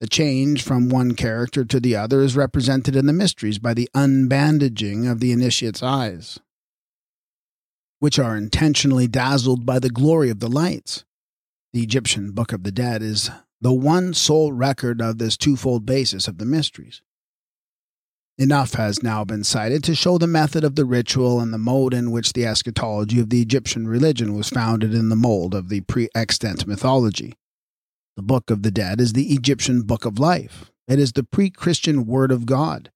The 0.00 0.06
change 0.06 0.62
from 0.62 0.88
one 0.88 1.14
character 1.14 1.66
to 1.66 1.78
the 1.78 1.94
other 1.94 2.22
is 2.22 2.34
represented 2.34 2.96
in 2.96 3.04
the 3.04 3.12
mysteries 3.12 3.58
by 3.58 3.74
the 3.74 3.90
unbandaging 3.94 5.06
of 5.06 5.20
the 5.20 5.30
initiate's 5.30 5.82
eyes, 5.82 6.40
which 7.98 8.18
are 8.18 8.38
intentionally 8.38 9.06
dazzled 9.06 9.66
by 9.66 9.78
the 9.78 9.90
glory 9.90 10.30
of 10.30 10.40
the 10.40 10.48
lights. 10.48 11.04
The 11.74 11.82
Egyptian 11.82 12.30
Book 12.30 12.54
of 12.54 12.62
the 12.62 12.72
Dead 12.72 13.02
is 13.02 13.30
the 13.60 13.74
one 13.74 14.14
sole 14.14 14.54
record 14.54 15.02
of 15.02 15.18
this 15.18 15.36
twofold 15.36 15.84
basis 15.84 16.26
of 16.26 16.38
the 16.38 16.46
mysteries. 16.46 17.02
Enough 18.36 18.74
has 18.74 19.00
now 19.00 19.24
been 19.24 19.44
cited 19.44 19.84
to 19.84 19.94
show 19.94 20.18
the 20.18 20.26
method 20.26 20.64
of 20.64 20.74
the 20.74 20.84
ritual 20.84 21.38
and 21.38 21.52
the 21.52 21.58
mode 21.58 21.94
in 21.94 22.10
which 22.10 22.32
the 22.32 22.44
eschatology 22.44 23.20
of 23.20 23.30
the 23.30 23.40
Egyptian 23.40 23.86
religion 23.86 24.34
was 24.34 24.48
founded 24.48 24.92
in 24.92 25.08
the 25.08 25.14
mold 25.14 25.54
of 25.54 25.68
the 25.68 25.82
pre 25.82 26.08
extant 26.16 26.66
mythology. 26.66 27.34
The 28.16 28.22
Book 28.22 28.50
of 28.50 28.62
the 28.62 28.72
Dead 28.72 29.00
is 29.00 29.12
the 29.12 29.32
Egyptian 29.32 29.82
Book 29.82 30.04
of 30.04 30.18
Life. 30.18 30.72
It 30.88 30.98
is 30.98 31.12
the 31.12 31.22
pre 31.22 31.48
Christian 31.48 32.06
Word 32.06 32.32
of 32.32 32.44
God. 32.44 32.90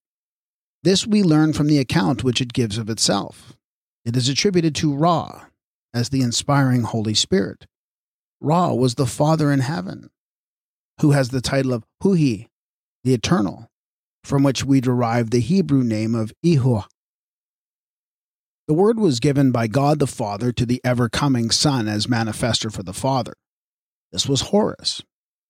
This 0.83 1.07
we 1.07 1.23
learn 1.23 1.53
from 1.53 1.69
the 1.69 1.79
account 1.79 2.25
which 2.25 2.41
it 2.41 2.53
gives 2.53 2.77
of 2.77 2.91
itself. 2.91 3.57
It 4.05 4.17
is 4.17 4.29
attributed 4.29 4.75
to 4.77 4.95
Ra 4.95 5.47
as 5.95 6.09
the 6.09 6.23
inspiring 6.23 6.83
Holy 6.83 7.15
Spirit. 7.15 7.67
Ra 8.41 8.73
was 8.73 8.97
the 8.97 9.07
Father 9.07 9.53
in 9.53 9.61
heaven, 9.61 10.11
who 11.01 11.13
has 11.13 11.29
the 11.29 11.41
title 11.41 11.73
of 11.73 11.85
Huhi, 12.03 12.49
the 13.05 13.15
Eternal, 13.15 13.71
from 14.29 14.43
which 14.43 14.63
we 14.63 14.79
derive 14.79 15.31
the 15.31 15.41
Hebrew 15.41 15.83
name 15.83 16.15
of 16.15 16.35
Ehua. 16.45 16.85
The 18.67 18.75
word 18.75 19.01
was 19.01 19.21
given 19.21 19.51
by 19.53 19.69
God 19.69 19.99
the 19.99 20.07
Father 20.07 20.53
to 20.53 20.67
the 20.67 20.83
ever 20.85 21.09
coming 21.09 21.51
Son 21.51 21.89
as 21.89 22.07
manifester 22.07 22.71
for 22.71 22.83
the 22.83 22.93
Father. 22.93 23.33
This 24.13 24.29
was 24.29 24.43
Horus, 24.43 25.03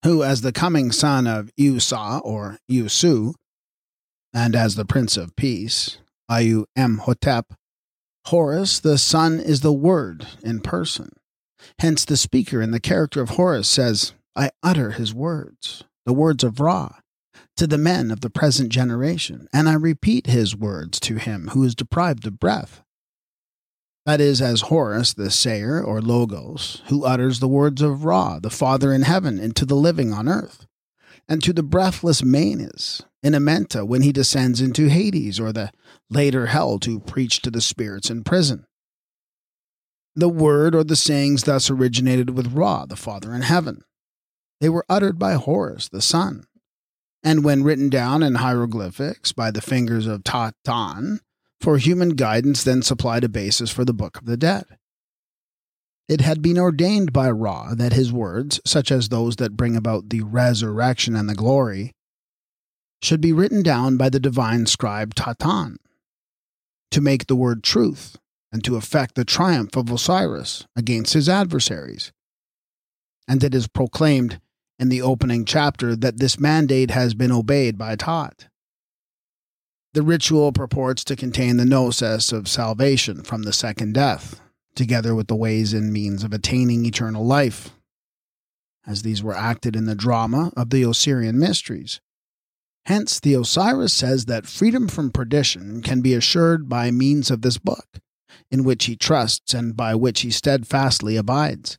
who, 0.04 0.22
as 0.22 0.42
the 0.42 0.52
coming 0.52 0.92
son 0.92 1.26
of 1.26 1.50
Iusa 1.58 2.20
or 2.22 2.58
Iusu, 2.70 3.34
and 4.32 4.54
as 4.54 4.76
the 4.76 4.84
Prince 4.84 5.16
of 5.16 5.34
Peace, 5.34 5.98
Ayu 6.30 6.64
Hotep, 6.76 7.54
Horus, 8.26 8.78
the 8.78 8.96
Son, 8.96 9.40
is 9.40 9.62
the 9.62 9.72
Word 9.72 10.26
in 10.44 10.60
person. 10.60 11.10
Hence, 11.80 12.04
the 12.04 12.16
speaker 12.16 12.62
in 12.62 12.70
the 12.70 12.78
character 12.78 13.20
of 13.20 13.30
Horus 13.30 13.68
says, 13.68 14.12
I 14.36 14.50
utter 14.62 14.92
his 14.92 15.12
words, 15.12 15.82
the 16.06 16.12
words 16.12 16.44
of 16.44 16.60
Ra, 16.60 16.90
to 17.58 17.66
the 17.66 17.76
men 17.76 18.12
of 18.12 18.20
the 18.20 18.30
present 18.30 18.70
generation, 18.70 19.48
and 19.52 19.68
I 19.68 19.74
repeat 19.74 20.28
his 20.28 20.54
words 20.54 21.00
to 21.00 21.16
him 21.16 21.48
who 21.48 21.64
is 21.64 21.74
deprived 21.74 22.24
of 22.24 22.38
breath. 22.38 22.82
That 24.06 24.20
is, 24.20 24.40
as 24.40 24.62
Horus, 24.62 25.12
the 25.12 25.28
sayer, 25.28 25.82
or 25.82 26.00
Logos, 26.00 26.82
who 26.86 27.04
utters 27.04 27.40
the 27.40 27.48
words 27.48 27.82
of 27.82 28.04
Ra, 28.04 28.38
the 28.38 28.48
Father 28.48 28.94
in 28.94 29.02
heaven, 29.02 29.40
into 29.40 29.66
the 29.66 29.74
living 29.74 30.12
on 30.12 30.28
earth, 30.28 30.66
and 31.28 31.42
to 31.42 31.52
the 31.52 31.64
breathless 31.64 32.22
Manes, 32.22 33.02
in 33.24 33.32
Amenta, 33.32 33.84
when 33.84 34.02
he 34.02 34.12
descends 34.12 34.60
into 34.60 34.88
Hades, 34.88 35.40
or 35.40 35.52
the 35.52 35.72
later 36.08 36.46
hell 36.46 36.78
to 36.78 37.00
preach 37.00 37.42
to 37.42 37.50
the 37.50 37.60
spirits 37.60 38.08
in 38.08 38.22
prison. 38.22 38.66
The 40.14 40.28
word 40.28 40.76
or 40.76 40.84
the 40.84 40.96
sayings 40.96 41.42
thus 41.42 41.68
originated 41.68 42.30
with 42.30 42.52
Ra, 42.52 42.86
the 42.86 42.96
Father 42.96 43.34
in 43.34 43.42
heaven. 43.42 43.82
They 44.60 44.68
were 44.68 44.86
uttered 44.88 45.18
by 45.18 45.34
Horus, 45.34 45.88
the 45.88 46.00
Son, 46.00 46.44
and 47.22 47.44
when 47.44 47.64
written 47.64 47.88
down 47.88 48.22
in 48.22 48.36
hieroglyphics 48.36 49.32
by 49.32 49.50
the 49.50 49.60
fingers 49.60 50.06
of 50.06 50.24
Taht-Aan, 50.24 51.20
for 51.60 51.78
human 51.78 52.10
guidance 52.10 52.62
then 52.62 52.82
supplied 52.82 53.24
a 53.24 53.28
basis 53.28 53.70
for 53.70 53.84
the 53.84 53.92
Book 53.92 54.16
of 54.18 54.26
the 54.26 54.36
Dead. 54.36 54.64
It 56.08 56.20
had 56.20 56.40
been 56.40 56.58
ordained 56.58 57.12
by 57.12 57.30
Ra 57.30 57.74
that 57.74 57.92
his 57.92 58.12
words, 58.12 58.60
such 58.64 58.90
as 58.90 59.08
those 59.08 59.36
that 59.36 59.56
bring 59.56 59.76
about 59.76 60.08
the 60.08 60.22
resurrection 60.22 61.16
and 61.16 61.28
the 61.28 61.34
glory, 61.34 61.92
should 63.02 63.20
be 63.20 63.32
written 63.32 63.62
down 63.62 63.96
by 63.96 64.08
the 64.08 64.20
divine 64.20 64.66
scribe 64.66 65.14
Taht-Aan, 65.14 65.76
to 66.90 67.00
make 67.00 67.26
the 67.26 67.36
word 67.36 67.62
truth 67.62 68.16
and 68.50 68.64
to 68.64 68.76
effect 68.76 69.14
the 69.14 69.24
triumph 69.24 69.76
of 69.76 69.90
Osiris 69.90 70.66
against 70.74 71.12
his 71.12 71.28
adversaries. 71.28 72.12
And 73.28 73.44
it 73.44 73.54
is 73.54 73.68
proclaimed 73.68 74.40
in 74.78 74.88
the 74.88 75.02
opening 75.02 75.44
chapter 75.44 75.96
that 75.96 76.18
this 76.18 76.38
mandate 76.38 76.90
has 76.90 77.14
been 77.14 77.32
obeyed 77.32 77.76
by 77.76 77.96
Taht. 77.96 78.48
The 79.94 80.02
ritual 80.02 80.52
purports 80.52 81.02
to 81.04 81.16
contain 81.16 81.56
the 81.56 81.64
gnosis 81.64 82.30
of 82.30 82.46
salvation 82.46 83.22
from 83.22 83.42
the 83.42 83.52
second 83.52 83.94
death, 83.94 84.40
together 84.74 85.14
with 85.14 85.26
the 85.26 85.36
ways 85.36 85.72
and 85.72 85.92
means 85.92 86.22
of 86.22 86.32
attaining 86.32 86.84
eternal 86.84 87.24
life, 87.24 87.70
as 88.86 89.02
these 89.02 89.22
were 89.22 89.36
acted 89.36 89.74
in 89.74 89.86
the 89.86 89.94
drama 89.94 90.52
of 90.56 90.70
the 90.70 90.84
Osirian 90.84 91.38
mysteries. 91.38 92.00
Hence, 92.86 93.18
the 93.20 93.34
Osiris 93.34 93.92
says 93.92 94.26
that 94.26 94.46
freedom 94.46 94.88
from 94.88 95.10
perdition 95.10 95.82
can 95.82 96.00
be 96.00 96.14
assured 96.14 96.68
by 96.68 96.90
means 96.90 97.30
of 97.30 97.42
this 97.42 97.58
book, 97.58 97.98
in 98.50 98.64
which 98.64 98.86
he 98.86 98.96
trusts 98.96 99.52
and 99.52 99.76
by 99.76 99.94
which 99.94 100.20
he 100.20 100.30
steadfastly 100.30 101.16
abides. 101.16 101.78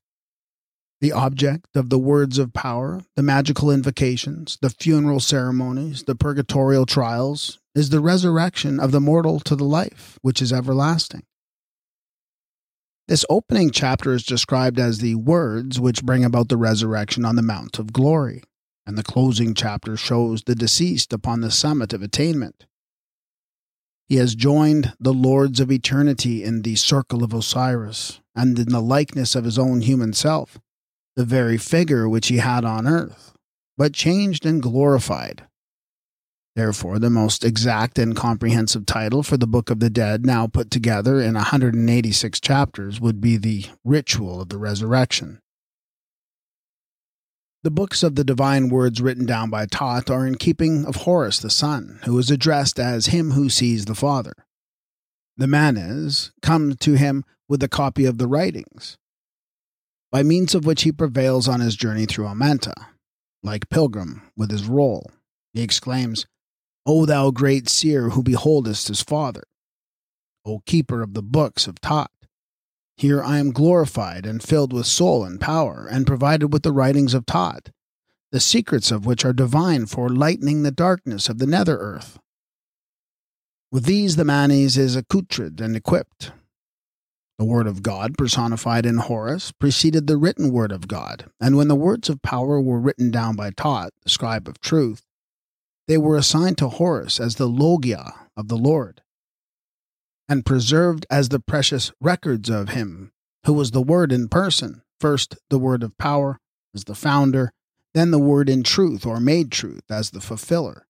The 1.02 1.12
object 1.14 1.78
of 1.78 1.90
the 1.90 1.98
words 1.98 2.38
of 2.38 2.52
power, 2.52 3.02
the 3.16 3.24
magical 3.24 3.72
invocations, 3.72 4.58
the 4.62 4.70
funeral 4.70 5.22
ceremonies, 5.22 6.04
the 6.04 6.16
purgatorial 6.16 6.86
trials, 6.86 7.58
is 7.74 7.90
the 7.90 8.02
resurrection 8.02 8.82
of 8.82 8.92
the 8.92 9.00
mortal 9.00 9.40
to 9.42 9.56
the 9.56 9.64
life, 9.64 10.20
which 10.22 10.42
is 10.42 10.52
everlasting. 10.52 11.24
This 13.08 13.26
opening 13.30 13.72
chapter 13.72 14.14
is 14.14 14.26
described 14.26 14.78
as 14.78 14.98
the 14.98 15.16
words 15.16 15.80
which 15.80 16.04
bring 16.04 16.26
about 16.26 16.50
the 16.50 16.58
resurrection 16.58 17.24
on 17.24 17.38
the 17.38 17.42
Mount 17.42 17.80
of 17.80 17.94
Glory, 17.94 18.44
and 18.86 18.98
the 18.98 19.04
closing 19.04 19.54
chapter 19.54 19.96
shows 19.96 20.44
the 20.44 20.54
deceased 20.54 21.14
upon 21.14 21.40
the 21.40 21.50
summit 21.50 21.94
of 21.94 22.02
attainment. 22.02 22.66
He 24.10 24.18
has 24.18 24.36
joined 24.36 24.94
the 25.00 25.14
lords 25.14 25.62
of 25.62 25.72
eternity 25.72 26.44
in 26.44 26.64
the 26.64 26.76
circle 26.76 27.24
of 27.24 27.34
Osiris, 27.34 28.20
and 28.36 28.60
in 28.60 28.68
the 28.68 28.82
likeness 28.82 29.34
of 29.34 29.46
his 29.46 29.58
own 29.58 29.80
human 29.82 30.12
self 30.12 30.60
the 31.20 31.26
very 31.26 31.58
figure 31.58 32.08
which 32.08 32.30
he 32.30 32.38
had 32.38 32.64
on 32.64 32.88
earth, 32.88 33.34
but 33.78 33.94
changed 33.94 34.46
and 34.46 34.64
glorified. 34.64 35.46
Therefore, 36.56 36.98
the 36.98 37.10
most 37.10 37.44
exact 37.44 38.00
and 38.00 38.16
comprehensive 38.16 38.86
title 38.86 39.22
for 39.22 39.36
the 39.36 39.46
Book 39.46 39.70
of 39.70 39.82
the 39.82 39.90
Dead, 39.90 40.26
now 40.26 40.48
put 40.48 40.72
together 40.72 41.20
in 41.20 41.34
186 41.34 42.40
chapters, 42.40 43.02
would 43.02 43.20
be 43.20 43.36
The 43.36 43.66
Ritual 43.84 44.40
of 44.40 44.48
the 44.48 44.58
Resurrection. 44.58 45.42
The 47.64 47.72
books 47.72 48.02
of 48.02 48.16
the 48.16 48.24
divine 48.24 48.70
words 48.70 49.02
written 49.02 49.26
down 49.26 49.50
by 49.50 49.66
Taht 49.66 50.10
are 50.10 50.26
in 50.26 50.36
keeping 50.36 50.86
of 50.86 50.96
Horus 51.04 51.40
the 51.40 51.50
Son, 51.50 52.00
who 52.06 52.18
is 52.18 52.32
addressed 52.32 52.80
as 52.80 53.08
Him 53.08 53.32
who 53.32 53.50
sees 53.50 53.84
the 53.84 53.94
Father. 53.94 54.36
The 55.36 55.48
Manes 55.48 56.32
come 56.42 56.78
to 56.78 56.94
him 56.94 57.26
with 57.50 57.62
a 57.62 57.68
copy 57.68 58.06
of 58.06 58.20
the 58.20 58.28
writings, 58.28 58.98
by 60.12 60.24
means 60.24 60.56
of 60.56 60.66
which 60.66 60.84
he 60.84 60.92
prevails 60.92 61.48
on 61.48 61.60
his 61.60 61.76
journey 61.76 62.06
through 62.06 62.26
Amenta. 62.26 62.74
Like 63.42 63.70
Pilgrim 63.70 64.24
with 64.36 64.52
his 64.52 64.66
roll, 64.66 65.10
he 65.54 65.62
exclaims, 65.62 66.26
O 66.86 67.06
thou 67.06 67.32
great 67.32 67.70
seer 67.70 68.10
who 68.10 68.24
beholdest 68.24 68.90
his 68.90 69.02
father, 69.02 69.44
O 70.46 70.60
keeper 70.66 71.02
of 71.02 71.14
the 71.14 71.22
books 71.22 71.68
of 71.68 71.80
Taht, 71.82 72.10
here 73.00 73.24
I 73.24 73.38
am 73.38 73.52
glorified 73.52 74.26
and 74.26 74.44
filled 74.44 74.74
with 74.74 74.86
soul 74.86 75.24
and 75.24 75.40
power, 75.40 75.88
and 75.90 76.06
provided 76.06 76.52
with 76.52 76.64
the 76.64 76.74
writings 76.74 77.14
of 77.14 77.26
Taht, 77.26 77.72
the 78.34 78.42
secrets 78.42 78.92
of 78.92 79.06
which 79.06 79.24
are 79.24 79.32
divine 79.32 79.86
for 79.86 80.10
lightening 80.10 80.64
the 80.64 80.72
darkness 80.72 81.30
of 81.30 81.38
the 81.38 81.46
nether 81.46 81.78
earth. 81.78 82.20
With 83.72 83.86
these 83.86 84.18
the 84.18 84.26
Manes 84.26 84.78
is 84.78 84.98
accoutred 84.98 85.62
and 85.62 85.78
equipped, 85.78 86.34
the 87.40 87.46
Word 87.46 87.68
of 87.68 87.82
God, 87.82 88.18
personified 88.18 88.86
in 88.86 88.98
Horus, 88.98 89.54
preceded 89.54 90.08
the 90.08 90.18
written 90.18 90.52
Word 90.52 90.74
of 90.74 90.90
God, 90.90 91.32
and 91.40 91.56
when 91.56 91.70
the 91.70 91.76
words 91.76 92.10
of 92.10 92.22
power 92.22 92.60
were 92.60 92.82
written 92.82 93.12
down 93.12 93.38
by 93.38 93.50
Taht, 93.50 93.92
the 94.04 94.10
scribe 94.10 94.50
of 94.50 94.60
truth, 94.60 95.06
they 95.88 95.98
were 95.98 96.18
assigned 96.18 96.58
to 96.58 96.68
Horus 96.68 97.18
as 97.18 97.36
the 97.36 97.48
Logia 97.48 98.14
of 98.36 98.50
the 98.50 98.58
Lord, 98.58 99.02
and 100.28 100.46
preserved 100.46 101.06
as 101.10 101.30
the 101.30 101.40
precious 101.40 101.94
records 102.02 102.50
of 102.50 102.70
Him, 102.70 103.14
who 103.46 103.54
was 103.54 103.72
the 103.72 103.82
Word 103.82 104.12
in 104.12 104.28
person, 104.28 104.82
first 105.00 105.38
the 105.50 105.58
Word 105.58 105.82
of 105.82 105.98
power 105.98 106.42
as 106.76 106.84
the 106.84 106.94
founder, 106.94 107.54
then 107.94 108.12
the 108.12 108.20
Word 108.20 108.50
in 108.50 108.64
truth 108.64 109.06
or 109.06 109.22
made 109.22 109.50
truth 109.50 109.90
as 109.90 110.12
the 110.12 110.20
fulfiller. 110.20 110.86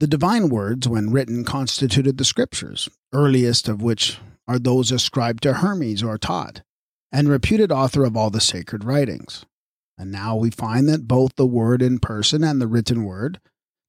The 0.00 0.06
divine 0.06 0.48
words, 0.48 0.88
when 0.88 1.12
written, 1.12 1.44
constituted 1.44 2.16
the 2.16 2.24
scriptures, 2.24 2.88
earliest 3.12 3.68
of 3.68 3.82
which 3.82 4.18
are 4.50 4.58
those 4.58 4.90
ascribed 4.90 5.44
to 5.44 5.52
Hermes 5.52 6.02
or 6.02 6.18
Taht, 6.18 6.62
and 7.12 7.28
reputed 7.28 7.70
author 7.70 8.04
of 8.04 8.16
all 8.16 8.30
the 8.30 8.40
sacred 8.40 8.82
writings. 8.82 9.46
And 9.96 10.10
now 10.10 10.34
we 10.34 10.50
find 10.50 10.88
that 10.88 11.06
both 11.06 11.36
the 11.36 11.46
Word 11.46 11.80
in 11.80 12.00
person 12.00 12.42
and 12.42 12.60
the 12.60 12.66
written 12.66 13.04
Word, 13.04 13.38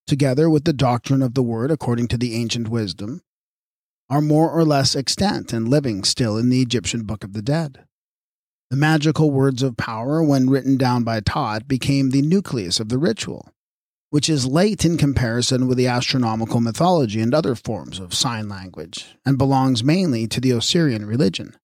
together 0.06 0.52
with 0.52 0.66
the 0.66 0.72
doctrine 0.72 1.24
of 1.24 1.34
the 1.34 1.42
Word 1.42 1.72
according 1.72 2.10
to 2.10 2.18
the 2.18 2.36
ancient 2.36 2.68
wisdom, 2.68 3.22
are 4.08 4.22
more 4.22 4.52
or 4.52 4.64
less 4.64 4.96
extant 4.96 5.52
and 5.52 5.68
living 5.68 6.04
still 6.04 6.38
in 6.38 6.50
the 6.50 6.62
Egyptian 6.62 7.06
Book 7.06 7.24
of 7.24 7.34
the 7.34 7.42
Dead. 7.42 7.86
The 8.70 8.78
magical 8.78 9.32
words 9.32 9.64
of 9.64 9.78
power, 9.78 10.22
when 10.22 10.48
written 10.48 10.78
down 10.78 11.04
by 11.04 11.22
Taht, 11.22 11.68
became 11.68 12.12
the 12.12 12.22
nucleus 12.22 12.80
of 12.80 12.90
the 12.90 13.00
ritual, 13.00 13.50
which 14.12 14.30
is 14.30 14.46
late 14.46 14.84
in 14.86 14.98
comparison 14.98 15.68
with 15.68 15.78
the 15.78 15.88
astronomical 15.88 16.60
mythology 16.60 17.22
and 17.22 17.34
other 17.34 17.56
forms 17.56 17.98
of 17.98 18.14
sign 18.14 18.48
language, 18.48 19.16
and 19.26 19.38
belongs 19.38 19.84
mainly 19.84 20.28
to 20.28 20.42
the 20.42 20.54
Osirian 20.54 21.06
religion. 21.06 21.56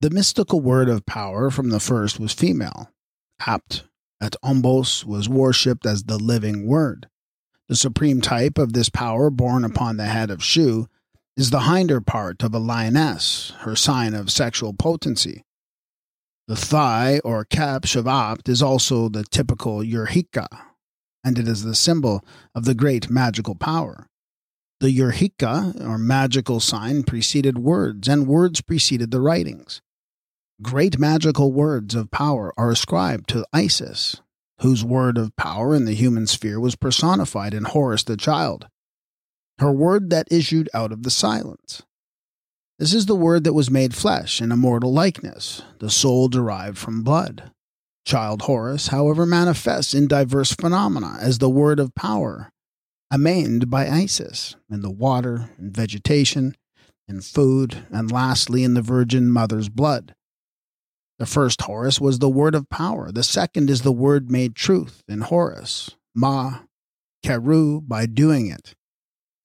The 0.00 0.10
mystical 0.10 0.60
word 0.60 0.88
of 0.88 1.06
power 1.06 1.48
from 1.48 1.70
the 1.70 1.80
first 1.80 2.20
was 2.20 2.32
female. 2.32 2.90
Apt 3.46 3.84
at 4.20 4.34
Ombos 4.44 5.04
was 5.04 5.28
worshipped 5.28 5.86
as 5.86 6.04
the 6.04 6.18
living 6.18 6.66
word. 6.66 7.08
The 7.68 7.76
supreme 7.76 8.20
type 8.20 8.58
of 8.58 8.72
this 8.72 8.88
power 8.88 9.30
born 9.30 9.64
upon 9.64 9.96
the 9.96 10.06
head 10.06 10.30
of 10.30 10.42
Shu 10.42 10.88
is 11.36 11.50
the 11.50 11.60
hinder 11.60 12.00
part 12.00 12.42
of 12.42 12.52
a 12.52 12.58
lioness, 12.58 13.52
her 13.60 13.76
sign 13.76 14.12
of 14.12 14.30
sexual 14.30 14.72
potency, 14.72 15.44
the 16.48 16.56
thigh 16.56 17.20
or 17.24 17.44
cap 17.44 17.82
Shavat 17.82 18.48
is 18.48 18.62
also 18.62 19.08
the 19.08 19.24
typical 19.24 19.78
Urhika, 19.78 20.46
and 21.24 21.38
it 21.38 21.48
is 21.48 21.64
the 21.64 21.74
symbol 21.74 22.24
of 22.54 22.64
the 22.64 22.74
great 22.74 23.10
magical 23.10 23.56
power. 23.56 24.08
The 24.80 24.96
Urhika, 24.96 25.80
or 25.84 25.98
magical 25.98 26.60
sign, 26.60 27.02
preceded 27.02 27.58
words, 27.58 28.06
and 28.06 28.26
words 28.26 28.60
preceded 28.60 29.10
the 29.10 29.20
writings. 29.20 29.80
Great 30.62 30.98
magical 30.98 31.52
words 31.52 31.94
of 31.94 32.10
power 32.10 32.52
are 32.56 32.70
ascribed 32.70 33.28
to 33.30 33.46
Isis, 33.52 34.20
whose 34.60 34.84
word 34.84 35.18
of 35.18 35.34
power 35.36 35.74
in 35.74 35.84
the 35.84 35.94
human 35.94 36.26
sphere 36.26 36.60
was 36.60 36.76
personified 36.76 37.54
in 37.54 37.64
Horus 37.64 38.04
the 38.04 38.16
child. 38.16 38.68
Her 39.58 39.72
word 39.72 40.10
that 40.10 40.28
issued 40.30 40.68
out 40.72 40.92
of 40.92 41.02
the 41.02 41.10
silence. 41.10 41.82
This 42.78 42.92
is 42.92 43.06
the 43.06 43.16
word 43.16 43.44
that 43.44 43.54
was 43.54 43.70
made 43.70 43.94
flesh 43.94 44.42
in 44.42 44.52
a 44.52 44.56
mortal 44.56 44.92
likeness, 44.92 45.62
the 45.78 45.88
soul 45.88 46.28
derived 46.28 46.76
from 46.76 47.02
blood. 47.02 47.50
Child 48.04 48.42
Horus, 48.42 48.88
however, 48.88 49.24
manifests 49.24 49.94
in 49.94 50.06
diverse 50.06 50.52
phenomena 50.52 51.16
as 51.18 51.38
the 51.38 51.48
word 51.48 51.80
of 51.80 51.94
power, 51.94 52.50
amained 53.10 53.70
by 53.70 53.88
Isis, 53.88 54.56
in 54.70 54.82
the 54.82 54.90
water, 54.90 55.48
in 55.58 55.72
vegetation, 55.72 56.54
in 57.08 57.22
food, 57.22 57.86
and 57.90 58.12
lastly 58.12 58.62
in 58.62 58.74
the 58.74 58.82
Virgin 58.82 59.30
Mother's 59.30 59.70
blood. 59.70 60.14
The 61.18 61.24
first 61.24 61.62
Horus 61.62 61.98
was 61.98 62.18
the 62.18 62.28
word 62.28 62.54
of 62.54 62.68
power. 62.68 63.10
The 63.10 63.22
second 63.22 63.70
is 63.70 63.82
the 63.82 63.90
word 63.90 64.30
made 64.30 64.54
truth 64.54 65.02
in 65.08 65.22
Horus, 65.22 65.96
Ma, 66.14 66.58
Keru, 67.24 67.88
by 67.88 68.04
doing 68.04 68.48
it. 68.48 68.74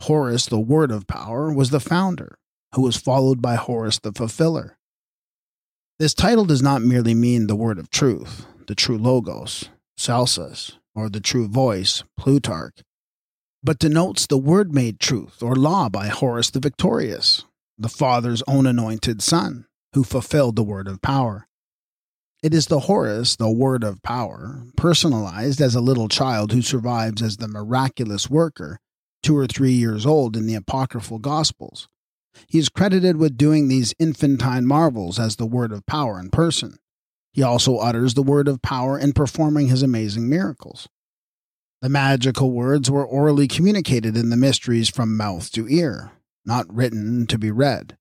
Horus, 0.01 0.47
the 0.47 0.59
word 0.59 0.91
of 0.91 1.07
power, 1.07 1.53
was 1.53 1.69
the 1.69 1.79
founder 1.79 2.35
who 2.75 2.81
was 2.81 2.95
followed 2.95 3.41
by 3.41 3.55
Horus 3.55 3.99
the 3.99 4.11
Fulfiller. 4.11 4.77
This 5.99 6.13
title 6.13 6.45
does 6.45 6.63
not 6.63 6.81
merely 6.81 7.13
mean 7.13 7.47
the 7.47 7.55
word 7.55 7.77
of 7.77 7.89
truth, 7.89 8.45
the 8.67 8.75
true 8.75 8.97
Logos, 8.97 9.69
Celsus, 9.97 10.79
or 10.95 11.09
the 11.09 11.19
true 11.19 11.47
voice, 11.47 12.03
Plutarch, 12.17 12.81
but 13.63 13.79
denotes 13.79 14.25
the 14.25 14.37
word 14.37 14.73
made 14.73 14.99
truth 14.99 15.43
or 15.43 15.55
law 15.55 15.89
by 15.89 16.07
Horus 16.07 16.49
the 16.49 16.59
Victorious, 16.59 17.45
the 17.77 17.89
Father's 17.89 18.41
own 18.47 18.65
anointed 18.65 19.21
Son, 19.21 19.65
who 19.93 20.03
fulfilled 20.03 20.55
the 20.55 20.63
word 20.63 20.87
of 20.87 21.01
power. 21.01 21.47
It 22.41 22.55
is 22.55 22.67
the 22.67 22.79
Horus, 22.81 23.35
the 23.35 23.51
word 23.51 23.83
of 23.83 24.01
power, 24.01 24.63
personalized 24.75 25.61
as 25.61 25.75
a 25.75 25.81
little 25.81 26.07
child 26.07 26.51
who 26.51 26.63
survives 26.63 27.21
as 27.21 27.37
the 27.37 27.47
miraculous 27.47 28.29
worker, 28.29 28.79
two 29.21 29.37
or 29.37 29.45
three 29.45 29.73
years 29.73 30.07
old 30.07 30.35
in 30.35 30.47
the 30.47 30.55
apocryphal 30.55 31.19
Gospels, 31.19 31.87
he 32.47 32.57
is 32.59 32.69
credited 32.69 33.17
with 33.17 33.37
doing 33.37 33.67
these 33.67 33.93
infantine 33.99 34.65
marvels 34.65 35.19
as 35.19 35.35
the 35.35 35.45
word 35.45 35.71
of 35.71 35.85
power 35.85 36.19
in 36.19 36.29
person. 36.29 36.77
He 37.31 37.43
also 37.43 37.77
utters 37.77 38.13
the 38.13 38.23
word 38.23 38.47
of 38.47 38.61
power 38.61 38.97
in 38.97 39.13
performing 39.13 39.67
his 39.67 39.81
amazing 39.81 40.29
miracles. 40.29 40.89
The 41.81 41.89
magical 41.89 42.51
words 42.51 42.91
were 42.91 43.05
orally 43.05 43.47
communicated 43.47 44.15
in 44.15 44.29
the 44.29 44.37
mysteries 44.37 44.89
from 44.89 45.17
mouth 45.17 45.51
to 45.53 45.67
ear, 45.67 46.11
not 46.45 46.71
written 46.73 47.25
to 47.27 47.39
be 47.39 47.49
read. 47.49 47.97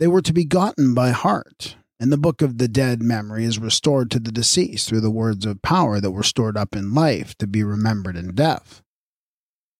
They 0.00 0.06
were 0.06 0.22
to 0.22 0.32
be 0.32 0.44
gotten 0.44 0.94
by 0.94 1.10
heart, 1.10 1.76
and 2.00 2.10
the 2.10 2.16
book 2.16 2.42
of 2.42 2.58
the 2.58 2.68
dead 2.68 3.02
memory 3.02 3.44
is 3.44 3.58
restored 3.58 4.10
to 4.10 4.18
the 4.18 4.32
deceased 4.32 4.88
through 4.88 5.02
the 5.02 5.10
words 5.10 5.44
of 5.44 5.62
power 5.62 6.00
that 6.00 6.12
were 6.12 6.22
stored 6.22 6.56
up 6.56 6.74
in 6.74 6.94
life 6.94 7.36
to 7.38 7.46
be 7.46 7.62
remembered 7.62 8.16
in 8.16 8.34
death. 8.34 8.82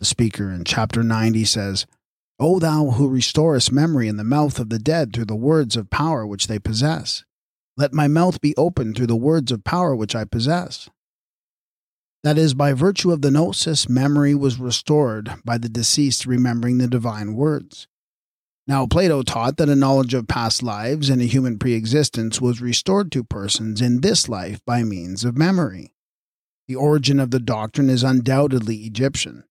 The 0.00 0.06
speaker 0.06 0.50
in 0.50 0.64
chapter 0.64 1.02
90 1.02 1.44
says, 1.44 1.86
O 2.40 2.60
thou 2.60 2.90
who 2.92 3.08
restorest 3.08 3.72
memory 3.72 4.06
in 4.06 4.16
the 4.16 4.24
mouth 4.24 4.60
of 4.60 4.68
the 4.68 4.78
dead 4.78 5.12
through 5.12 5.24
the 5.24 5.34
words 5.34 5.76
of 5.76 5.90
power 5.90 6.24
which 6.24 6.46
they 6.46 6.60
possess, 6.60 7.24
let 7.76 7.92
my 7.92 8.06
mouth 8.06 8.40
be 8.40 8.56
opened 8.56 8.96
through 8.96 9.08
the 9.08 9.16
words 9.16 9.50
of 9.50 9.64
power 9.64 9.94
which 9.94 10.14
I 10.14 10.24
possess. 10.24 10.88
That 12.22 12.38
is, 12.38 12.54
by 12.54 12.72
virtue 12.74 13.10
of 13.10 13.22
the 13.22 13.30
gnosis, 13.30 13.88
memory 13.88 14.34
was 14.34 14.58
restored 14.58 15.34
by 15.44 15.58
the 15.58 15.68
deceased 15.68 16.26
remembering 16.26 16.78
the 16.78 16.88
divine 16.88 17.34
words. 17.34 17.88
Now, 18.66 18.86
Plato 18.86 19.22
taught 19.22 19.56
that 19.56 19.68
a 19.68 19.76
knowledge 19.76 20.14
of 20.14 20.28
past 20.28 20.62
lives 20.62 21.08
and 21.08 21.22
a 21.22 21.26
human 21.26 21.58
preexistence 21.58 22.40
was 22.40 22.60
restored 22.60 23.10
to 23.12 23.24
persons 23.24 23.80
in 23.80 24.00
this 24.00 24.28
life 24.28 24.60
by 24.64 24.82
means 24.84 25.24
of 25.24 25.38
memory. 25.38 25.94
The 26.66 26.76
origin 26.76 27.18
of 27.18 27.30
the 27.30 27.40
doctrine 27.40 27.88
is 27.88 28.02
undoubtedly 28.02 28.78
Egyptian 28.78 29.44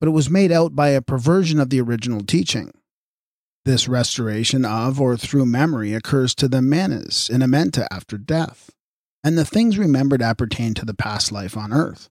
but 0.00 0.08
it 0.08 0.12
was 0.12 0.30
made 0.30 0.52
out 0.52 0.74
by 0.74 0.90
a 0.90 1.02
perversion 1.02 1.60
of 1.60 1.70
the 1.70 1.80
original 1.80 2.22
teaching. 2.22 2.72
This 3.64 3.88
restoration 3.88 4.64
of 4.64 5.00
or 5.00 5.16
through 5.16 5.46
memory 5.46 5.94
occurs 5.94 6.34
to 6.36 6.48
the 6.48 6.60
Manes 6.60 7.30
in 7.30 7.40
Amenta 7.40 7.86
after 7.90 8.18
death, 8.18 8.70
and 9.22 9.38
the 9.38 9.44
things 9.44 9.78
remembered 9.78 10.20
appertain 10.20 10.74
to 10.74 10.84
the 10.84 10.94
past 10.94 11.32
life 11.32 11.56
on 11.56 11.72
earth. 11.72 12.10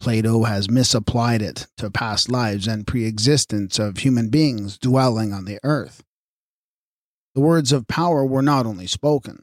Plato 0.00 0.44
has 0.44 0.70
misapplied 0.70 1.42
it 1.42 1.66
to 1.76 1.90
past 1.90 2.30
lives 2.30 2.66
and 2.66 2.86
pre 2.86 3.04
existence 3.04 3.78
of 3.78 3.98
human 3.98 4.28
beings 4.28 4.78
dwelling 4.78 5.32
on 5.32 5.44
the 5.44 5.58
earth. 5.64 6.02
The 7.34 7.40
words 7.40 7.72
of 7.72 7.88
power 7.88 8.24
were 8.24 8.42
not 8.42 8.64
only 8.64 8.86
spoken, 8.86 9.42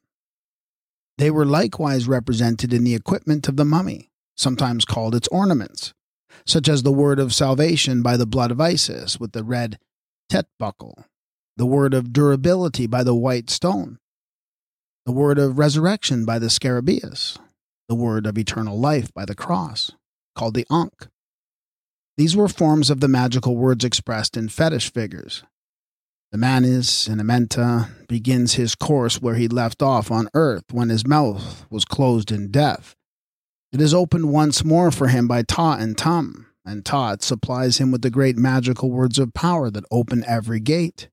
they 1.17 1.31
were 1.31 1.45
likewise 1.45 2.07
represented 2.07 2.73
in 2.73 2.83
the 2.83 2.95
equipment 2.95 3.47
of 3.47 3.55
the 3.55 3.65
mummy, 3.65 4.09
sometimes 4.35 4.83
called 4.83 5.15
its 5.15 5.29
ornaments, 5.29 5.93
such 6.45 6.69
as 6.69 6.83
the 6.83 6.91
word 6.91 7.19
of 7.19 7.33
salvation 7.33 8.01
by 8.01 8.17
the 8.17 8.25
blood 8.25 8.51
of 8.51 8.61
Isis 8.61 9.19
with 9.19 9.31
the 9.31 9.43
red 9.43 9.79
tet 10.29 10.45
buckle, 10.59 11.05
the 11.57 11.65
word 11.65 11.93
of 11.93 12.13
durability 12.13 12.87
by 12.87 13.03
the 13.03 13.15
white 13.15 13.49
stone, 13.49 13.97
the 15.05 15.11
word 15.11 15.39
of 15.39 15.57
resurrection 15.57 16.25
by 16.25 16.39
the 16.39 16.49
scarabaeus, 16.49 17.37
the 17.89 17.95
word 17.95 18.25
of 18.25 18.37
eternal 18.37 18.79
life 18.79 19.13
by 19.13 19.25
the 19.25 19.35
cross, 19.35 19.91
called 20.35 20.53
the 20.53 20.67
ankh. 20.71 21.07
These 22.17 22.35
were 22.35 22.47
forms 22.47 22.89
of 22.89 23.01
the 23.01 23.07
magical 23.07 23.57
words 23.57 23.83
expressed 23.83 24.37
in 24.37 24.49
fetish 24.49 24.91
figures. 24.93 25.43
The 26.31 26.37
Manes 26.37 27.07
in 27.07 27.19
Amenta 27.19 28.07
begins 28.07 28.53
his 28.53 28.75
course 28.75 29.21
where 29.21 29.35
he 29.35 29.47
left 29.47 29.81
off 29.81 30.11
on 30.11 30.29
earth 30.33 30.65
when 30.71 30.89
his 30.89 31.05
mouth 31.05 31.65
was 31.69 31.85
closed 31.85 32.31
in 32.31 32.51
death 32.51 32.94
it 33.75 33.81
is 33.81 33.93
opened 33.93 34.31
once 34.31 34.63
more 34.63 34.89
for 34.89 35.09
him 35.09 35.27
by 35.27 35.43
Ptah 35.43 35.77
and 35.77 35.97
Tum, 35.97 36.47
and 36.63 36.85
Taht 36.85 37.21
supplies 37.21 37.77
him 37.77 37.91
with 37.91 38.03
the 38.03 38.09
great 38.09 38.37
magical 38.37 38.89
words 38.89 39.19
of 39.19 39.33
power 39.33 39.69
that 39.69 39.83
open 39.91 40.23
every 40.25 40.61
gate. 40.61 41.09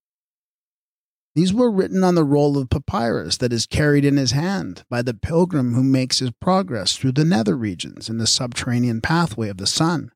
These 1.35 1.53
were 1.53 1.73
written 1.73 2.05
on 2.05 2.15
the 2.15 2.23
roll 2.23 2.57
of 2.57 2.71
papyrus 2.71 3.37
that 3.39 3.53
is 3.53 3.67
carried 3.67 4.05
in 4.05 4.17
his 4.17 4.31
hand 4.31 4.85
by 4.89 5.03
the 5.03 5.13
pilgrim 5.13 5.75
who 5.75 5.83
makes 5.83 6.21
his 6.21 6.31
progress 6.41 6.97
through 6.97 7.13
the 7.13 7.25
nether 7.25 7.57
regions 7.57 8.09
in 8.09 8.19
the 8.19 8.29
subterranean 8.29 9.01
pathway 9.01 9.49
of 9.49 9.57
the 9.57 9.67
sun. 9.67 10.13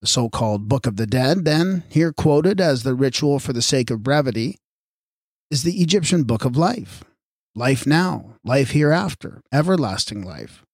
The 0.00 0.06
so 0.06 0.30
called 0.30 0.66
Book 0.66 0.86
of 0.86 0.96
the 0.96 1.06
Dead, 1.06 1.44
then, 1.44 1.84
here 1.90 2.14
quoted 2.14 2.58
as 2.58 2.84
the 2.84 2.94
ritual 2.94 3.38
for 3.38 3.52
the 3.52 3.60
sake 3.60 3.90
of 3.90 4.02
brevity, 4.02 4.56
is 5.50 5.62
the 5.62 5.82
Egyptian 5.82 6.22
Book 6.22 6.46
of 6.46 6.56
Life. 6.56 7.04
Life 7.54 7.86
now, 7.86 8.36
life 8.42 8.70
hereafter, 8.70 9.42
everlasting 9.52 10.22
life. 10.22 10.64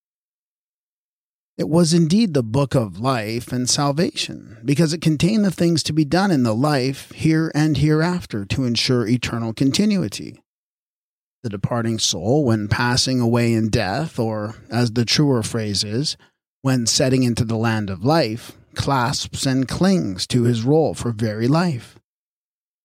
It 1.58 1.68
was 1.68 1.92
indeed 1.92 2.34
the 2.34 2.44
book 2.44 2.76
of 2.76 3.00
life 3.00 3.50
and 3.50 3.68
salvation, 3.68 4.58
because 4.64 4.92
it 4.92 5.00
contained 5.00 5.44
the 5.44 5.50
things 5.50 5.82
to 5.82 5.92
be 5.92 6.04
done 6.04 6.30
in 6.30 6.44
the 6.44 6.54
life, 6.54 7.10
here 7.10 7.50
and 7.52 7.76
hereafter, 7.76 8.44
to 8.44 8.64
ensure 8.64 9.08
eternal 9.08 9.52
continuity. 9.52 10.40
The 11.42 11.50
departing 11.50 11.98
soul, 11.98 12.44
when 12.44 12.68
passing 12.68 13.18
away 13.18 13.52
in 13.52 13.70
death, 13.70 14.20
or, 14.20 14.54
as 14.70 14.92
the 14.92 15.04
truer 15.04 15.42
phrase 15.42 15.82
is, 15.82 16.16
when 16.62 16.86
setting 16.86 17.24
into 17.24 17.44
the 17.44 17.56
land 17.56 17.90
of 17.90 18.04
life, 18.04 18.52
clasps 18.76 19.44
and 19.44 19.66
clings 19.66 20.28
to 20.28 20.44
his 20.44 20.62
role 20.62 20.94
for 20.94 21.10
very 21.10 21.48
life. 21.48 21.98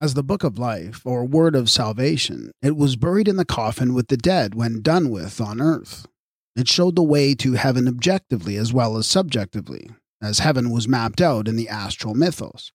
As 0.00 0.14
the 0.14 0.24
book 0.24 0.42
of 0.42 0.58
life, 0.58 1.00
or 1.04 1.24
word 1.24 1.54
of 1.54 1.70
salvation, 1.70 2.50
it 2.60 2.76
was 2.76 2.96
buried 2.96 3.28
in 3.28 3.36
the 3.36 3.44
coffin 3.44 3.94
with 3.94 4.08
the 4.08 4.16
dead 4.16 4.56
when 4.56 4.82
done 4.82 5.10
with 5.10 5.40
on 5.40 5.60
earth. 5.60 6.08
It 6.56 6.68
showed 6.68 6.94
the 6.96 7.02
way 7.02 7.34
to 7.36 7.54
heaven 7.54 7.88
objectively 7.88 8.56
as 8.56 8.72
well 8.72 8.96
as 8.96 9.06
subjectively, 9.06 9.90
as 10.22 10.38
heaven 10.38 10.70
was 10.70 10.86
mapped 10.86 11.20
out 11.20 11.48
in 11.48 11.56
the 11.56 11.68
astral 11.68 12.14
mythos. 12.14 12.72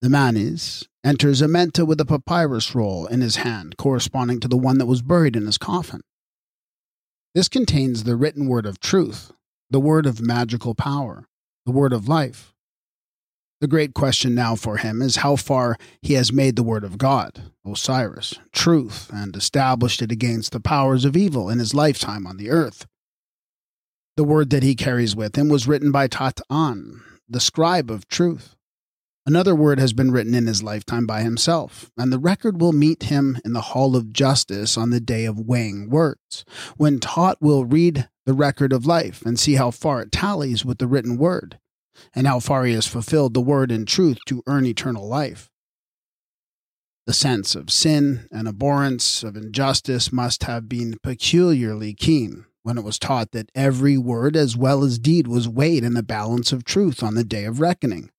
The 0.00 0.08
Manes 0.08 0.88
enters 1.04 1.42
Amenta 1.42 1.86
with 1.86 2.00
a 2.00 2.04
papyrus 2.04 2.74
roll 2.74 3.06
in 3.06 3.20
his 3.20 3.36
hand 3.36 3.76
corresponding 3.76 4.40
to 4.40 4.48
the 4.48 4.56
one 4.56 4.78
that 4.78 4.86
was 4.86 5.02
buried 5.02 5.36
in 5.36 5.46
his 5.46 5.58
coffin. 5.58 6.02
This 7.34 7.48
contains 7.48 8.04
the 8.04 8.16
written 8.16 8.46
word 8.46 8.66
of 8.66 8.78
truth, 8.78 9.32
the 9.70 9.80
word 9.80 10.06
of 10.06 10.20
magical 10.20 10.74
power, 10.74 11.26
the 11.64 11.72
word 11.72 11.92
of 11.92 12.08
life, 12.08 12.51
the 13.62 13.68
great 13.68 13.94
question 13.94 14.34
now 14.34 14.56
for 14.56 14.78
him 14.78 15.00
is 15.00 15.18
how 15.18 15.36
far 15.36 15.78
he 16.02 16.14
has 16.14 16.32
made 16.32 16.56
the 16.56 16.64
word 16.64 16.82
of 16.82 16.98
God, 16.98 17.52
Osiris, 17.64 18.34
truth, 18.50 19.08
and 19.14 19.36
established 19.36 20.02
it 20.02 20.10
against 20.10 20.50
the 20.50 20.58
powers 20.58 21.04
of 21.04 21.16
evil 21.16 21.48
in 21.48 21.60
his 21.60 21.72
lifetime 21.72 22.26
on 22.26 22.38
the 22.38 22.50
earth. 22.50 22.86
The 24.16 24.24
word 24.24 24.50
that 24.50 24.64
he 24.64 24.74
carries 24.74 25.14
with 25.14 25.38
him 25.38 25.48
was 25.48 25.68
written 25.68 25.92
by 25.92 26.08
Taht-Aan, 26.08 27.02
the 27.28 27.38
scribe 27.38 27.88
of 27.88 28.08
truth. 28.08 28.56
Another 29.26 29.54
word 29.54 29.78
has 29.78 29.92
been 29.92 30.10
written 30.10 30.34
in 30.34 30.48
his 30.48 30.64
lifetime 30.64 31.06
by 31.06 31.22
himself, 31.22 31.88
and 31.96 32.12
the 32.12 32.18
record 32.18 32.60
will 32.60 32.72
meet 32.72 33.04
him 33.04 33.38
in 33.44 33.52
the 33.52 33.60
hall 33.60 33.94
of 33.94 34.12
justice 34.12 34.76
on 34.76 34.90
the 34.90 34.98
day 34.98 35.24
of 35.24 35.38
weighing 35.38 35.88
words, 35.88 36.44
when 36.76 36.98
Taht 36.98 37.36
will 37.40 37.64
read 37.64 38.08
the 38.26 38.34
record 38.34 38.72
of 38.72 38.86
life 38.86 39.22
and 39.24 39.38
see 39.38 39.54
how 39.54 39.70
far 39.70 40.02
it 40.02 40.10
tallies 40.10 40.64
with 40.64 40.78
the 40.78 40.88
written 40.88 41.16
word 41.16 41.60
and 42.14 42.26
how 42.26 42.40
far 42.40 42.64
he 42.64 42.74
has 42.74 42.86
fulfilled 42.86 43.34
the 43.34 43.40
word 43.40 43.70
in 43.70 43.86
truth 43.86 44.18
to 44.26 44.42
earn 44.46 44.66
eternal 44.66 45.08
life. 45.08 45.50
The 47.06 47.12
sense 47.12 47.54
of 47.54 47.70
sin 47.70 48.28
and 48.30 48.46
abhorrence 48.46 49.22
of 49.24 49.36
injustice 49.36 50.12
must 50.12 50.44
have 50.44 50.68
been 50.68 50.98
peculiarly 51.02 51.94
keen 51.94 52.46
when 52.62 52.78
it 52.78 52.84
was 52.84 52.98
taught 52.98 53.32
that 53.32 53.50
every 53.54 53.98
word 53.98 54.36
as 54.36 54.56
well 54.56 54.84
as 54.84 55.00
deed 55.00 55.26
was 55.26 55.48
weighed 55.48 55.82
in 55.82 55.94
the 55.94 56.02
balance 56.02 56.52
of 56.52 56.64
truth 56.64 57.02
on 57.02 57.14
the 57.14 57.24
day 57.24 57.44
of 57.44 57.60
reckoning, 57.60 58.10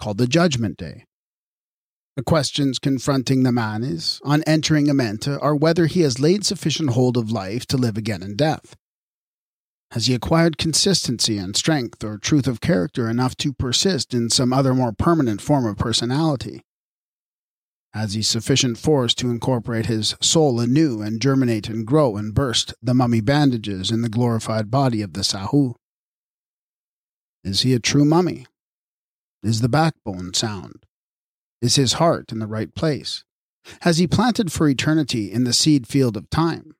called 0.00 0.18
the 0.18 0.26
Judgment 0.26 0.76
Day. 0.76 1.04
The 2.16 2.24
questions 2.24 2.78
confronting 2.78 3.42
the 3.42 3.52
man 3.52 3.82
is, 3.82 4.20
on 4.24 4.42
entering 4.42 4.86
Amenta, 4.86 5.40
are 5.40 5.56
whether 5.56 5.86
he 5.86 6.00
has 6.00 6.20
laid 6.20 6.44
sufficient 6.44 6.90
hold 6.90 7.16
of 7.16 7.30
life 7.30 7.66
to 7.66 7.76
live 7.76 7.96
again 7.96 8.22
in 8.22 8.36
death. 8.36 8.76
Has 9.92 10.06
he 10.06 10.14
acquired 10.14 10.56
consistency 10.56 11.36
and 11.36 11.54
strength 11.54 12.02
or 12.02 12.16
truth 12.16 12.46
of 12.46 12.62
character 12.62 13.10
enough 13.10 13.36
to 13.36 13.52
persist 13.52 14.14
in 14.14 14.30
some 14.30 14.50
other 14.50 14.72
more 14.72 14.92
permanent 14.92 15.42
form 15.42 15.66
of 15.66 15.76
personality? 15.76 16.62
Has 17.92 18.14
he 18.14 18.22
sufficient 18.22 18.78
force 18.78 19.12
to 19.16 19.28
incorporate 19.28 19.86
his 19.86 20.16
soul 20.18 20.60
anew 20.60 21.02
and 21.02 21.20
germinate 21.20 21.68
and 21.68 21.86
grow 21.86 22.16
and 22.16 22.32
burst 22.32 22.72
the 22.82 22.94
mummy 22.94 23.20
bandages 23.20 23.90
in 23.90 24.00
the 24.00 24.08
glorified 24.08 24.70
body 24.70 25.02
of 25.02 25.12
the 25.12 25.20
Sahu? 25.20 25.74
Is 27.44 27.60
he 27.60 27.74
a 27.74 27.78
true 27.78 28.06
mummy? 28.06 28.46
Is 29.42 29.60
the 29.60 29.68
backbone 29.68 30.32
sound? 30.32 30.86
Is 31.60 31.76
his 31.76 31.94
heart 31.94 32.32
in 32.32 32.38
the 32.38 32.46
right 32.46 32.74
place? 32.74 33.24
Has 33.82 33.98
he 33.98 34.06
planted 34.06 34.50
for 34.50 34.66
eternity 34.66 35.30
in 35.30 35.44
the 35.44 35.52
seed 35.52 35.86
field 35.86 36.16
of 36.16 36.30
time? 36.30 36.76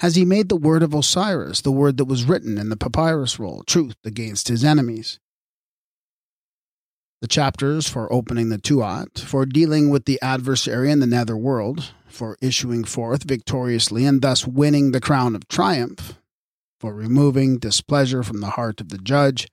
Has 0.00 0.16
he 0.16 0.24
made 0.24 0.48
the 0.48 0.56
word 0.56 0.82
of 0.82 0.94
Osiris, 0.94 1.60
the 1.60 1.72
word 1.72 1.96
that 1.98 2.06
was 2.06 2.24
written 2.24 2.58
in 2.58 2.68
the 2.68 2.76
papyrus 2.76 3.38
roll, 3.38 3.62
truth 3.64 3.96
against 4.04 4.48
his 4.48 4.64
enemies? 4.64 5.18
the 7.20 7.28
chapters 7.28 7.88
for 7.88 8.10
opening 8.12 8.48
the 8.48 8.58
Tuat, 8.58 9.18
for 9.18 9.44
dealing 9.44 9.90
with 9.90 10.06
the 10.06 10.20
adversary 10.22 10.90
in 10.90 11.00
the 11.00 11.06
nether 11.06 11.36
world, 11.36 11.92
for 12.08 12.38
issuing 12.40 12.82
forth 12.82 13.24
victoriously 13.24 14.06
and 14.06 14.22
thus 14.22 14.46
winning 14.46 14.92
the 14.92 15.00
crown 15.00 15.36
of 15.36 15.46
triumph, 15.46 16.18
for 16.78 16.94
removing 16.94 17.58
displeasure 17.58 18.22
from 18.22 18.40
the 18.40 18.50
heart 18.50 18.80
of 18.80 18.88
the 18.88 18.98
judge, 18.98 19.48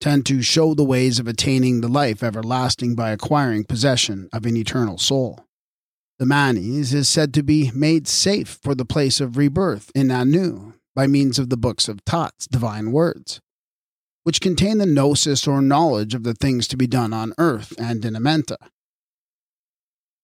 tend 0.00 0.26
to 0.26 0.42
show 0.42 0.74
the 0.74 0.84
ways 0.84 1.18
of 1.18 1.26
attaining 1.26 1.80
the 1.80 1.88
life 1.88 2.22
everlasting 2.22 2.94
by 2.94 3.10
acquiring 3.10 3.64
possession 3.64 4.28
of 4.32 4.44
an 4.44 4.56
eternal 4.56 4.98
soul. 4.98 5.45
The 6.18 6.26
Manes 6.26 6.94
is 6.94 7.08
said 7.08 7.34
to 7.34 7.42
be 7.42 7.70
made 7.74 8.08
safe 8.08 8.58
for 8.62 8.74
the 8.74 8.84
place 8.84 9.20
of 9.20 9.36
rebirth 9.36 9.90
in 9.94 10.10
Anu 10.10 10.72
by 10.94 11.06
means 11.06 11.38
of 11.38 11.50
the 11.50 11.56
books 11.56 11.88
of 11.88 12.04
Taht's 12.04 12.46
divine 12.46 12.90
words 12.90 13.40
which 14.26 14.40
contain 14.40 14.78
the 14.78 14.86
gnosis 14.86 15.46
or 15.46 15.62
knowledge 15.62 16.12
of 16.12 16.24
the 16.24 16.34
things 16.34 16.66
to 16.66 16.76
be 16.76 16.88
done 16.88 17.12
on 17.12 17.32
earth 17.38 17.72
and 17.78 18.04
in 18.04 18.14
Amenta. 18.14 18.56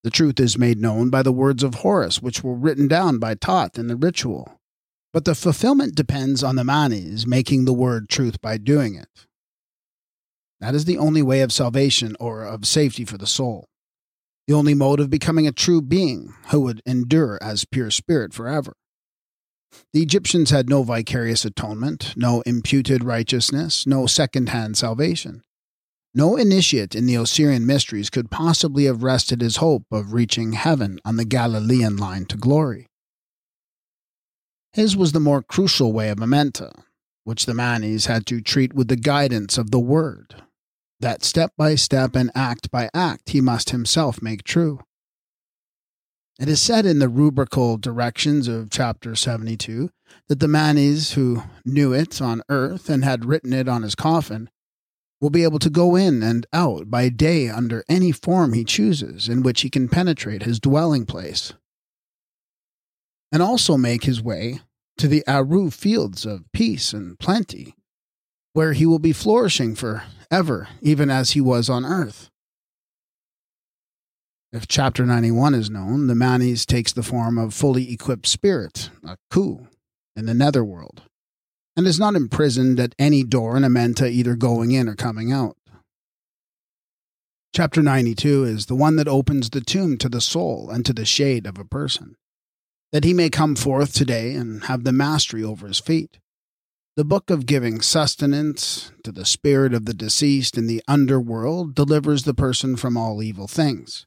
The 0.03 0.11
truth 0.11 0.41
is 0.41 0.59
made 0.59 0.81
known 0.81 1.09
by 1.09 1.23
the 1.23 1.31
words 1.31 1.63
of 1.63 1.77
Horus, 1.77 2.21
which 2.21 2.43
were 2.43 2.57
written 2.57 2.89
down 2.89 3.21
by 3.21 3.37
Taht 3.37 3.79
in 3.79 3.87
the 3.87 3.95
ritual. 3.95 4.59
But 5.13 5.25
the 5.25 5.37
fulfillment 5.37 5.95
depends 5.95 6.43
on 6.43 6.57
the 6.57 6.65
Manes 6.65 7.29
making 7.29 7.65
the 7.65 7.73
word 7.73 8.09
truth 8.09 8.41
by 8.41 8.57
doing 8.57 8.97
it. 8.97 9.29
That 10.59 10.75
is 10.75 10.85
the 10.85 10.99
only 10.99 11.23
way 11.23 11.41
of 11.41 11.53
salvation 11.53 12.17
or 12.19 12.43
of 12.43 12.67
safety 12.67 13.05
for 13.05 13.19
the 13.19 13.27
soul. 13.29 13.69
The 14.47 14.55
only 14.55 14.75
mode 14.75 15.01
of 15.01 15.11
becoming 15.11 15.47
a 15.47 15.53
true 15.53 15.81
being 15.81 16.35
who 16.51 16.61
would 16.63 16.83
endure 16.85 17.39
as 17.41 17.65
pure 17.65 17.91
spirit 17.91 18.35
forever. 18.35 18.75
The 19.93 20.03
Egyptians 20.03 20.51
had 20.51 20.69
no 20.69 20.83
vicarious 20.83 21.45
atonement, 21.45 22.15
no 22.17 22.43
imputed 22.43 23.05
righteousness, 23.05 23.87
no 23.87 24.07
second 24.07 24.51
hand 24.51 24.77
salvation. 24.77 25.43
No 26.15 26.37
initiate 26.37 26.95
in 26.95 27.07
the 27.07 27.17
Osirian 27.17 27.65
mysteries 27.65 28.11
could 28.11 28.31
possibly 28.31 28.85
have 28.85 29.03
rested 29.03 29.41
his 29.41 29.57
hope 29.57 29.85
of 29.91 30.13
reaching 30.13 30.53
heaven 30.53 30.99
on 31.05 31.17
the 31.17 31.25
Galilean 31.25 31.97
line 31.97 32.27
to 32.27 32.37
glory. 32.37 32.87
His 34.75 34.97
was 34.97 35.13
the 35.13 35.21
more 35.21 35.43
crucial 35.43 35.93
way 35.93 36.11
of 36.11 36.19
Amenta, 36.19 36.73
which 37.25 37.47
the 37.47 37.55
Manes 37.55 38.07
had 38.07 38.27
to 38.27 38.43
treat 38.43 38.75
with 38.75 38.89
the 38.89 38.97
guidance 38.97 39.57
of 39.57 39.71
the 39.71 39.81
Word, 39.81 40.43
that 41.03 41.23
step 41.23 41.53
by 41.59 41.75
step 41.75 42.17
and 42.17 42.31
act 42.35 42.71
by 42.71 42.89
act 42.95 43.31
he 43.31 43.41
must 43.41 43.71
himself 43.71 44.23
make 44.23 44.43
true. 44.43 44.81
It 46.41 46.49
is 46.49 46.63
said 46.63 46.87
in 46.87 46.99
the 46.99 47.09
rubrical 47.09 47.77
directions 47.77 48.49
of 48.49 48.71
chapter 48.71 49.15
72 49.15 49.91
that 50.29 50.41
the 50.41 50.49
Manes 50.49 51.13
who 51.13 51.43
knew 51.65 51.93
it 51.93 52.23
on 52.23 52.43
earth 52.49 52.89
and 52.89 53.05
had 53.05 53.27
written 53.27 53.53
it 53.53 53.69
on 53.69 53.83
his 53.83 53.95
coffin 53.95 54.49
will 55.21 55.31
be 55.31 55.45
able 55.45 55.61
to 55.61 55.71
go 55.71 55.95
in 55.95 56.23
and 56.23 56.47
out 56.53 56.91
by 56.91 57.09
day 57.09 57.49
under 57.49 57.85
any 57.89 58.11
form 58.11 58.55
he 58.55 58.65
chooses 58.65 59.29
in 59.29 59.43
which 59.43 59.61
he 59.61 59.71
can 59.71 59.89
penetrate 59.89 60.43
his 60.43 60.59
dwelling 60.59 61.07
place, 61.07 61.53
and 63.31 63.41
also 63.41 63.77
make 63.77 64.03
his 64.03 64.21
way 64.21 64.61
to 64.99 65.07
the 65.07 65.25
Aru 65.29 65.71
fields 65.71 66.27
of 66.27 66.51
peace 66.53 66.93
and 66.93 67.19
plenty, 67.21 67.77
where 68.53 68.73
he 68.73 68.85
will 68.85 68.99
be 68.99 69.13
flourishing 69.13 69.77
for 69.77 70.03
ever, 70.33 70.69
even 70.81 71.11
as 71.11 71.33
he 71.33 71.41
was 71.41 71.69
on 71.69 71.85
earth. 71.85 72.31
If 74.53 74.67
chapter 74.67 75.07
91 75.07 75.55
is 75.55 75.71
known, 75.71 76.09
the 76.09 76.15
Manes 76.15 76.67
takes 76.67 76.93
the 76.93 77.03
form 77.03 77.39
of 77.39 77.55
fully 77.55 77.93
equipped 77.93 78.27
spirit, 78.27 78.91
a 79.05 79.17
Khu, 79.31 79.69
in 80.17 80.27
the 80.27 80.35
netherworld, 80.35 81.03
and 81.77 81.87
is 81.87 82.01
not 82.01 82.15
imprisoned 82.15 82.81
at 82.81 82.95
any 82.99 83.23
door 83.23 83.57
in 83.57 83.63
Amenta 83.63 84.11
either 84.11 84.35
going 84.35 84.73
in 84.73 84.89
or 84.89 84.95
coming 84.95 85.33
out. 85.33 85.57
Chapter 87.55 87.83
92 87.83 88.45
is 88.45 88.67
the 88.67 88.75
one 88.75 88.97
that 88.97 89.09
opens 89.09 89.51
the 89.51 89.61
tomb 89.61 89.99
to 89.99 90.09
the 90.09 90.23
soul 90.23 90.71
and 90.71 90.87
to 90.87 90.95
the 90.95 91.05
shade 91.05 91.47
of 91.47 91.59
a 91.59 91.65
person, 91.65 92.17
that 92.93 93.05
he 93.05 93.13
may 93.13 93.29
come 93.29 93.55
forth 93.55 93.93
today 93.93 94.35
and 94.35 94.65
have 94.65 94.85
the 94.85 94.93
mastery 94.93 95.45
over 95.45 95.67
his 95.67 95.79
feet. 95.79 96.19
The 96.95 97.05
book 97.07 97.31
of 97.31 97.47
giving 97.47 97.81
sustenance 97.81 98.93
to 99.03 99.13
the 99.13 99.25
spirit 99.25 99.73
of 99.73 99.87
the 99.87 99.95
deceased 99.95 100.59
in 100.59 100.67
the 100.67 100.83
underworld 100.87 101.75
delivers 101.75 102.25
the 102.25 102.35
person 102.35 102.77
from 102.77 102.99
all 102.99 103.23
evil 103.23 103.49
things. 103.49 104.05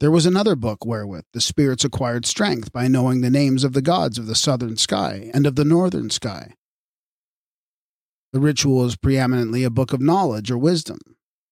There 0.00 0.10
was 0.10 0.24
another 0.24 0.56
book 0.56 0.86
wherewith 0.86 1.26
the 1.34 1.42
spirits 1.42 1.84
acquired 1.84 2.24
strength 2.24 2.72
by 2.72 2.88
knowing 2.88 3.20
the 3.20 3.28
names 3.28 3.62
of 3.62 3.74
the 3.74 3.82
gods 3.82 4.16
of 4.16 4.26
the 4.26 4.34
southern 4.34 4.78
sky 4.78 5.30
and 5.34 5.46
of 5.46 5.56
the 5.56 5.66
northern 5.66 6.08
sky. 6.08 6.54
The 8.32 8.40
ritual 8.40 8.86
is 8.86 8.96
preeminently 8.96 9.62
a 9.62 9.68
book 9.68 9.92
of 9.92 10.00
knowledge 10.00 10.50
or 10.50 10.56
wisdom, 10.56 11.00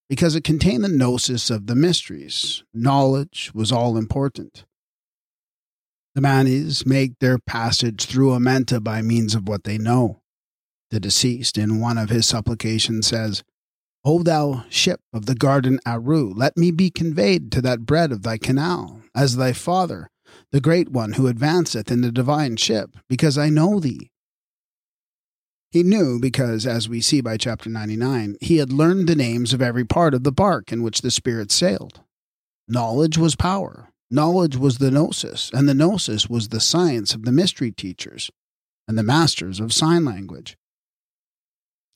because 0.09 0.35
it 0.35 0.43
contained 0.43 0.83
the 0.83 0.89
gnosis 0.89 1.51
of 1.51 1.67
the 1.67 1.75
mysteries. 1.75 2.63
Knowledge 2.73 3.51
was 3.53 3.71
all 3.71 3.95
important. 3.95 4.65
The 6.15 6.21
Manes 6.21 6.83
make 6.83 7.19
their 7.19 7.37
passage 7.37 8.05
through 8.05 8.31
Amenta 8.31 8.83
by 8.83 9.03
means 9.03 9.35
of 9.35 9.47
what 9.47 9.63
they 9.63 9.77
know. 9.77 10.21
The 10.89 10.99
deceased, 10.99 11.57
in 11.57 11.79
one 11.79 11.97
of 11.97 12.09
his 12.09 12.25
supplications, 12.25 13.07
says, 13.07 13.43
O 14.05 14.23
thou 14.23 14.63
ship 14.69 15.01
of 15.11 15.25
the 15.25 15.35
garden 15.35 15.79
Aru, 15.85 16.33
let 16.33 16.55
me 16.55 16.71
be 16.71 16.89
conveyed 16.89 17.51
to 17.51 17.61
that 17.61 17.85
bread 17.85 18.11
of 18.11 18.23
thy 18.23 18.37
canal, 18.37 19.01
as 19.13 19.35
thy 19.35 19.51
father, 19.51 20.09
the 20.51 20.61
great 20.61 20.89
one 20.89 21.13
who 21.13 21.27
advanceth 21.27 21.91
in 21.91 22.01
the 22.01 22.11
divine 22.11 22.55
ship, 22.55 22.95
because 23.09 23.37
I 23.37 23.49
know 23.49 23.79
thee. 23.79 24.11
He 25.71 25.83
knew 25.83 26.19
because, 26.19 26.65
as 26.65 26.87
we 26.87 27.01
see 27.01 27.19
by 27.19 27.35
chapter 27.35 27.69
99, 27.69 28.37
he 28.39 28.57
had 28.57 28.71
learned 28.71 29.09
the 29.09 29.15
names 29.15 29.53
of 29.53 29.61
every 29.61 29.83
part 29.83 30.13
of 30.13 30.23
the 30.23 30.31
bark 30.31 30.71
in 30.71 30.81
which 30.81 31.01
the 31.01 31.11
spirit 31.11 31.51
sailed. 31.51 31.99
Knowledge 32.67 33.17
was 33.17 33.35
power, 33.35 33.89
knowledge 34.09 34.55
was 34.55 34.77
the 34.77 34.91
gnosis, 34.91 35.51
and 35.53 35.67
the 35.67 35.73
gnosis 35.73 36.29
was 36.29 36.47
the 36.47 36.61
science 36.61 37.13
of 37.13 37.23
the 37.23 37.31
mystery 37.33 37.71
teachers 37.71 38.31
and 38.87 38.97
the 38.97 39.03
masters 39.03 39.59
of 39.59 39.73
sign 39.73 40.05
language. 40.05 40.55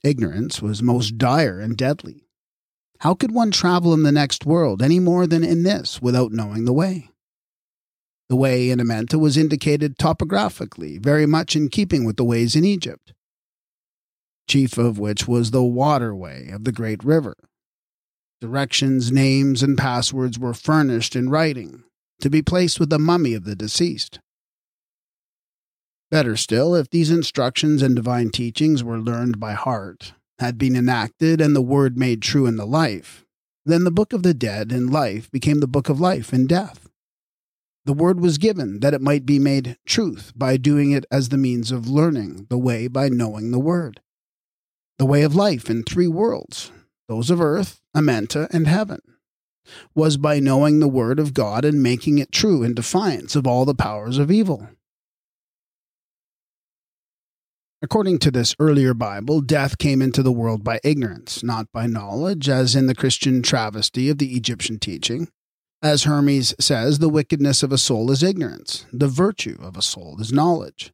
Ignorance 0.03 0.61
was 0.61 0.81
most 0.81 1.17
dire 1.17 1.59
and 1.59 1.77
deadly. 1.77 2.25
How 2.99 3.13
could 3.13 3.31
one 3.31 3.51
travel 3.51 3.93
in 3.93 4.03
the 4.03 4.11
next 4.11 4.45
world 4.45 4.81
any 4.81 4.99
more 4.99 5.27
than 5.27 5.43
in 5.43 5.63
this 5.63 6.01
without 6.01 6.31
knowing 6.31 6.65
the 6.65 6.73
way? 6.73 7.09
The 8.29 8.35
way 8.35 8.69
in 8.69 8.79
Amenta 8.79 9.19
was 9.19 9.37
indicated 9.37 9.97
topographically, 9.97 10.97
very 10.97 11.25
much 11.25 11.55
in 11.55 11.69
keeping 11.69 12.05
with 12.05 12.15
the 12.15 12.23
ways 12.23 12.55
in 12.55 12.63
Egypt, 12.63 13.13
chief 14.47 14.77
of 14.77 14.97
which 14.97 15.27
was 15.27 15.51
the 15.51 15.63
waterway 15.63 16.49
of 16.49 16.63
the 16.63 16.71
great 16.71 17.03
river. 17.03 17.35
Directions, 18.39 19.11
names, 19.11 19.61
and 19.61 19.77
passwords 19.77 20.39
were 20.39 20.53
furnished 20.53 21.15
in 21.15 21.29
writing, 21.29 21.83
to 22.21 22.29
be 22.29 22.41
placed 22.41 22.79
with 22.79 22.89
the 22.89 22.97
mummy 22.97 23.33
of 23.33 23.43
the 23.43 23.55
deceased. 23.55 24.19
Better 26.11 26.35
still, 26.35 26.75
if 26.75 26.89
these 26.89 27.09
instructions 27.09 27.81
and 27.81 27.95
divine 27.95 28.31
teachings 28.31 28.83
were 28.83 28.99
learned 28.99 29.39
by 29.39 29.53
heart, 29.53 30.13
had 30.39 30.57
been 30.57 30.75
enacted, 30.75 31.39
and 31.39 31.55
the 31.55 31.61
word 31.61 31.97
made 31.97 32.21
true 32.21 32.45
in 32.45 32.57
the 32.57 32.65
life, 32.65 33.25
then 33.65 33.85
the 33.85 33.91
book 33.91 34.11
of 34.11 34.21
the 34.21 34.33
dead 34.33 34.73
in 34.73 34.87
life 34.87 35.31
became 35.31 35.61
the 35.61 35.67
book 35.67 35.87
of 35.87 36.01
life 36.01 36.33
in 36.33 36.47
death. 36.47 36.89
The 37.85 37.93
word 37.93 38.19
was 38.19 38.37
given 38.37 38.81
that 38.81 38.93
it 38.93 39.01
might 39.01 39.25
be 39.25 39.39
made 39.39 39.77
truth 39.85 40.33
by 40.35 40.57
doing 40.57 40.91
it 40.91 41.05
as 41.09 41.29
the 41.29 41.37
means 41.37 41.71
of 41.71 41.87
learning 41.87 42.47
the 42.49 42.57
way 42.57 42.87
by 42.87 43.07
knowing 43.07 43.51
the 43.51 43.59
word. 43.59 44.01
The 44.99 45.05
way 45.05 45.23
of 45.23 45.33
life 45.33 45.69
in 45.69 45.83
three 45.83 46.09
worlds, 46.09 46.71
those 47.07 47.29
of 47.29 47.39
earth, 47.39 47.81
Amenta, 47.95 48.49
and 48.53 48.67
heaven, 48.67 48.99
was 49.95 50.17
by 50.17 50.41
knowing 50.41 50.79
the 50.79 50.89
word 50.89 51.19
of 51.19 51.33
God 51.33 51.63
and 51.63 51.81
making 51.81 52.19
it 52.19 52.31
true 52.31 52.63
in 52.63 52.73
defiance 52.73 53.35
of 53.35 53.47
all 53.47 53.63
the 53.63 53.73
powers 53.73 54.17
of 54.17 54.29
evil. 54.29 54.67
According 57.83 58.19
to 58.19 58.31
this 58.31 58.55
earlier 58.59 58.93
Bible, 58.93 59.41
death 59.41 59.79
came 59.79 60.03
into 60.03 60.21
the 60.21 60.31
world 60.31 60.63
by 60.63 60.79
ignorance, 60.83 61.41
not 61.43 61.71
by 61.71 61.87
knowledge, 61.87 62.47
as 62.47 62.75
in 62.75 62.85
the 62.85 62.93
Christian 62.93 63.41
travesty 63.41 64.07
of 64.07 64.19
the 64.19 64.35
Egyptian 64.35 64.77
teaching. 64.77 65.29
As 65.81 66.03
Hermes 66.03 66.53
says, 66.59 66.99
the 66.99 67.09
wickedness 67.09 67.63
of 67.63 67.71
a 67.71 67.79
soul 67.79 68.11
is 68.11 68.21
ignorance, 68.21 68.85
the 68.93 69.07
virtue 69.07 69.57
of 69.59 69.75
a 69.75 69.81
soul 69.81 70.17
is 70.21 70.31
knowledge. 70.31 70.93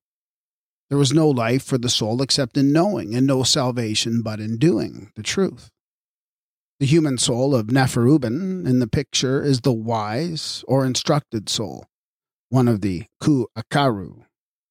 There 0.89 0.97
was 0.97 1.11
no 1.11 1.27
life 1.27 1.63
for 1.63 1.77
the 1.77 1.89
soul 1.89 2.21
except 2.21 2.55
in 2.55 2.71
knowing, 2.71 3.13
and 3.13 3.27
no 3.27 3.43
salvation 3.43 4.21
but 4.21 4.39
in 4.39 4.57
doing 4.57 5.11
the 5.17 5.23
truth. 5.23 5.69
The 6.79 6.85
human 6.85 7.17
soul 7.17 7.53
of 7.53 7.67
Neferuben 7.67 8.65
in 8.65 8.79
the 8.79 8.87
picture 8.87 9.43
is 9.43 9.59
the 9.59 9.73
wise 9.73 10.63
or 10.69 10.85
instructed 10.85 11.49
soul, 11.49 11.85
one 12.47 12.69
of 12.69 12.79
the 12.79 13.07
Khu 13.21 13.47
Akaru. 13.57 14.26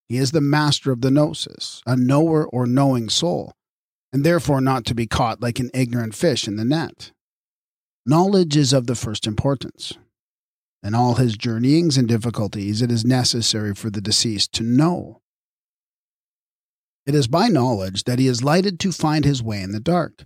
He 0.08 0.18
is 0.18 0.30
the 0.30 0.40
master 0.40 0.92
of 0.92 1.00
the 1.00 1.10
gnosis, 1.10 1.82
a 1.86 1.96
knower 1.96 2.46
or 2.46 2.66
knowing 2.66 3.08
soul, 3.08 3.52
and 4.12 4.24
therefore 4.24 4.60
not 4.60 4.84
to 4.86 4.94
be 4.94 5.06
caught 5.06 5.42
like 5.42 5.58
an 5.58 5.70
ignorant 5.74 6.14
fish 6.14 6.46
in 6.46 6.56
the 6.56 6.64
net. 6.64 7.10
Knowledge 8.04 8.56
is 8.56 8.72
of 8.72 8.86
the 8.86 8.94
first 8.94 9.26
importance. 9.26 9.94
In 10.82 10.94
all 10.94 11.14
his 11.14 11.36
journeyings 11.36 11.98
and 11.98 12.06
difficulties, 12.06 12.82
it 12.82 12.92
is 12.92 13.04
necessary 13.04 13.74
for 13.74 13.90
the 13.90 14.00
deceased 14.00 14.52
to 14.52 14.62
know. 14.62 15.20
It 17.04 17.14
is 17.14 17.26
by 17.26 17.48
knowledge 17.48 18.04
that 18.04 18.20
he 18.20 18.28
is 18.28 18.44
lighted 18.44 18.78
to 18.80 18.92
find 18.92 19.24
his 19.24 19.42
way 19.42 19.60
in 19.60 19.72
the 19.72 19.80
dark. 19.80 20.24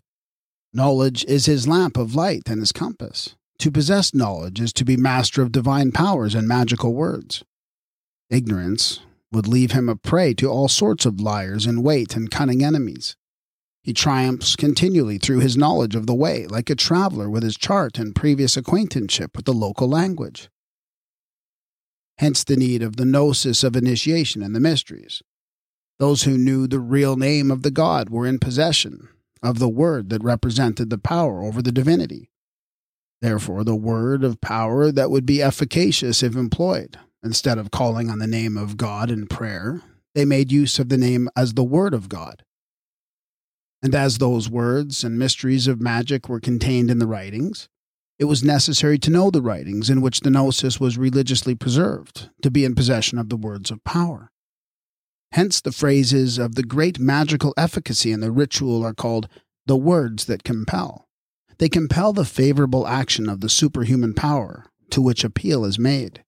Knowledge 0.74 1.24
is 1.24 1.46
his 1.46 1.66
lamp 1.66 1.96
of 1.96 2.14
light 2.14 2.42
and 2.46 2.60
his 2.60 2.72
compass. 2.72 3.34
To 3.60 3.70
possess 3.70 4.14
knowledge 4.14 4.60
is 4.60 4.72
to 4.74 4.84
be 4.84 4.96
master 4.96 5.40
of 5.42 5.52
divine 5.52 5.92
powers 5.92 6.34
and 6.34 6.46
magical 6.46 6.94
words. 6.94 7.42
Ignorance 8.28 9.00
would 9.32 9.46
leave 9.46 9.72
him 9.72 9.88
a 9.88 9.96
prey 9.96 10.34
to 10.34 10.48
all 10.48 10.68
sorts 10.68 11.06
of 11.06 11.20
liars 11.20 11.66
in 11.66 11.82
wait 11.82 12.16
and 12.16 12.30
cunning 12.30 12.64
enemies. 12.64 13.16
He 13.82 13.92
triumphs 13.92 14.56
continually 14.56 15.18
through 15.18 15.40
his 15.40 15.56
knowledge 15.56 15.94
of 15.94 16.06
the 16.06 16.14
way, 16.14 16.46
like 16.46 16.68
a 16.68 16.74
traveler 16.74 17.30
with 17.30 17.42
his 17.42 17.56
chart 17.56 17.98
and 17.98 18.14
previous 18.14 18.56
acquaintanceship 18.56 19.36
with 19.36 19.46
the 19.46 19.54
local 19.54 19.88
language. 19.88 20.50
Hence 22.18 22.44
the 22.44 22.56
need 22.56 22.82
of 22.82 22.96
the 22.96 23.06
gnosis 23.06 23.64
of 23.64 23.76
initiation 23.76 24.42
and 24.42 24.54
the 24.54 24.60
mysteries. 24.60 25.22
Those 25.98 26.24
who 26.24 26.36
knew 26.36 26.66
the 26.66 26.78
real 26.78 27.16
name 27.16 27.50
of 27.50 27.62
the 27.62 27.70
god 27.70 28.10
were 28.10 28.26
in 28.26 28.38
possession 28.38 29.08
of 29.42 29.58
the 29.58 29.68
word 29.68 30.10
that 30.10 30.22
represented 30.22 30.90
the 30.90 30.98
power 30.98 31.42
over 31.42 31.62
the 31.62 31.72
divinity. 31.72 32.30
Therefore, 33.22 33.64
the 33.64 33.76
word 33.76 34.24
of 34.24 34.40
power 34.40 34.92
that 34.92 35.10
would 35.10 35.24
be 35.24 35.42
efficacious 35.42 36.22
if 36.22 36.36
employed. 36.36 36.98
Instead 37.22 37.58
of 37.58 37.70
calling 37.70 38.08
on 38.08 38.18
the 38.18 38.26
name 38.26 38.56
of 38.56 38.76
God 38.76 39.10
in 39.10 39.26
prayer, 39.26 39.82
they 40.14 40.24
made 40.24 40.50
use 40.50 40.78
of 40.78 40.88
the 40.88 40.96
name 40.96 41.28
as 41.36 41.54
the 41.54 41.64
Word 41.64 41.92
of 41.92 42.08
God. 42.08 42.42
And 43.82 43.94
as 43.94 44.18
those 44.18 44.48
words 44.48 45.04
and 45.04 45.18
mysteries 45.18 45.66
of 45.66 45.80
magic 45.80 46.28
were 46.28 46.40
contained 46.40 46.90
in 46.90 46.98
the 46.98 47.06
writings, 47.06 47.68
it 48.18 48.24
was 48.24 48.44
necessary 48.44 48.98
to 48.98 49.10
know 49.10 49.30
the 49.30 49.40
writings 49.40 49.88
in 49.88 50.02
which 50.02 50.20
the 50.20 50.30
gnosis 50.30 50.78
was 50.78 50.98
religiously 50.98 51.54
preserved, 51.54 52.28
to 52.42 52.50
be 52.50 52.64
in 52.64 52.74
possession 52.74 53.18
of 53.18 53.30
the 53.30 53.36
words 53.36 53.70
of 53.70 53.82
power. 53.84 54.30
Hence, 55.32 55.60
the 55.60 55.72
phrases 55.72 56.38
of 56.38 56.54
the 56.54 56.62
great 56.62 56.98
magical 56.98 57.54
efficacy 57.56 58.12
in 58.12 58.20
the 58.20 58.30
ritual 58.30 58.84
are 58.84 58.92
called 58.92 59.28
the 59.64 59.76
words 59.76 60.26
that 60.26 60.44
compel. 60.44 61.06
They 61.58 61.68
compel 61.68 62.12
the 62.12 62.24
favorable 62.24 62.86
action 62.86 63.28
of 63.28 63.40
the 63.40 63.48
superhuman 63.48 64.14
power 64.14 64.66
to 64.90 65.00
which 65.00 65.24
appeal 65.24 65.64
is 65.64 65.78
made. 65.78 66.24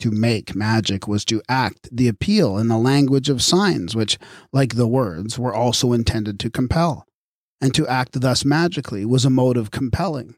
To 0.00 0.10
make 0.12 0.54
magic 0.54 1.08
was 1.08 1.24
to 1.24 1.42
act 1.48 1.88
the 1.90 2.06
appeal 2.06 2.56
in 2.56 2.68
the 2.68 2.78
language 2.78 3.28
of 3.28 3.42
signs, 3.42 3.96
which, 3.96 4.16
like 4.52 4.74
the 4.74 4.86
words, 4.86 5.38
were 5.38 5.54
also 5.54 5.92
intended 5.92 6.38
to 6.40 6.50
compel. 6.50 7.04
And 7.60 7.74
to 7.74 7.88
act 7.88 8.20
thus 8.20 8.44
magically 8.44 9.04
was 9.04 9.24
a 9.24 9.30
mode 9.30 9.56
of 9.56 9.72
compelling, 9.72 10.36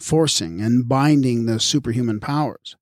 forcing, 0.00 0.60
and 0.60 0.88
binding 0.88 1.46
the 1.46 1.60
superhuman 1.60 2.18
powers. 2.18 2.76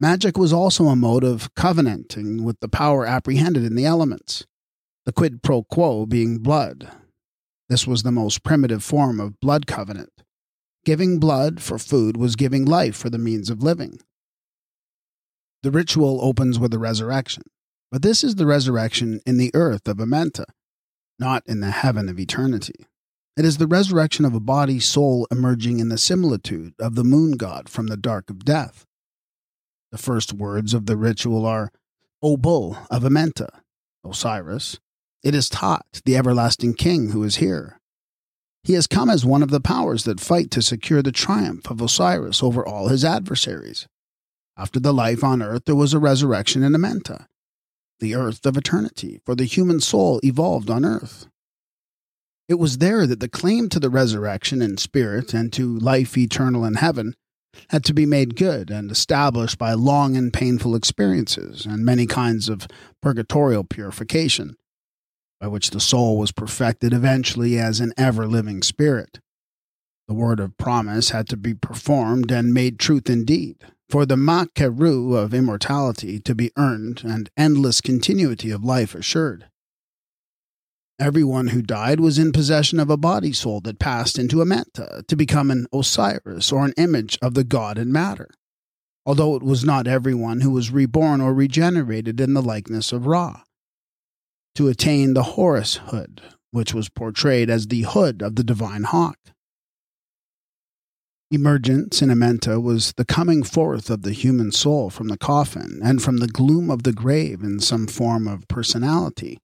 Magic 0.00 0.36
was 0.36 0.52
also 0.52 0.86
a 0.86 0.96
mode 0.96 1.22
of 1.22 1.54
covenanting 1.54 2.42
with 2.44 2.58
the 2.60 2.68
power 2.68 3.06
apprehended 3.06 3.64
in 3.64 3.76
the 3.76 3.84
elements, 3.84 4.46
the 5.06 5.12
quid 5.12 5.42
pro 5.42 5.62
quo 5.62 6.06
being 6.06 6.38
blood. 6.38 6.90
This 7.68 7.86
was 7.86 8.02
the 8.02 8.12
most 8.12 8.42
primitive 8.42 8.82
form 8.82 9.20
of 9.20 9.38
blood 9.40 9.66
covenant. 9.66 10.12
Giving 10.84 11.20
blood 11.20 11.60
for 11.60 11.78
food 11.78 12.16
was 12.16 12.34
giving 12.34 12.64
life 12.64 12.96
for 12.96 13.10
the 13.10 13.18
means 13.18 13.50
of 13.50 13.62
living. 13.62 14.00
The 15.62 15.70
ritual 15.70 16.20
opens 16.22 16.58
with 16.58 16.72
a 16.72 16.78
resurrection, 16.78 17.42
but 17.90 18.02
this 18.02 18.22
is 18.22 18.36
the 18.36 18.46
resurrection 18.46 19.20
in 19.26 19.38
the 19.38 19.50
earth 19.54 19.88
of 19.88 19.96
Amenta, 19.96 20.44
not 21.18 21.42
in 21.46 21.60
the 21.60 21.70
heaven 21.72 22.08
of 22.08 22.20
eternity. 22.20 22.86
It 23.36 23.44
is 23.44 23.58
the 23.58 23.66
resurrection 23.66 24.24
of 24.24 24.34
a 24.34 24.40
body 24.40 24.78
soul 24.80 25.26
emerging 25.30 25.80
in 25.80 25.88
the 25.88 25.98
similitude 25.98 26.74
of 26.78 26.94
the 26.94 27.04
moon 27.04 27.32
god 27.32 27.68
from 27.68 27.88
the 27.88 27.96
dark 27.96 28.30
of 28.30 28.44
death. 28.44 28.84
The 29.90 29.98
first 29.98 30.32
words 30.32 30.74
of 30.74 30.86
the 30.86 30.96
ritual 30.96 31.46
are, 31.46 31.72
O 32.22 32.36
bull 32.36 32.78
of 32.90 33.02
Amenta, 33.02 33.48
Osiris, 34.04 34.78
it 35.24 35.34
is 35.34 35.48
Taht, 35.48 36.02
the 36.04 36.16
everlasting 36.16 36.74
king, 36.74 37.10
who 37.10 37.24
is 37.24 37.36
here. 37.36 37.78
He 38.62 38.74
has 38.74 38.86
come 38.86 39.10
as 39.10 39.24
one 39.24 39.42
of 39.42 39.50
the 39.50 39.60
powers 39.60 40.04
that 40.04 40.20
fight 40.20 40.50
to 40.52 40.62
secure 40.62 41.02
the 41.02 41.12
triumph 41.12 41.70
of 41.70 41.80
Osiris 41.80 42.42
over 42.42 42.66
all 42.66 42.88
his 42.88 43.04
adversaries. 43.04 43.86
After 44.58 44.80
the 44.80 44.92
life 44.92 45.22
on 45.22 45.40
earth, 45.40 45.66
there 45.66 45.76
was 45.76 45.94
a 45.94 46.00
resurrection 46.00 46.64
in 46.64 46.72
Amenta, 46.72 47.26
the 48.00 48.16
earth 48.16 48.44
of 48.44 48.56
eternity, 48.56 49.20
for 49.24 49.36
the 49.36 49.44
human 49.44 49.78
soul 49.78 50.18
evolved 50.24 50.68
on 50.68 50.84
earth. 50.84 51.28
It 52.48 52.58
was 52.58 52.78
there 52.78 53.06
that 53.06 53.20
the 53.20 53.28
claim 53.28 53.68
to 53.68 53.78
the 53.78 53.88
resurrection 53.88 54.60
in 54.60 54.76
spirit 54.76 55.32
and 55.32 55.52
to 55.52 55.78
life 55.78 56.18
eternal 56.18 56.64
in 56.64 56.74
heaven 56.74 57.14
had 57.70 57.84
to 57.84 57.94
be 57.94 58.04
made 58.04 58.34
good 58.34 58.68
and 58.68 58.90
established 58.90 59.58
by 59.58 59.74
long 59.74 60.16
and 60.16 60.32
painful 60.32 60.74
experiences 60.74 61.64
and 61.64 61.84
many 61.84 62.06
kinds 62.06 62.48
of 62.48 62.66
purgatorial 63.00 63.62
purification, 63.62 64.56
by 65.40 65.46
which 65.46 65.70
the 65.70 65.80
soul 65.80 66.18
was 66.18 66.32
perfected 66.32 66.92
eventually 66.92 67.58
as 67.58 67.78
an 67.78 67.92
ever 67.96 68.26
living 68.26 68.62
spirit. 68.62 69.20
The 70.08 70.14
word 70.14 70.40
of 70.40 70.56
promise 70.56 71.10
had 71.10 71.28
to 71.28 71.36
be 71.36 71.54
performed 71.54 72.32
and 72.32 72.52
made 72.52 72.78
truth 72.78 73.08
indeed, 73.08 73.58
for 73.88 74.04
the 74.04 74.16
Makheru 74.16 75.16
of 75.16 75.32
immortality 75.32 76.20
to 76.20 76.34
be 76.34 76.50
earned 76.56 77.02
and 77.04 77.30
endless 77.36 77.80
continuity 77.80 78.50
of 78.50 78.64
life 78.64 78.94
assured. 78.94 79.46
Everyone 81.00 81.48
who 81.48 81.62
died 81.62 82.00
was 82.00 82.18
in 82.18 82.32
possession 82.32 82.80
of 82.80 82.90
a 82.90 82.96
body 82.96 83.32
soul 83.32 83.60
that 83.60 83.78
passed 83.78 84.18
into 84.18 84.42
a 84.42 84.44
Amenta 84.44 85.06
to 85.06 85.16
become 85.16 85.50
an 85.50 85.66
Osiris 85.72 86.50
or 86.50 86.64
an 86.64 86.74
image 86.76 87.16
of 87.22 87.34
the 87.34 87.44
god 87.44 87.78
in 87.78 87.92
matter, 87.92 88.28
although 89.06 89.36
it 89.36 89.42
was 89.42 89.64
not 89.64 89.86
everyone 89.86 90.40
who 90.40 90.50
was 90.50 90.72
reborn 90.72 91.20
or 91.20 91.32
regenerated 91.32 92.20
in 92.20 92.34
the 92.34 92.42
likeness 92.42 92.92
of 92.92 93.06
Ra. 93.06 93.42
To 94.56 94.66
attain 94.66 95.14
the 95.14 95.22
Horus 95.22 95.76
hood, 95.76 96.20
which 96.50 96.74
was 96.74 96.88
portrayed 96.88 97.48
as 97.48 97.68
the 97.68 97.82
hood 97.82 98.20
of 98.20 98.34
the 98.34 98.42
divine 98.42 98.82
hawk. 98.82 99.18
Emergence 101.30 102.00
in 102.00 102.08
Amenta 102.08 102.60
was 102.62 102.94
the 102.96 103.04
coming 103.04 103.42
forth 103.42 103.90
of 103.90 104.00
the 104.00 104.12
human 104.12 104.50
soul 104.50 104.88
from 104.88 105.08
the 105.08 105.18
coffin 105.18 105.78
and 105.84 106.02
from 106.02 106.18
the 106.18 106.26
gloom 106.26 106.70
of 106.70 106.84
the 106.84 106.92
grave 106.92 107.42
in 107.42 107.60
some 107.60 107.86
form 107.86 108.26
of 108.26 108.48
personality, 108.48 109.38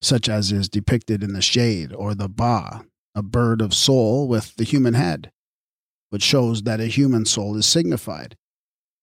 such 0.00 0.30
as 0.30 0.50
is 0.50 0.70
depicted 0.70 1.22
in 1.22 1.34
the 1.34 1.42
shade 1.42 1.92
or 1.92 2.14
the 2.14 2.28
ba, 2.28 2.86
a 3.14 3.22
bird 3.22 3.60
of 3.60 3.74
soul 3.74 4.28
with 4.28 4.56
the 4.56 4.64
human 4.64 4.94
head, 4.94 5.30
which 6.08 6.22
shows 6.22 6.62
that 6.62 6.80
a 6.80 6.86
human 6.86 7.26
soul 7.26 7.54
is 7.54 7.66
signified. 7.66 8.34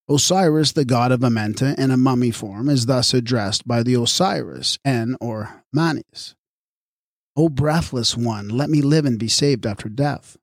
Osiris, 0.08 0.72
the 0.72 0.86
god 0.86 1.12
of 1.12 1.20
Amenta, 1.20 1.78
in 1.78 1.92
a 1.92 1.96
mummy 1.96 2.30
form, 2.32 2.68
is 2.68 2.86
thus 2.86 3.12
addressed 3.14 3.68
by 3.68 3.84
the 3.84 3.94
Osiris, 3.94 4.78
En 4.84 5.16
or 5.20 5.62
Manes. 5.72 6.34
O 7.36 7.48
breathless 7.48 8.16
one, 8.16 8.48
let 8.48 8.70
me 8.70 8.80
live 8.80 9.04
and 9.04 9.20
be 9.20 9.28
saved 9.28 9.66
after 9.66 9.88
death. 9.88 10.37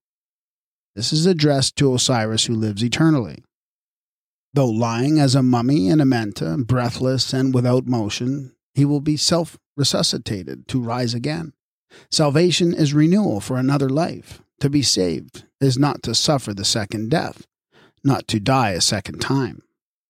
This 0.95 1.11
is 1.11 1.25
addressed 1.25 1.75
to 1.77 1.93
Osiris 1.93 2.45
who 2.45 2.55
lives 2.55 2.83
eternally. 2.83 3.43
Though 4.53 4.69
lying 4.69 5.19
as 5.19 5.35
a 5.35 5.43
mummy 5.43 5.89
in 5.89 5.99
Amenta, 5.99 6.65
breathless 6.65 7.33
and 7.33 7.53
without 7.53 7.85
motion, 7.85 8.55
he 8.73 8.85
will 8.85 9.01
be 9.01 9.17
self 9.17 9.57
resuscitated 9.75 10.67
to 10.69 10.81
rise 10.81 11.13
again. 11.13 11.53
Salvation 12.09 12.73
is 12.73 12.93
renewal 12.93 13.41
for 13.41 13.57
another 13.57 13.89
life. 13.89 14.41
To 14.61 14.69
be 14.69 14.81
saved 14.81 15.43
is 15.59 15.77
not 15.77 16.01
to 16.03 16.15
suffer 16.15 16.53
the 16.53 16.63
second 16.63 17.09
death, 17.09 17.45
not 18.03 18.27
to 18.29 18.39
die 18.39 18.71
a 18.71 18.81
second 18.81 19.19
time. 19.19 19.61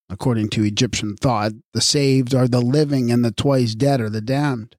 According 0.08 0.50
to 0.50 0.62
Egyptian 0.62 1.16
thought, 1.16 1.52
the 1.72 1.80
saved 1.80 2.32
are 2.32 2.46
the 2.46 2.60
living 2.60 3.10
and 3.10 3.24
the 3.24 3.32
twice 3.32 3.74
dead 3.74 4.00
are 4.00 4.10
the 4.10 4.20
damned. 4.20 4.76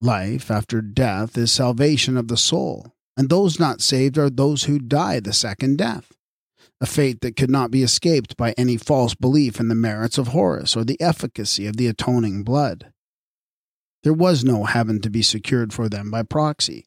Life 0.00 0.50
after 0.50 0.80
death 0.80 1.36
is 1.36 1.50
salvation 1.50 2.16
of 2.16 2.28
the 2.28 2.36
soul, 2.36 2.94
and 3.16 3.28
those 3.28 3.60
not 3.60 3.80
saved 3.80 4.18
are 4.18 4.30
those 4.30 4.64
who 4.64 4.78
die 4.78 5.20
the 5.20 5.32
second 5.32 5.78
death, 5.78 6.12
a 6.80 6.86
fate 6.86 7.20
that 7.20 7.36
could 7.36 7.50
not 7.50 7.70
be 7.70 7.82
escaped 7.82 8.36
by 8.36 8.52
any 8.56 8.76
false 8.76 9.14
belief 9.14 9.60
in 9.60 9.68
the 9.68 9.74
merits 9.74 10.18
of 10.18 10.28
Horus 10.28 10.76
or 10.76 10.84
the 10.84 11.00
efficacy 11.00 11.66
of 11.66 11.76
the 11.76 11.86
atoning 11.86 12.42
blood. 12.42 12.92
There 14.02 14.12
was 14.12 14.44
no 14.44 14.64
heaven 14.64 15.00
to 15.02 15.10
be 15.10 15.22
secured 15.22 15.72
for 15.72 15.88
them 15.88 16.10
by 16.10 16.22
proxy. 16.22 16.86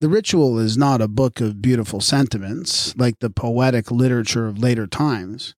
The 0.00 0.08
ritual 0.08 0.58
is 0.58 0.78
not 0.78 1.02
a 1.02 1.08
book 1.08 1.40
of 1.40 1.60
beautiful 1.60 2.00
sentiments, 2.00 2.96
like 2.96 3.18
the 3.18 3.30
poetic 3.30 3.90
literature 3.90 4.46
of 4.46 4.58
later 4.60 4.86
times. 4.86 5.54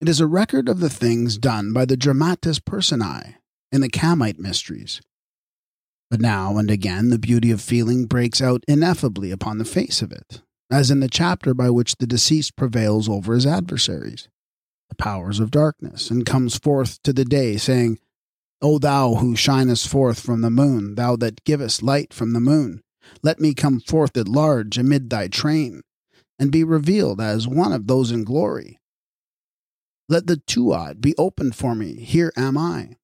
It 0.00 0.08
is 0.08 0.20
a 0.20 0.26
record 0.26 0.68
of 0.68 0.80
the 0.80 0.90
things 0.90 1.38
done 1.38 1.72
by 1.72 1.84
the 1.84 1.96
dramatis 1.96 2.58
personae 2.58 3.36
in 3.70 3.82
the 3.82 3.88
Kamite 3.88 4.40
mysteries. 4.40 5.00
But 6.12 6.20
now 6.20 6.58
and 6.58 6.70
again 6.70 7.08
the 7.08 7.18
beauty 7.18 7.50
of 7.52 7.62
feeling 7.62 8.04
breaks 8.04 8.42
out 8.42 8.64
ineffably 8.68 9.30
upon 9.30 9.56
the 9.56 9.64
face 9.64 10.02
of 10.02 10.12
it, 10.12 10.42
as 10.70 10.90
in 10.90 11.00
the 11.00 11.08
chapter 11.08 11.54
by 11.54 11.70
which 11.70 11.96
the 11.96 12.06
deceased 12.06 12.54
prevails 12.54 13.08
over 13.08 13.32
his 13.32 13.46
adversaries, 13.46 14.28
the 14.90 14.94
powers 14.94 15.40
of 15.40 15.50
darkness, 15.50 16.10
and 16.10 16.26
comes 16.26 16.58
forth 16.58 17.02
to 17.04 17.14
the 17.14 17.24
day, 17.24 17.56
saying, 17.56 17.98
O 18.60 18.78
thou 18.78 19.14
who 19.14 19.34
shinest 19.34 19.88
forth 19.88 20.20
from 20.20 20.42
the 20.42 20.50
moon, 20.50 20.96
thou 20.96 21.16
that 21.16 21.44
givest 21.44 21.82
light 21.82 22.12
from 22.12 22.34
the 22.34 22.40
moon, 22.40 22.82
let 23.22 23.40
me 23.40 23.54
come 23.54 23.80
forth 23.80 24.14
at 24.18 24.28
large 24.28 24.76
amid 24.76 25.08
thy 25.08 25.28
train, 25.28 25.80
and 26.38 26.52
be 26.52 26.62
revealed 26.62 27.22
as 27.22 27.48
one 27.48 27.72
of 27.72 27.86
those 27.86 28.10
in 28.10 28.22
glory. 28.22 28.78
Let 30.10 30.26
the 30.26 30.36
Tuat 30.36 31.00
be 31.00 31.14
opened 31.16 31.54
for 31.54 31.74
me, 31.74 31.94
here 32.04 32.34
am 32.36 32.58
I. 32.58 32.96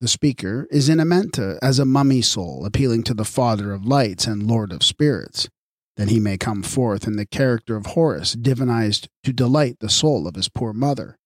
The 0.00 0.08
speaker 0.08 0.66
is 0.70 0.88
in 0.88 0.96
Amenta 0.96 1.58
as 1.60 1.78
a 1.78 1.84
mummy 1.84 2.22
soul 2.22 2.64
appealing 2.64 3.02
to 3.02 3.12
the 3.12 3.24
Father 3.24 3.70
of 3.70 3.84
lights 3.84 4.26
and 4.26 4.42
Lord 4.42 4.72
of 4.72 4.82
spirits, 4.82 5.50
that 5.98 6.08
he 6.08 6.18
may 6.18 6.38
come 6.38 6.62
forth 6.62 7.06
in 7.06 7.16
the 7.16 7.26
character 7.26 7.76
of 7.76 7.84
Horus, 7.84 8.34
divinized 8.34 9.08
to 9.24 9.34
delight 9.34 9.76
the 9.80 9.90
soul 9.90 10.26
of 10.26 10.36
his 10.36 10.48
poor 10.48 10.72
mother. 10.72 11.18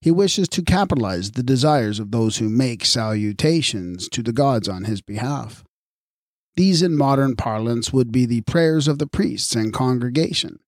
He 0.00 0.12
wishes 0.12 0.48
to 0.50 0.62
capitalize 0.62 1.32
the 1.32 1.42
desires 1.42 1.98
of 1.98 2.12
those 2.12 2.36
who 2.36 2.48
make 2.48 2.84
salutations 2.84 4.08
to 4.10 4.22
the 4.22 4.32
gods 4.32 4.68
on 4.68 4.84
his 4.84 5.02
behalf. 5.02 5.64
These, 6.54 6.82
in 6.82 6.96
modern 6.96 7.34
parlance, 7.34 7.92
would 7.92 8.12
be 8.12 8.24
the 8.24 8.42
prayers 8.42 8.86
of 8.86 9.00
the 9.00 9.08
priests 9.08 9.56
and 9.56 9.72
congregation, 9.72 10.60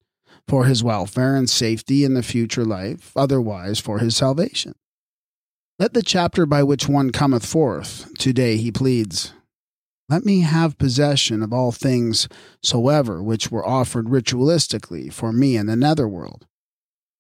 for 0.49 0.65
his 0.65 0.83
welfare 0.83 1.37
and 1.37 1.49
safety 1.49 2.03
in 2.03 2.15
the 2.15 2.25
future 2.25 2.65
life, 2.65 3.13
otherwise 3.15 3.79
for 3.79 4.01
his 4.01 4.17
salvation. 4.17 4.75
Let 5.79 5.95
the 5.95 6.03
chapter 6.03 6.45
by 6.45 6.63
which 6.63 6.89
one 6.89 7.11
cometh 7.11 7.47
forth, 7.47 8.13
today 8.19 8.57
he 8.57 8.73
pleads, 8.73 9.33
Let 10.09 10.25
me 10.25 10.41
have 10.41 10.79
possession 10.79 11.43
of 11.43 11.53
all 11.53 11.71
things 11.71 12.29
soever 12.63 13.23
which 13.23 13.51
were 13.51 13.67
offered 13.67 14.07
ritualistically 14.07 15.13
for 15.13 15.33
me 15.33 15.57
in 15.57 15.67
the 15.67 15.77
netherworld, 15.77 16.47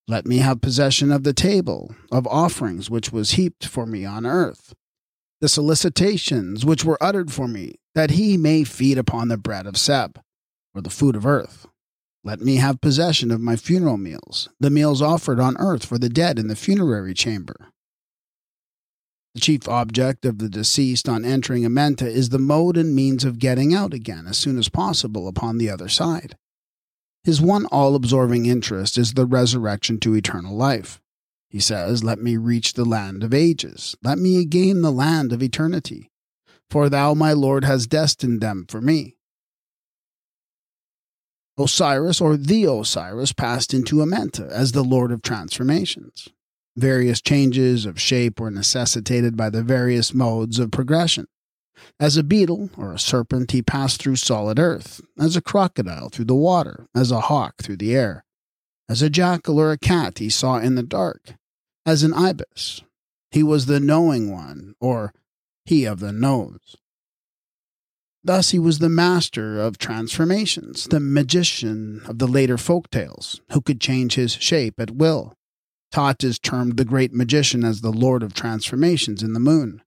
let 0.09 0.25
me 0.25 0.39
have 0.39 0.63
possession 0.63 1.13
of 1.13 1.23
the 1.23 1.35
table 1.35 1.95
of 2.11 2.27
offerings 2.29 2.89
which 2.89 3.13
was 3.13 3.33
heaped 3.33 3.67
for 3.67 3.85
me 3.85 4.07
on 4.07 4.25
earth, 4.25 4.75
the 5.43 5.51
solicitations 5.51 6.65
which 6.65 6.83
were 6.83 6.97
uttered 6.99 7.31
for 7.31 7.47
me, 7.47 7.75
that 7.95 8.13
he 8.13 8.39
may 8.39 8.65
feed 8.65 8.97
upon 8.97 9.29
the 9.29 9.37
bread 9.37 9.67
of 9.67 9.77
Seb, 9.77 10.19
or 10.75 10.81
the 10.81 10.89
food 10.89 11.15
of 11.15 11.27
earth. 11.27 11.67
Let 12.25 12.41
me 12.41 12.57
have 12.57 12.81
possession 12.81 13.31
of 13.31 13.43
my 13.43 13.57
funeral 13.57 13.99
meals, 13.99 14.49
the 14.59 14.71
meals 14.71 15.03
offered 15.03 15.39
on 15.39 15.59
earth 15.59 15.85
for 15.85 15.99
the 15.99 16.09
dead 16.09 16.39
in 16.39 16.49
the 16.49 16.57
funerary 16.57 17.13
chamber. 17.13 17.69
Chief 19.39 19.69
object 19.69 20.25
of 20.25 20.39
the 20.39 20.49
deceased 20.49 21.09
on 21.09 21.25
entering 21.25 21.63
Amenta 21.63 22.07
is 22.07 22.29
the 22.29 22.39
mode 22.39 22.77
and 22.77 22.95
means 22.95 23.25
of 23.25 23.39
getting 23.39 23.75
out 23.75 23.95
again 23.95 24.27
as 24.27 24.39
soon 24.39 24.59
as 24.59 24.69
possible 24.69 25.29
upon 25.29 25.59
the 25.59 25.71
other 25.71 25.89
side. 25.89 26.37
His 27.25 27.41
one 27.41 27.67
all 27.67 27.95
absorbing 27.95 28.47
interest 28.47 28.97
is 28.97 29.15
the 29.15 29.27
resurrection 29.27 29.99
to 30.01 30.15
eternal 30.15 30.57
life. 30.57 31.01
He 31.49 31.61
says, 31.61 32.05
Let 32.05 32.21
me 32.21 32.37
reach 32.37 32.75
the 32.75 32.85
land 32.85 33.23
of 33.25 33.35
ages. 33.35 33.97
Let 34.03 34.19
me 34.19 34.45
gain 34.45 34.83
the 34.83 34.93
land 34.93 35.33
of 35.33 35.43
eternity. 35.43 36.11
For 36.71 36.89
thou, 36.89 37.15
my 37.15 37.33
Lord, 37.33 37.65
hast 37.65 37.89
destined 37.89 38.41
them 38.41 38.67
for 38.69 38.81
me. 38.81 39.17
Osiris, 41.59 42.21
or 42.21 42.37
the 42.37 42.65
Osiris, 42.65 43.33
passed 43.33 43.75
into 43.75 43.97
Amenta 43.97 44.49
as 44.49 44.73
the 44.73 44.85
Lord 44.85 45.11
of 45.11 45.23
transformations. 45.23 46.29
Various 46.79 47.21
changes 47.21 47.87
of 47.87 48.01
shape 48.01 48.39
were 48.39 48.53
necessitated 48.53 49.37
by 49.37 49.51
the 49.51 49.65
various 49.65 50.15
modes 50.15 50.61
of 50.61 50.71
progression. 50.71 51.27
As 51.99 52.17
a 52.17 52.23
beetle 52.23 52.71
or 52.77 52.93
a 52.93 53.01
serpent, 53.01 53.51
he 53.51 53.63
passed 53.63 54.01
through 54.01 54.15
solid 54.15 54.61
earth, 54.61 55.01
as 55.19 55.35
a 55.35 55.41
crocodile 55.41 56.09
through 56.09 56.27
the 56.27 56.37
water, 56.37 56.87
as 56.95 57.11
a 57.11 57.23
hawk 57.23 57.55
through 57.61 57.79
the 57.79 57.97
air. 57.97 58.25
As 58.89 59.03
a 59.03 59.11
jackal 59.11 59.59
or 59.59 59.73
a 59.73 59.77
cat, 59.77 60.19
he 60.19 60.31
saw 60.31 60.59
in 60.59 60.77
the 60.77 60.85
dark. 60.85 61.35
As 61.85 62.05
an 62.05 62.15
ibis, 62.15 62.85
he 63.33 63.43
was 63.43 63.67
the 63.67 63.81
knowing 63.81 64.31
one, 64.31 64.75
or 64.81 65.13
he 65.65 65.85
of 65.85 65.99
the 65.99 66.13
nose. 66.13 66.77
Thus, 68.23 68.51
he 68.51 68.61
was 68.61 68.79
the 68.79 68.89
master 68.89 69.61
of 69.61 69.79
transformations, 69.79 70.85
the 70.85 71.01
magician 71.01 72.03
of 72.07 72.21
the 72.21 72.29
later 72.29 72.57
folk 72.57 72.89
tales, 72.91 73.41
who 73.51 73.61
could 73.61 73.81
change 73.81 74.15
his 74.15 74.35
shape 74.35 74.79
at 74.79 74.93
will. 74.93 75.35
Taht 75.93 76.23
is 76.23 76.39
termed 76.39 76.77
the 76.77 76.85
great 76.85 77.13
magician 77.13 77.65
as 77.65 77.81
the 77.81 77.91
lord 77.91 78.23
of 78.23 78.35
transformations 78.35 79.23
in 79.23 79.33
the 79.33 79.41
moon. 79.41 79.83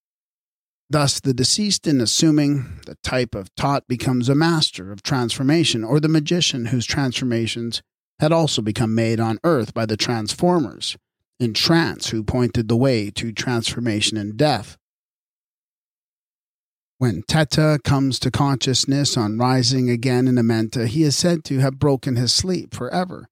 Thus, 0.89 1.21
the 1.21 1.33
deceased, 1.33 1.87
in 1.87 2.01
assuming 2.01 2.81
the 2.85 2.97
type 3.03 3.33
of 3.33 3.53
Taht, 3.55 3.83
becomes 3.87 4.27
a 4.27 4.35
master 4.35 4.91
of 4.91 5.03
transformation, 5.03 5.85
or 5.85 5.99
the 5.99 6.09
magician 6.09 6.65
whose 6.65 6.85
transformations 6.85 7.81
had 8.19 8.33
also 8.33 8.61
become 8.61 8.93
made 8.93 9.19
on 9.19 9.39
earth 9.43 9.73
by 9.73 9.85
the 9.85 9.95
transformers, 9.95 10.97
in 11.39 11.53
trance, 11.53 12.09
who 12.09 12.23
pointed 12.23 12.67
the 12.67 12.75
way 12.75 13.09
to 13.09 13.31
transformation 13.31 14.17
and 14.17 14.35
death. 14.35 14.77
When 16.97 17.23
Teta 17.27 17.79
comes 17.83 18.19
to 18.19 18.29
consciousness 18.29 19.15
on 19.15 19.37
rising 19.37 19.89
again 19.89 20.27
in 20.27 20.35
Amenta, 20.35 20.87
he 20.87 21.03
is 21.03 21.15
said 21.15 21.43
to 21.45 21.59
have 21.59 21.79
broken 21.79 22.15
his 22.15 22.33
sleep 22.33 22.75
forever, 22.75 23.27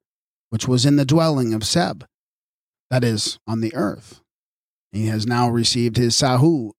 which 0.50 0.68
was 0.68 0.86
in 0.86 0.96
the 0.96 1.06
dwelling 1.06 1.54
of 1.54 1.64
Seb, 1.64 2.06
that 2.90 3.04
is, 3.04 3.40
on 3.48 3.62
the 3.62 3.74
earth. 3.76 4.22
He 4.92 5.08
has 5.08 5.28
now 5.28 5.50
received 5.50 5.98
his 5.98 6.16
Sahu 6.16 6.72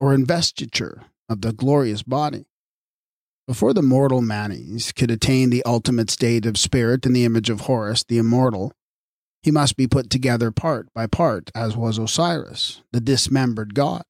or 0.00 0.14
investiture 0.14 1.02
of 1.28 1.40
the 1.40 1.52
glorious 1.52 2.02
body. 2.02 2.46
Before 3.46 3.72
the 3.72 3.82
mortal 3.82 4.22
Manes 4.22 4.92
could 4.92 5.10
attain 5.10 5.50
the 5.50 5.64
ultimate 5.64 6.10
state 6.10 6.46
of 6.46 6.56
spirit 6.56 7.06
in 7.06 7.12
the 7.12 7.24
image 7.24 7.50
of 7.50 7.62
Horus, 7.62 8.04
the 8.04 8.18
immortal, 8.18 8.72
he 9.42 9.50
must 9.50 9.76
be 9.76 9.88
put 9.88 10.10
together 10.10 10.52
part 10.52 10.88
by 10.94 11.06
part, 11.06 11.50
as 11.54 11.76
was 11.76 11.98
Osiris, 11.98 12.82
the 12.92 13.00
dismembered 13.00 13.74
god. 13.74 14.04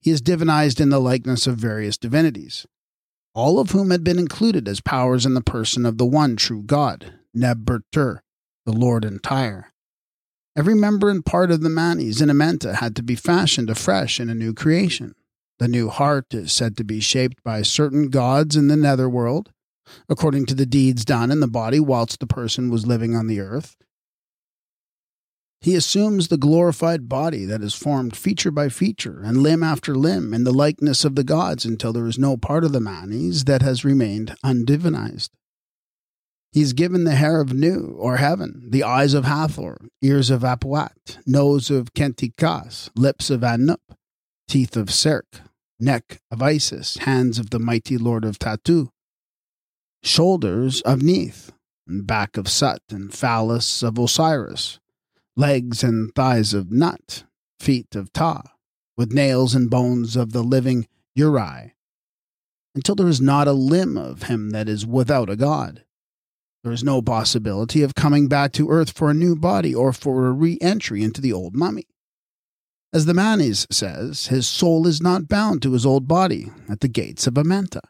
He 0.00 0.10
is 0.10 0.20
divinized 0.20 0.80
in 0.80 0.90
the 0.90 1.00
likeness 1.00 1.46
of 1.46 1.56
various 1.56 1.96
divinities, 1.96 2.66
all 3.34 3.58
of 3.58 3.70
whom 3.70 3.90
had 3.90 4.04
been 4.04 4.18
included 4.18 4.68
as 4.68 4.80
powers 4.80 5.24
in 5.24 5.34
the 5.34 5.40
person 5.40 5.86
of 5.86 5.96
the 5.96 6.06
one 6.06 6.36
true 6.36 6.62
God, 6.62 7.14
Neb-Ber-Tur, 7.32 8.22
the 8.66 8.72
Lord 8.72 9.04
entire. 9.04 9.72
Every 10.58 10.74
member 10.74 11.08
and 11.08 11.24
part 11.24 11.52
of 11.52 11.60
the 11.60 11.70
Manes 11.70 12.20
in 12.20 12.30
Amenta 12.30 12.74
had 12.74 12.96
to 12.96 13.02
be 13.04 13.14
fashioned 13.14 13.70
afresh 13.70 14.18
in 14.18 14.28
a 14.28 14.34
new 14.34 14.52
creation. 14.52 15.14
The 15.60 15.68
new 15.68 15.88
heart 15.88 16.34
is 16.34 16.52
said 16.52 16.76
to 16.78 16.84
be 16.84 16.98
shaped 16.98 17.44
by 17.44 17.62
certain 17.62 18.08
gods 18.10 18.56
in 18.56 18.66
the 18.66 18.76
netherworld, 18.76 19.52
according 20.08 20.46
to 20.46 20.56
the 20.56 20.66
deeds 20.66 21.04
done 21.04 21.30
in 21.30 21.38
the 21.38 21.46
body 21.46 21.78
whilst 21.78 22.18
the 22.18 22.26
person 22.26 22.70
was 22.70 22.88
living 22.88 23.14
on 23.14 23.28
the 23.28 23.38
earth. 23.38 23.76
He 25.60 25.76
assumes 25.76 26.26
the 26.26 26.36
glorified 26.36 27.08
body 27.08 27.44
that 27.44 27.62
is 27.62 27.76
formed 27.76 28.16
feature 28.16 28.50
by 28.50 28.68
feature 28.68 29.22
and 29.22 29.36
limb 29.36 29.62
after 29.62 29.94
limb 29.94 30.34
in 30.34 30.42
the 30.42 30.52
likeness 30.52 31.04
of 31.04 31.14
the 31.14 31.22
gods 31.22 31.64
until 31.64 31.92
there 31.92 32.08
is 32.08 32.18
no 32.18 32.36
part 32.36 32.64
of 32.64 32.72
the 32.72 32.80
Manes 32.80 33.44
that 33.44 33.62
has 33.62 33.84
remained 33.84 34.34
undivinized. 34.44 35.28
He's 36.50 36.72
given 36.72 37.04
the 37.04 37.14
hair 37.14 37.40
of 37.40 37.52
Nu, 37.52 37.94
or 37.98 38.16
heaven, 38.16 38.68
the 38.70 38.82
eyes 38.82 39.12
of 39.14 39.24
Hathor, 39.24 39.78
ears 40.00 40.30
of 40.30 40.42
Apuat, 40.42 41.18
nose 41.26 41.70
of 41.70 41.92
Khenti-Khas, 41.92 42.90
lips 42.96 43.28
of 43.30 43.42
Anup, 43.42 43.80
teeth 44.48 44.76
of 44.76 44.86
Serk, 44.86 45.40
neck 45.78 46.20
of 46.30 46.42
Isis, 46.42 46.96
hands 46.98 47.38
of 47.38 47.50
the 47.50 47.58
mighty 47.58 47.98
lord 47.98 48.24
of 48.24 48.38
Tatu, 48.38 48.88
shoulders 50.02 50.80
of 50.82 51.02
Neith, 51.02 51.52
and 51.86 52.06
back 52.06 52.36
of 52.36 52.48
Sut, 52.48 52.82
and 52.90 53.12
phallus 53.12 53.82
of 53.82 53.98
Osiris, 53.98 54.80
legs 55.36 55.84
and 55.84 56.14
thighs 56.14 56.54
of 56.54 56.72
Nut, 56.72 57.24
feet 57.60 57.94
of 57.94 58.12
Ptah, 58.12 58.42
with 58.96 59.12
nails 59.12 59.54
and 59.54 59.70
bones 59.70 60.16
of 60.16 60.32
the 60.32 60.42
living 60.42 60.88
Uri, 61.14 61.74
until 62.74 62.94
there 62.94 63.08
is 63.08 63.20
not 63.20 63.46
a 63.46 63.52
limb 63.52 63.98
of 63.98 64.24
him 64.24 64.50
that 64.50 64.68
is 64.68 64.86
without 64.86 65.28
a 65.28 65.36
god. 65.36 65.84
There 66.64 66.72
is 66.72 66.84
no 66.84 67.00
possibility 67.02 67.82
of 67.82 67.94
coming 67.94 68.28
back 68.28 68.52
to 68.52 68.68
Earth 68.68 68.90
for 68.90 69.10
a 69.10 69.14
new 69.14 69.36
body 69.36 69.74
or 69.74 69.92
for 69.92 70.26
a 70.26 70.32
re 70.32 70.58
entry 70.60 71.02
into 71.02 71.20
the 71.20 71.32
old 71.32 71.54
mummy. 71.54 71.86
As 72.92 73.04
the 73.06 73.14
Manes 73.14 73.66
says, 73.70 74.26
his 74.28 74.46
soul 74.46 74.86
is 74.86 75.00
not 75.00 75.28
bound 75.28 75.62
to 75.62 75.72
his 75.72 75.84
old 75.86 76.08
body 76.08 76.50
at 76.68 76.80
the 76.80 76.88
gates 76.88 77.26
of 77.26 77.34
Amenta. 77.34 77.80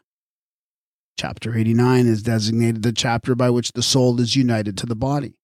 Chapter 1.17 1.57
89 1.57 2.05
is 2.05 2.23
designated 2.23 2.83
the 2.83 2.93
chapter 2.93 3.35
by 3.35 3.49
which 3.49 3.71
the 3.71 3.81
soul 3.83 4.19
is 4.21 4.35
united 4.35 4.77
to 4.77 4.85
the 4.85 4.95
body. 4.95 5.35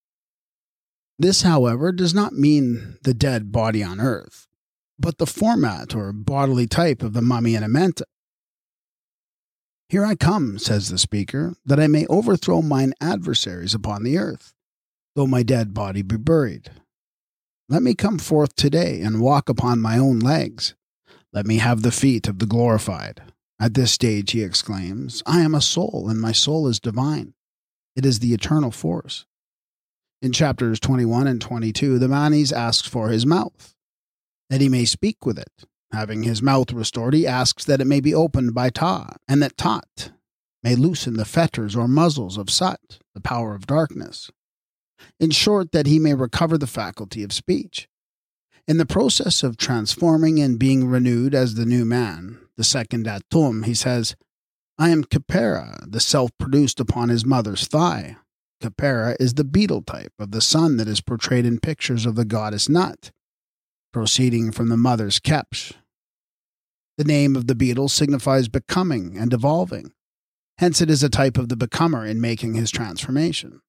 This, 1.17 1.41
however, 1.43 1.91
does 1.91 2.13
not 2.13 2.33
mean 2.33 2.97
the 3.03 3.13
dead 3.13 3.51
body 3.51 3.81
on 3.81 3.99
earth. 3.99 4.47
but 4.97 5.17
the 5.17 5.25
format 5.25 5.93
or 5.93 6.13
bodily 6.13 6.67
type 6.67 7.03
of 7.03 7.13
the 7.13 7.21
mummy 7.21 7.55
in 7.55 7.63
Amenta. 7.63 8.03
Here 9.87 10.05
I 10.05 10.15
come, 10.15 10.57
says 10.57 10.89
the 10.89 10.97
speaker, 10.97 11.55
that 11.65 11.79
I 11.79 11.87
may 11.87 12.07
overthrow 12.07 12.61
mine 12.61 12.93
adversaries 12.99 13.75
upon 13.75 14.03
the 14.03 14.17
earth, 14.17 14.53
though 15.15 15.27
my 15.27 15.43
dead 15.43 15.73
body 15.73 16.01
be 16.01 16.17
buried. 16.17 16.71
Let 17.69 17.83
me 17.83 17.93
come 17.93 18.17
forth 18.17 18.55
today 18.55 19.01
and 19.01 19.21
walk 19.21 19.47
upon 19.47 19.81
my 19.81 19.97
own 19.97 20.19
legs. 20.19 20.75
Let 21.33 21.45
me 21.45 21.57
have 21.57 21.81
the 21.81 21.91
feet 21.91 22.27
of 22.27 22.39
the 22.39 22.45
glorified. 22.45 23.21
At 23.59 23.73
this 23.73 23.91
stage, 23.91 24.31
he 24.31 24.41
exclaims, 24.41 25.21
I 25.25 25.41
am 25.41 25.55
a 25.55 25.61
soul, 25.61 26.07
and 26.09 26.19
my 26.19 26.31
soul 26.31 26.67
is 26.67 26.79
divine. 26.79 27.33
It 27.95 28.05
is 28.05 28.19
the 28.19 28.33
eternal 28.33 28.71
force. 28.71 29.25
In 30.21 30.31
chapters 30.31 30.79
21 30.79 31.27
and 31.27 31.39
22, 31.39 31.99
the 31.99 32.07
Manes 32.07 32.51
asks 32.51 32.87
for 32.87 33.09
his 33.09 33.25
mouth, 33.25 33.75
that 34.49 34.61
he 34.61 34.69
may 34.69 34.85
speak 34.85 35.25
with 35.25 35.37
it. 35.37 35.65
Having 35.95 36.23
his 36.23 36.41
mouth 36.41 36.73
restored, 36.73 37.13
he 37.13 37.25
asks 37.25 37.63
that 37.63 37.79
it 37.79 37.87
may 37.87 38.01
be 38.01 38.13
opened 38.13 38.53
by 38.53 38.69
Ptah, 38.69 39.15
and 39.29 39.41
that 39.41 39.55
Taht 39.55 40.11
may 40.61 40.75
loosen 40.75 41.13
the 41.13 41.23
fetters 41.23 41.73
or 41.73 41.87
muzzles 41.87 42.37
of 42.37 42.49
Sut, 42.49 42.99
the 43.13 43.21
power 43.21 43.55
of 43.55 43.65
darkness. 43.65 44.29
In 45.21 45.31
short, 45.31 45.71
that 45.71 45.87
he 45.87 45.97
may 45.97 46.13
recover 46.13 46.57
the 46.57 46.67
faculty 46.67 47.23
of 47.23 47.31
speech. 47.31 47.87
In 48.67 48.77
the 48.77 48.85
process 48.85 49.41
of 49.41 49.55
transforming 49.55 50.37
and 50.41 50.59
being 50.59 50.85
renewed 50.85 51.33
as 51.33 51.55
the 51.55 51.65
new 51.65 51.85
man, 51.85 52.39
the 52.57 52.65
second 52.65 53.05
Atum, 53.05 53.63
he 53.63 53.73
says, 53.73 54.17
I 54.77 54.89
am 54.89 55.05
Khepera, 55.05 55.89
the 55.89 56.01
self 56.01 56.29
produced 56.37 56.81
upon 56.81 57.07
his 57.07 57.25
mother's 57.25 57.67
thigh. 57.67 58.17
Khepera 58.61 59.15
is 59.17 59.35
the 59.35 59.45
beetle 59.45 59.83
type 59.83 60.11
of 60.19 60.31
the 60.31 60.41
sun 60.41 60.75
that 60.75 60.89
is 60.89 60.99
portrayed 60.99 61.45
in 61.45 61.61
pictures 61.61 62.05
of 62.05 62.15
the 62.15 62.25
goddess 62.25 62.67
Nut, 62.67 63.11
proceeding 63.93 64.51
from 64.51 64.67
the 64.67 64.75
mother's 64.75 65.21
Khepsh. 65.21 65.71
The 66.97 67.03
name 67.03 67.35
of 67.35 67.47
the 67.47 67.55
beetle 67.55 67.89
signifies 67.89 68.47
becoming 68.47 69.17
and 69.17 69.33
evolving. 69.33 69.91
Hence, 70.57 70.79
it 70.79 70.89
is 70.89 71.03
a 71.03 71.09
type 71.09 71.37
of 71.37 71.49
the 71.49 71.57
becomer 71.57 72.05
in 72.05 72.21
making 72.21 72.53
his 72.53 72.71
transformation. 72.71 73.61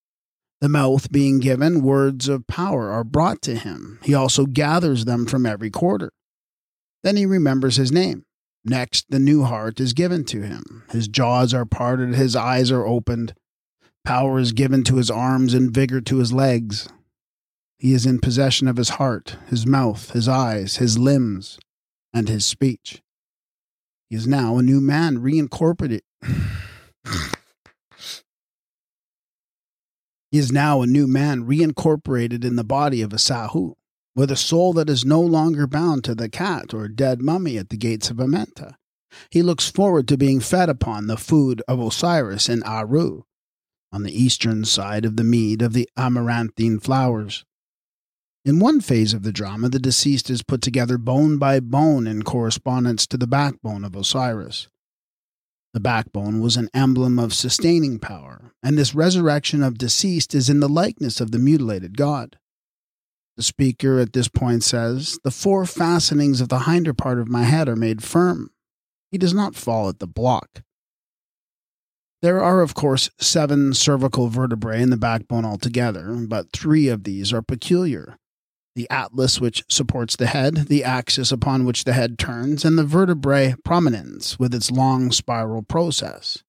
The 0.60 0.68
mouth 0.68 1.10
being 1.10 1.40
given, 1.40 1.82
words 1.82 2.28
of 2.28 2.46
power 2.46 2.90
are 2.90 3.04
brought 3.04 3.42
to 3.42 3.56
him. 3.56 3.98
He 4.02 4.14
also 4.14 4.46
gathers 4.46 5.04
them 5.04 5.26
from 5.26 5.44
every 5.44 5.70
quarter. 5.70 6.12
Then 7.02 7.16
he 7.16 7.26
remembers 7.26 7.76
his 7.76 7.92
name. 7.92 8.24
Next, 8.64 9.06
the 9.10 9.18
new 9.18 9.42
heart 9.42 9.80
is 9.80 9.92
given 9.92 10.24
to 10.26 10.42
him. 10.42 10.84
His 10.90 11.08
jaws 11.08 11.52
are 11.52 11.66
parted, 11.66 12.14
his 12.14 12.34
eyes 12.34 12.70
are 12.70 12.86
opened. 12.86 13.34
Power 14.04 14.38
is 14.38 14.52
given 14.52 14.82
to 14.84 14.96
his 14.96 15.10
arms 15.10 15.52
and 15.52 15.70
vigor 15.70 16.00
to 16.00 16.18
his 16.18 16.32
legs. 16.32 16.88
He 17.78 17.92
is 17.92 18.06
in 18.06 18.20
possession 18.20 18.66
of 18.66 18.76
his 18.76 18.90
heart, 18.90 19.36
his 19.48 19.66
mouth, 19.66 20.12
his 20.12 20.28
eyes, 20.28 20.76
his 20.76 20.96
limbs, 20.98 21.58
and 22.14 22.28
his 22.28 22.46
speech. 22.46 23.02
He 24.08 24.16
is 24.16 24.26
now 24.26 24.56
a 24.56 24.62
new 24.62 24.80
man 24.80 25.18
reincorporated. 25.18 26.02
he 30.30 30.38
is 30.38 30.52
now 30.52 30.82
a 30.82 30.86
new 30.86 31.08
man 31.08 31.44
reincorporated 31.44 32.44
in 32.44 32.56
the 32.56 32.64
body 32.64 33.02
of 33.02 33.12
a 33.12 33.16
Sahu, 33.16 33.74
with 34.14 34.30
a 34.30 34.36
soul 34.36 34.72
that 34.74 34.88
is 34.88 35.04
no 35.04 35.20
longer 35.20 35.66
bound 35.66 36.04
to 36.04 36.14
the 36.14 36.28
khat 36.28 36.72
or 36.72 36.86
dead 36.86 37.20
mummy 37.20 37.58
at 37.58 37.70
the 37.70 37.76
gates 37.76 38.08
of 38.08 38.18
Amenta. 38.18 38.74
He 39.30 39.42
looks 39.42 39.70
forward 39.70 40.06
to 40.08 40.16
being 40.16 40.40
fed 40.40 40.68
upon 40.68 41.06
the 41.06 41.16
food 41.16 41.62
of 41.66 41.80
Osiris 41.80 42.48
in 42.48 42.62
Aru, 42.62 43.24
on 43.92 44.04
the 44.04 44.12
eastern 44.12 44.64
side 44.64 45.04
of 45.04 45.16
the 45.16 45.24
mead 45.24 45.62
of 45.62 45.72
the 45.72 45.88
amaranthine 45.96 46.78
flowers. 46.78 47.44
In 48.46 48.60
one 48.60 48.80
phase 48.80 49.12
of 49.12 49.24
the 49.24 49.32
drama, 49.32 49.68
the 49.68 49.80
deceased 49.80 50.30
is 50.30 50.44
put 50.44 50.62
together 50.62 50.98
bone 50.98 51.36
by 51.36 51.58
bone 51.58 52.06
in 52.06 52.22
correspondence 52.22 53.04
to 53.08 53.16
the 53.16 53.26
backbone 53.26 53.84
of 53.84 53.96
Osiris. 53.96 54.68
The 55.74 55.80
backbone 55.80 56.40
was 56.40 56.56
an 56.56 56.68
emblem 56.72 57.18
of 57.18 57.34
sustaining 57.34 57.98
power, 57.98 58.52
and 58.62 58.78
this 58.78 58.94
resurrection 58.94 59.64
of 59.64 59.78
deceased 59.78 60.32
is 60.32 60.48
in 60.48 60.60
the 60.60 60.68
likeness 60.68 61.20
of 61.20 61.32
the 61.32 61.40
mutilated 61.40 61.96
god. 61.96 62.38
The 63.36 63.42
speaker 63.42 63.98
at 63.98 64.12
this 64.12 64.28
point 64.28 64.62
says, 64.62 65.18
The 65.24 65.32
four 65.32 65.66
fastenings 65.66 66.40
of 66.40 66.48
the 66.48 66.60
hinder 66.60 66.94
part 66.94 67.18
of 67.18 67.26
my 67.28 67.42
head 67.42 67.68
are 67.68 67.74
made 67.74 68.04
firm. 68.04 68.52
He 69.10 69.18
does 69.18 69.34
not 69.34 69.56
fall 69.56 69.88
at 69.88 69.98
the 69.98 70.06
block. 70.06 70.62
There 72.22 72.40
are, 72.40 72.60
of 72.60 72.74
course, 72.74 73.10
seven 73.18 73.74
cervical 73.74 74.28
vertebrae 74.28 74.82
in 74.82 74.90
the 74.90 74.96
backbone 74.96 75.44
altogether, 75.44 76.14
but 76.28 76.52
three 76.52 76.86
of 76.86 77.02
these 77.02 77.32
are 77.32 77.42
peculiar 77.42 78.18
the 78.76 78.88
atlas 78.90 79.40
which 79.40 79.64
supports 79.68 80.14
the 80.14 80.26
head, 80.26 80.68
the 80.68 80.84
axis 80.84 81.32
upon 81.32 81.64
which 81.64 81.84
the 81.84 81.94
head 81.94 82.18
turns, 82.18 82.64
and 82.64 82.78
the 82.78 82.84
vertebrae 82.84 83.54
prominence 83.64 84.38
with 84.38 84.54
its 84.54 84.70
long 84.70 85.10
spiral 85.10 85.62
process. 85.62 86.44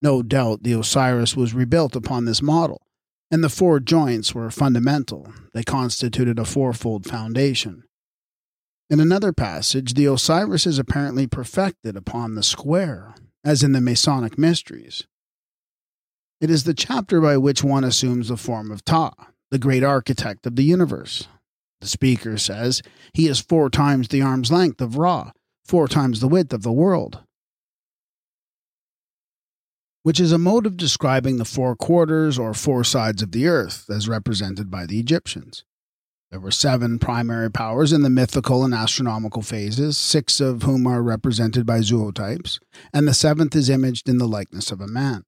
No 0.00 0.22
doubt 0.22 0.62
the 0.62 0.72
Osiris 0.72 1.36
was 1.36 1.54
rebuilt 1.54 1.94
upon 1.94 2.24
this 2.24 2.40
model, 2.40 2.80
and 3.30 3.44
the 3.44 3.50
four 3.50 3.80
joints 3.80 4.34
were 4.34 4.50
fundamental. 4.50 5.30
They 5.52 5.62
constituted 5.62 6.38
a 6.38 6.44
fourfold 6.46 7.06
foundation. 7.06 7.84
In 8.88 8.98
another 8.98 9.32
passage, 9.32 9.94
the 9.94 10.06
Osiris 10.06 10.66
is 10.66 10.78
apparently 10.78 11.26
perfected 11.26 11.96
upon 11.96 12.34
the 12.34 12.42
square, 12.42 13.14
as 13.44 13.62
in 13.62 13.72
the 13.72 13.80
Masonic 13.80 14.38
mysteries. 14.38 15.04
It 16.40 16.50
is 16.50 16.64
the 16.64 16.74
chapter 16.74 17.20
by 17.20 17.36
which 17.36 17.62
one 17.62 17.84
assumes 17.84 18.28
the 18.28 18.36
form 18.36 18.70
of 18.70 18.84
Ptah, 18.84 19.12
the 19.50 19.58
great 19.58 19.84
architect 19.84 20.46
of 20.46 20.56
the 20.56 20.64
universe. 20.64 21.28
The 21.80 21.88
speaker 21.88 22.38
says 22.38 22.82
he 23.12 23.28
is 23.28 23.40
four 23.40 23.70
times 23.70 24.08
the 24.08 24.22
arm's 24.22 24.50
length 24.50 24.80
of 24.80 24.96
Ra, 24.96 25.32
four 25.64 25.88
times 25.88 26.20
the 26.20 26.28
width 26.28 26.52
of 26.52 26.62
the 26.62 26.72
world, 26.72 27.20
which 30.02 30.20
is 30.20 30.32
a 30.32 30.38
mode 30.38 30.66
of 30.66 30.76
describing 30.76 31.36
the 31.36 31.44
four 31.44 31.74
quarters 31.76 32.38
or 32.38 32.54
four 32.54 32.84
sides 32.84 33.22
of 33.22 33.32
the 33.32 33.46
earth 33.46 33.90
as 33.90 34.08
represented 34.08 34.70
by 34.70 34.86
the 34.86 34.98
Egyptians. 35.00 35.64
There 36.30 36.40
were 36.40 36.50
seven 36.50 36.98
primary 36.98 37.50
powers 37.50 37.92
in 37.92 38.02
the 38.02 38.10
mythical 38.10 38.64
and 38.64 38.72
astronomical 38.72 39.42
phases, 39.42 39.98
six 39.98 40.40
of 40.40 40.62
whom 40.62 40.86
are 40.86 41.02
represented 41.02 41.66
by 41.66 41.80
zootypes, 41.80 42.58
and 42.92 43.06
the 43.06 43.14
seventh 43.14 43.54
is 43.54 43.68
imaged 43.68 44.08
in 44.08 44.18
the 44.18 44.28
likeness 44.28 44.70
of 44.72 44.80
a 44.80 44.88
man. 44.88 45.24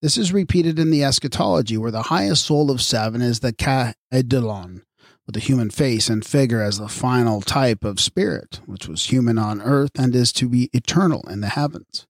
This 0.00 0.16
is 0.16 0.32
repeated 0.32 0.78
in 0.78 0.90
the 0.90 1.02
eschatology, 1.02 1.76
where 1.76 1.90
the 1.90 2.02
highest 2.02 2.44
soul 2.44 2.70
of 2.70 2.80
seven 2.80 3.20
is 3.20 3.40
the 3.40 3.52
Ka 3.52 3.94
Eidolon, 4.14 4.82
with 5.26 5.34
the 5.34 5.40
human 5.40 5.70
face 5.70 6.08
and 6.08 6.24
figure 6.24 6.62
as 6.62 6.78
the 6.78 6.88
final 6.88 7.40
type 7.40 7.84
of 7.84 7.98
spirit, 7.98 8.60
which 8.66 8.86
was 8.86 9.10
human 9.10 9.38
on 9.38 9.60
earth 9.60 9.90
and 9.98 10.14
is 10.14 10.32
to 10.34 10.48
be 10.48 10.70
eternal 10.72 11.22
in 11.28 11.40
the 11.40 11.48
heavens. 11.48 12.06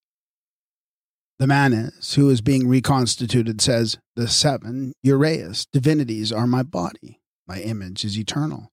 The 1.39 1.47
Manes, 1.47 2.15
who 2.15 2.29
is 2.29 2.43
being 2.43 2.69
reconstituted, 2.69 3.63
says, 3.63 3.97
The 4.17 4.29
seven 4.29 4.93
Uraeus 5.03 5.67
divinities 5.73 6.31
are 6.31 6.47
my 6.47 6.63
body, 6.63 7.21
my 7.47 7.61
image 7.61 8.05
is 8.05 8.19
eternal. 8.19 8.71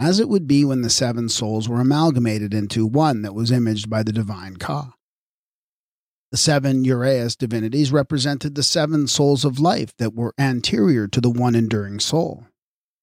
As 0.00 0.18
it 0.18 0.30
would 0.30 0.46
be 0.46 0.64
when 0.64 0.80
the 0.80 0.88
seven 0.88 1.28
souls 1.28 1.68
were 1.68 1.80
amalgamated 1.80 2.54
into 2.54 2.86
one 2.86 3.20
that 3.20 3.34
was 3.34 3.50
imaged 3.50 3.90
by 3.90 4.02
the 4.02 4.12
divine 4.12 4.56
Ka. 4.56 4.94
The 6.30 6.36
seven 6.36 6.84
Uraeus 6.84 7.36
divinities 7.36 7.90
represented 7.90 8.54
the 8.54 8.62
seven 8.62 9.06
souls 9.06 9.44
of 9.44 9.58
life 9.58 9.96
that 9.96 10.14
were 10.14 10.34
anterior 10.38 11.08
to 11.08 11.20
the 11.20 11.30
one 11.30 11.54
enduring 11.54 12.00
soul. 12.00 12.46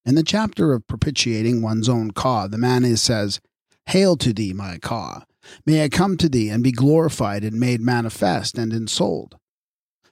In 0.06 0.14
the 0.14 0.24
chapter 0.24 0.74
of 0.74 0.86
propitiating 0.86 1.64
one's 1.64 1.90
own 1.90 2.12
Ka, 2.12 2.48
the 2.48 2.60
Manes 2.60 3.02
says, 3.02 3.42
Hail 3.88 4.16
to 4.18 4.32
thee, 4.32 4.54
my 4.54 4.78
Ka! 4.78 5.26
May 5.66 5.84
I 5.84 5.90
come 5.90 6.18
to 6.18 6.30
thee 6.30 6.50
and 6.50 6.64
be 6.64 6.72
glorified 6.72 7.44
and 7.44 7.60
made 7.60 7.82
manifest 7.82 8.58
and 8.58 8.72
ensouled. 8.72 9.36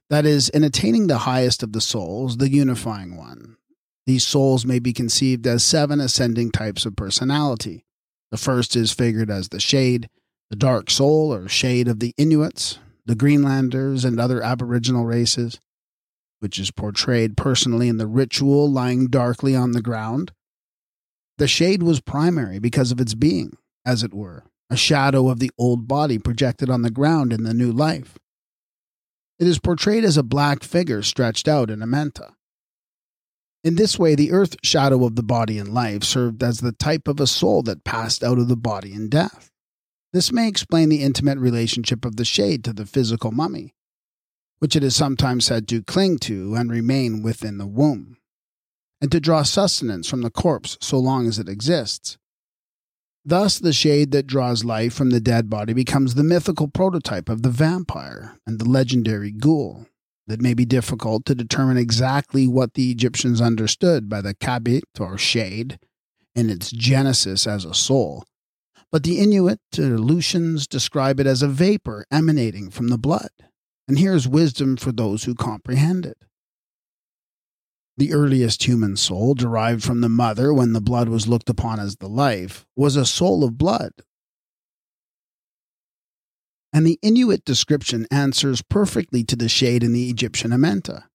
That 0.09 0.25
is, 0.25 0.49
in 0.49 0.63
attaining 0.63 1.07
the 1.07 1.19
highest 1.19 1.61
of 1.61 1.73
the 1.73 1.81
souls, 1.81 2.37
the 2.37 2.49
unifying 2.49 3.15
one. 3.15 3.57
These 4.05 4.25
souls 4.25 4.65
may 4.65 4.79
be 4.79 4.93
conceived 4.93 5.47
as 5.47 5.63
seven 5.63 6.01
ascending 6.01 6.51
types 6.51 6.85
of 6.85 6.95
personality. 6.95 7.85
The 8.31 8.37
first 8.37 8.75
is 8.75 8.91
figured 8.91 9.29
as 9.29 9.49
the 9.49 9.59
shade, 9.59 10.09
the 10.49 10.55
dark 10.55 10.89
soul 10.89 11.33
or 11.33 11.47
shade 11.47 11.87
of 11.87 11.99
the 11.99 12.13
Inuits, 12.17 12.79
the 13.05 13.15
Greenlanders, 13.15 14.05
and 14.05 14.19
other 14.19 14.41
Aboriginal 14.41 15.05
races, 15.05 15.59
which 16.39 16.59
is 16.59 16.71
portrayed 16.71 17.37
personally 17.37 17.87
in 17.87 17.97
the 17.97 18.07
ritual 18.07 18.69
lying 18.69 19.07
darkly 19.07 19.55
on 19.55 19.71
the 19.71 19.81
ground. 19.81 20.31
The 21.37 21.47
shade 21.47 21.81
was 21.81 21.99
primary 22.01 22.59
because 22.59 22.91
of 22.91 22.99
its 22.99 23.13
being, 23.13 23.57
as 23.85 24.03
it 24.03 24.13
were, 24.13 24.43
a 24.69 24.77
shadow 24.77 25.29
of 25.29 25.39
the 25.39 25.51
old 25.57 25.87
body 25.87 26.19
projected 26.19 26.69
on 26.69 26.81
the 26.81 26.91
ground 26.91 27.33
in 27.33 27.43
the 27.43 27.53
new 27.53 27.71
life. 27.71 28.17
It 29.39 29.47
is 29.47 29.59
portrayed 29.59 30.03
as 30.03 30.17
a 30.17 30.23
black 30.23 30.63
figure 30.63 31.01
stretched 31.01 31.47
out 31.47 31.69
in 31.69 31.79
Amenta. 31.79 32.33
In 33.63 33.75
this 33.75 33.97
way, 33.97 34.13
the 34.13 34.31
earth 34.31 34.57
shadow 34.63 35.05
of 35.05 35.15
the 35.15 35.23
body 35.23 35.57
in 35.57 35.73
life 35.73 36.03
served 36.03 36.43
as 36.43 36.59
the 36.59 36.73
type 36.73 37.07
of 37.07 37.19
a 37.19 37.27
soul 37.27 37.63
that 37.63 37.85
passed 37.85 38.23
out 38.23 38.37
of 38.37 38.49
the 38.49 38.57
body 38.57 38.93
in 38.93 39.07
death. 39.07 39.49
This 40.13 40.31
may 40.31 40.47
explain 40.47 40.89
the 40.89 41.01
intimate 41.01 41.39
relationship 41.39 42.05
of 42.05 42.15
the 42.15 42.25
shade 42.25 42.63
to 42.65 42.73
the 42.73 42.85
physical 42.85 43.31
mummy, 43.31 43.73
which 44.59 44.75
it 44.75 44.83
is 44.83 44.95
sometimes 44.95 45.45
said 45.45 45.67
to 45.69 45.81
cling 45.81 46.19
to 46.19 46.53
and 46.53 46.71
remain 46.71 47.23
within 47.23 47.57
the 47.57 47.67
womb. 47.67 48.17
and 49.01 49.11
to 49.11 49.19
draw 49.19 49.43
sustenance 49.43 50.07
from 50.07 50.21
the 50.21 50.29
corpse 50.29 50.77
so 50.79 50.97
long 50.97 51.27
as 51.27 51.37
it 51.37 51.49
exists. 51.49 52.17
Thus, 53.25 53.59
the 53.59 53.73
shade 53.73 54.11
that 54.11 54.27
draws 54.27 54.63
life 54.63 54.93
from 54.93 55.09
the 55.09 55.19
dead 55.19 55.49
body 55.49 55.73
becomes 55.73 56.15
the 56.15 56.23
mythical 56.23 56.69
prototype 56.69 57.27
of 57.27 57.41
the 57.41 57.49
vampire 57.49 58.37
and 58.47 58.59
the 58.59 58.69
legendary 58.69 59.31
ghoul. 59.31 59.87
It 60.29 60.39
may 60.39 60.53
be 60.53 60.63
difficult 60.63 61.25
to 61.25 61.35
determine 61.35 61.75
exactly 61.75 62.47
what 62.47 62.75
the 62.75 62.91
Egyptians 62.91 63.41
understood 63.41 64.07
by 64.07 64.21
the 64.21 64.33
khaibit 64.35 64.83
or 64.97 65.17
shade 65.17 65.79
in 66.33 66.49
its 66.49 66.71
genesis 66.71 67.45
as 67.45 67.65
a 67.65 67.73
soul, 67.73 68.23
but 68.93 69.01
the 69.01 69.17
Inuit 69.17 69.59
Aleutians 69.75 70.67
describe 70.67 71.19
it 71.19 71.25
as 71.25 71.41
a 71.41 71.47
vapor 71.47 72.05
emanating 72.11 72.69
from 72.69 72.89
the 72.89 72.97
blood. 72.99 73.31
And 73.87 73.97
here's 73.97 74.27
wisdom 74.27 74.77
for 74.77 74.91
those 74.91 75.23
who 75.23 75.33
comprehend 75.33 76.05
it. 76.05 76.19
The 77.97 78.13
earliest 78.13 78.65
human 78.65 78.95
soul, 78.95 79.33
derived 79.33 79.83
from 79.83 80.01
the 80.01 80.09
mother 80.09 80.53
when 80.53 80.73
the 80.73 80.79
blood 80.79 81.09
was 81.09 81.27
looked 81.27 81.49
upon 81.49 81.79
as 81.79 81.95
the 81.95 82.07
life, 82.07 82.67
was 82.75 82.95
a 82.95 83.03
soul 83.03 83.43
of 83.43 83.57
blood. 83.57 83.93
And 86.71 86.85
the 86.85 86.99
Inuit 87.01 87.43
description 87.45 88.05
answers 88.11 88.61
perfectly 88.61 89.23
to 89.23 89.35
the 89.35 89.49
shade 89.49 89.83
in 89.83 89.93
the 89.93 90.11
Egyptian 90.11 90.51
Amenta. 90.51 91.05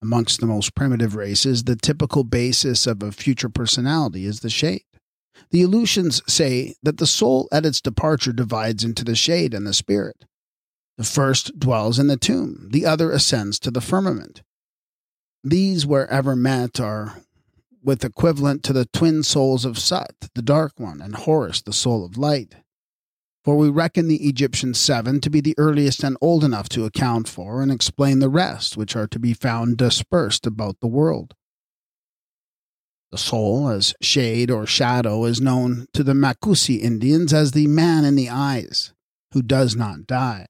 Amongst 0.00 0.40
the 0.40 0.46
most 0.46 0.74
primitive 0.74 1.14
races, 1.14 1.64
the 1.64 1.76
typical 1.76 2.24
basis 2.24 2.86
of 2.86 3.02
a 3.02 3.12
future 3.12 3.50
personality 3.50 4.24
is 4.24 4.40
the 4.40 4.48
shade. 4.48 4.84
The 5.50 5.62
Aleutians 5.62 6.22
say 6.26 6.74
that 6.82 6.98
the 6.98 7.06
soul 7.06 7.48
at 7.52 7.66
its 7.66 7.80
departure 7.80 8.32
divides 8.32 8.84
into 8.84 9.04
the 9.04 9.14
shade 9.14 9.54
and 9.54 9.66
the 9.66 9.74
spirit. 9.74 10.24
The 10.96 11.04
first 11.04 11.58
dwells 11.58 11.98
in 11.98 12.06
the 12.06 12.16
tomb, 12.16 12.68
the 12.70 12.86
other 12.86 13.10
ascends 13.10 13.58
to 13.60 13.70
the 13.70 13.80
firmament. 13.80 14.42
These, 15.42 15.86
wherever 15.86 16.36
met, 16.36 16.78
are 16.78 17.20
with 17.82 18.04
equivalent 18.04 18.62
to 18.64 18.72
the 18.72 18.86
twin 18.86 19.22
souls 19.22 19.64
of 19.64 19.78
Sut, 19.78 20.14
the 20.34 20.42
Dark 20.42 20.72
One, 20.78 21.02
and 21.02 21.14
Horus, 21.14 21.60
the 21.60 21.72
soul 21.72 22.04
of 22.04 22.16
light. 22.16 22.54
For 23.44 23.56
we 23.56 23.68
reckon 23.68 24.08
the 24.08 24.26
Egyptian 24.26 24.72
seven 24.72 25.20
to 25.20 25.28
be 25.28 25.42
the 25.42 25.54
earliest 25.58 26.02
and 26.02 26.16
old 26.22 26.44
enough 26.44 26.70
to 26.70 26.86
account 26.86 27.28
for 27.28 27.60
and 27.60 27.70
explain 27.70 28.20
the 28.20 28.30
rest, 28.30 28.78
which 28.78 28.96
are 28.96 29.06
to 29.08 29.18
be 29.18 29.34
found 29.34 29.76
dispersed 29.76 30.46
about 30.46 30.80
the 30.80 30.86
world. 30.86 31.34
The 33.14 33.18
soul, 33.18 33.68
as 33.68 33.94
shade 34.00 34.50
or 34.50 34.66
shadow, 34.66 35.24
is 35.24 35.40
known 35.40 35.86
to 35.92 36.02
the 36.02 36.14
Makusi 36.14 36.80
Indians 36.80 37.32
as 37.32 37.52
the 37.52 37.68
man 37.68 38.04
in 38.04 38.16
the 38.16 38.28
eyes, 38.28 38.92
who 39.30 39.40
does 39.40 39.76
not 39.76 40.08
die. 40.08 40.46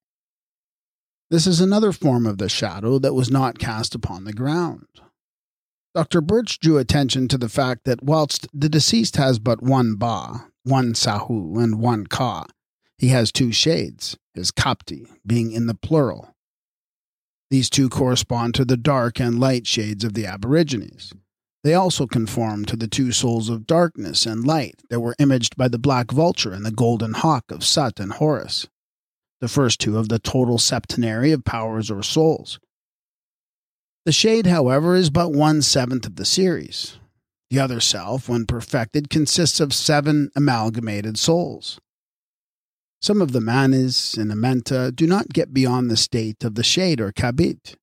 This 1.31 1.47
is 1.47 1.61
another 1.61 1.93
form 1.93 2.25
of 2.25 2.39
the 2.39 2.49
shadow 2.49 2.99
that 3.01 3.13
was 3.13 3.31
not 3.31 3.59
cast 3.59 3.95
upon 3.95 4.25
the 4.25 4.33
ground. 4.33 4.87
Dr. 5.95 6.23
Birch 6.23 6.59
drew 6.59 6.79
attention 6.79 7.29
to 7.29 7.37
the 7.37 7.51
fact 7.51 7.85
that 7.85 8.03
whilst 8.03 8.49
the 8.55 8.71
deceased 8.71 9.17
has 9.17 9.39
but 9.39 9.63
one 9.63 9.97
Ba, 9.97 10.47
one 10.63 10.95
Sahu, 10.95 11.63
and 11.63 11.79
one 11.79 12.07
Ka, 12.07 12.47
he 12.97 13.09
has 13.09 13.31
two 13.31 13.53
shades, 13.53 14.17
his 14.33 14.51
Kapti 14.51 15.07
being 15.27 15.53
in 15.53 15.67
the 15.67 15.75
plural. 15.75 16.35
These 17.51 17.69
two 17.69 17.91
correspond 17.91 18.55
to 18.55 18.65
the 18.65 18.79
dark 18.79 19.21
and 19.21 19.39
light 19.39 19.67
shades 19.67 20.03
of 20.03 20.15
the 20.15 20.25
Aborigines. 20.25 21.13
They 21.65 21.75
also 21.75 22.07
conform 22.07 22.67
to 22.67 22.77
the 22.77 22.87
two 22.87 23.11
souls 23.11 23.49
of 23.49 23.67
darkness 23.67 24.27
and 24.27 24.47
light 24.47 24.83
that 24.91 25.01
were 25.01 25.17
imaged 25.19 25.57
by 25.57 25.67
the 25.67 25.79
black 25.79 26.13
vulture 26.13 26.53
and 26.53 26.65
the 26.65 26.71
golden 26.71 27.15
hawk 27.15 27.51
of 27.51 27.65
Sut 27.65 27.99
and 27.99 28.13
Horus 28.13 28.69
the 29.45 29.49
first 29.49 29.79
two 29.79 29.99
of 29.99 30.09
the 30.09 30.19
total 30.19 30.57
septenary 30.57 31.31
of 31.31 31.45
powers 31.45 31.91
or 31.91 32.03
souls. 32.03 32.59
The 34.07 34.13
shade, 34.13 34.47
however, 34.47 34.95
is 34.95 35.11
but 35.11 35.33
one 35.33 35.61
seventh 35.61 36.07
of 36.07 36.17
the 36.17 36.25
series. 36.25 36.99
The 37.51 37.59
other 37.59 37.79
self, 37.79 38.27
when 38.27 38.47
perfected, 38.47 39.11
consists 39.11 39.61
of 39.61 39.75
seven 39.75 40.31
amalgamated 40.35 41.19
souls. 41.19 41.79
Some 43.03 43.21
of 43.21 43.33
the 43.33 43.43
manes 43.43 44.17
in 44.17 44.29
Amenta 44.29 44.97
do 44.97 45.07
not 45.07 45.29
get 45.29 45.53
beyond 45.53 45.91
the 45.91 45.97
state 45.99 46.43
of 46.43 46.55
the 46.55 46.65
shade 46.65 46.99
or 46.99 47.13
khaibit. 47.13 47.77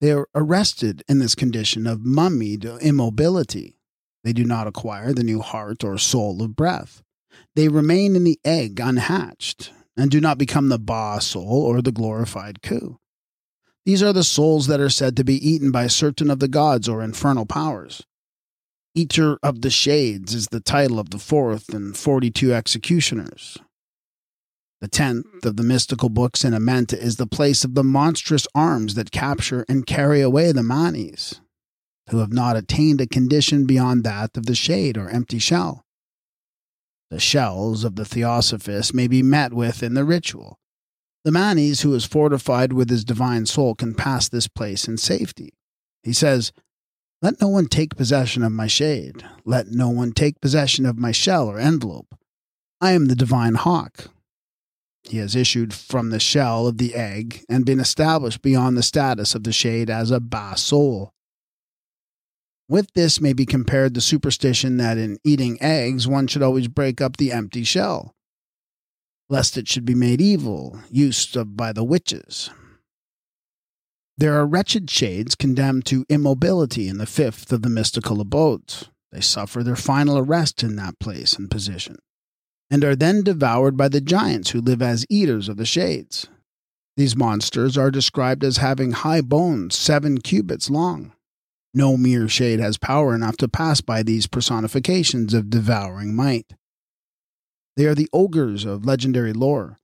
They 0.00 0.12
are 0.12 0.28
arrested 0.34 1.02
in 1.08 1.18
this 1.18 1.34
condition 1.34 1.86
of 1.86 2.04
mummied 2.04 2.64
immobility. 2.64 3.76
They 4.24 4.32
do 4.32 4.44
not 4.44 4.66
acquire 4.66 5.12
the 5.12 5.22
new 5.22 5.40
heart 5.40 5.84
or 5.84 5.98
soul 5.98 6.42
of 6.42 6.56
breath. 6.56 7.02
They 7.54 7.68
remain 7.68 8.16
in 8.16 8.24
the 8.24 8.40
egg 8.44 8.80
unhatched, 8.80 9.72
and 9.96 10.10
do 10.10 10.20
not 10.20 10.38
become 10.38 10.68
the 10.68 10.78
Ba 10.78 11.18
soul 11.20 11.62
or 11.62 11.82
the 11.82 11.92
glorified 11.92 12.62
Khu. 12.62 12.96
These 13.84 14.02
are 14.02 14.12
the 14.12 14.24
souls 14.24 14.66
that 14.66 14.80
are 14.80 14.90
said 14.90 15.16
to 15.16 15.24
be 15.24 15.36
eaten 15.46 15.70
by 15.70 15.86
certain 15.86 16.30
of 16.30 16.38
the 16.38 16.48
gods 16.48 16.88
or 16.88 17.02
infernal 17.02 17.46
powers. 17.46 18.02
Eater 18.94 19.38
of 19.42 19.62
the 19.62 19.70
Shades 19.70 20.34
is 20.34 20.48
the 20.48 20.60
title 20.60 20.98
of 20.98 21.10
the 21.10 21.18
fourth 21.18 21.72
and 21.72 21.96
forty 21.96 22.30
two 22.30 22.52
executioners. 22.52 23.58
The 24.80 24.88
tenth 24.88 25.26
mm-hmm. 25.26 25.48
of 25.48 25.56
the 25.56 25.62
mystical 25.62 26.08
books 26.08 26.44
in 26.44 26.54
Amenta 26.54 26.96
is 26.96 27.16
the 27.16 27.26
place 27.26 27.64
of 27.64 27.74
the 27.74 27.84
monstrous 27.84 28.46
arms 28.54 28.94
that 28.94 29.10
capture 29.10 29.64
and 29.68 29.86
carry 29.86 30.20
away 30.20 30.52
the 30.52 30.62
Manes, 30.62 31.40
who 32.08 32.18
have 32.18 32.32
not 32.32 32.56
attained 32.56 33.00
a 33.00 33.06
condition 33.06 33.66
beyond 33.66 34.04
that 34.04 34.36
of 34.36 34.46
the 34.46 34.54
shade 34.54 34.96
or 34.96 35.08
empty 35.08 35.38
shell. 35.38 35.84
The 37.10 37.20
shells 37.20 37.84
of 37.84 37.96
the 37.96 38.04
Theosophist 38.04 38.94
may 38.94 39.08
be 39.08 39.22
met 39.22 39.52
with 39.52 39.82
in 39.82 39.94
the 39.94 40.04
ritual. 40.04 40.58
The 41.24 41.32
manes 41.32 41.82
who 41.82 41.92
is 41.94 42.06
fortified 42.06 42.72
with 42.72 42.88
his 42.88 43.04
divine 43.04 43.44
soul 43.44 43.74
can 43.74 43.94
pass 43.94 44.28
this 44.28 44.48
place 44.48 44.88
in 44.88 44.96
safety. 44.96 45.52
He 46.02 46.14
says, 46.14 46.52
Let 47.20 47.40
no 47.40 47.48
one 47.48 47.66
take 47.66 47.96
possession 47.96 48.42
of 48.42 48.52
my 48.52 48.68
shade. 48.68 49.22
Let 49.44 49.68
no 49.68 49.90
one 49.90 50.12
take 50.12 50.40
possession 50.40 50.86
of 50.86 50.96
my 50.96 51.12
shell 51.12 51.48
or 51.48 51.58
envelope. 51.58 52.14
I 52.80 52.92
am 52.92 53.06
the 53.06 53.16
divine 53.16 53.56
hawk. 53.56 54.06
He 55.04 55.18
has 55.18 55.34
issued 55.34 55.72
from 55.72 56.10
the 56.10 56.20
shell 56.20 56.66
of 56.66 56.78
the 56.78 56.94
egg 56.94 57.44
and 57.48 57.64
been 57.64 57.80
established 57.80 58.42
beyond 58.42 58.76
the 58.76 58.82
status 58.82 59.34
of 59.34 59.44
the 59.44 59.52
shade 59.52 59.90
as 59.90 60.10
a 60.10 60.20
Ba 60.20 60.56
soul. 60.56 61.12
With 62.68 62.92
this 62.94 63.20
may 63.20 63.32
be 63.32 63.46
compared 63.46 63.94
the 63.94 64.00
superstition 64.00 64.76
that 64.76 64.96
in 64.96 65.18
eating 65.24 65.60
eggs 65.60 66.06
one 66.06 66.28
should 66.28 66.42
always 66.42 66.68
break 66.68 67.00
up 67.00 67.16
the 67.16 67.32
empty 67.32 67.64
shell, 67.64 68.14
lest 69.28 69.58
it 69.58 69.66
should 69.66 69.84
be 69.84 69.96
made 69.96 70.20
evil, 70.20 70.78
used 70.88 71.36
by 71.56 71.72
the 71.72 71.82
witches. 71.82 72.50
There 74.16 74.34
are 74.34 74.46
wretched 74.46 74.90
shades 74.90 75.34
condemned 75.34 75.86
to 75.86 76.04
immobility 76.08 76.88
in 76.88 76.98
the 76.98 77.06
fifth 77.06 77.52
of 77.52 77.62
the 77.62 77.70
mystical 77.70 78.20
abodes. 78.20 78.88
They 79.10 79.20
suffer 79.20 79.64
their 79.64 79.76
final 79.76 80.18
arrest 80.18 80.62
in 80.62 80.76
that 80.76 81.00
place 81.00 81.32
and 81.32 81.50
position, 81.50 81.96
and 82.70 82.84
are 82.84 82.96
then 82.96 83.22
devoured 83.22 83.76
by 83.76 83.88
the 83.88 84.00
giants 84.00 84.50
who 84.50 84.60
live 84.60 84.80
as 84.80 85.06
eaters 85.08 85.48
of 85.48 85.56
the 85.56 85.66
shades. 85.66 86.28
These 86.96 87.16
monsters 87.16 87.76
are 87.76 87.90
described 87.90 88.44
as 88.44 88.58
having 88.58 88.92
high 88.92 89.20
bones 89.20 89.76
seven 89.76 90.20
cubits 90.20 90.70
long 90.70 91.12
no 91.72 91.96
mere 91.96 92.28
shade 92.28 92.58
has 92.60 92.76
power 92.76 93.14
enough 93.14 93.36
to 93.38 93.48
pass 93.48 93.80
by 93.80 94.02
these 94.02 94.26
personifications 94.26 95.32
of 95.32 95.50
devouring 95.50 96.14
might. 96.14 96.54
They 97.76 97.86
are 97.86 97.94
the 97.94 98.08
ogres 98.12 98.64
of 98.64 98.84
legendary 98.84 99.32
lore, 99.32 99.78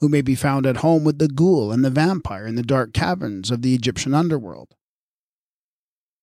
who 0.00 0.08
may 0.08 0.22
be 0.22 0.34
found 0.34 0.64
at 0.66 0.78
home 0.78 1.02
with 1.02 1.18
the 1.18 1.28
ghoul 1.28 1.72
and 1.72 1.84
the 1.84 1.90
vampire 1.90 2.46
in 2.46 2.54
the 2.54 2.62
dark 2.62 2.92
caverns 2.92 3.50
of 3.50 3.62
the 3.62 3.74
Egyptian 3.74 4.14
underworld. 4.14 4.74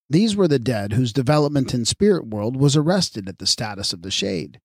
These 0.09 0.35
were 0.35 0.47
the 0.47 0.59
dead 0.59 0.93
whose 0.93 1.13
development 1.13 1.73
in 1.73 1.85
spirit 1.85 2.27
world 2.27 2.55
was 2.55 2.75
arrested 2.75 3.27
at 3.27 3.39
the 3.39 3.47
status 3.47 3.93
of 3.93 4.01
the 4.01 4.11
shade, 4.11 4.59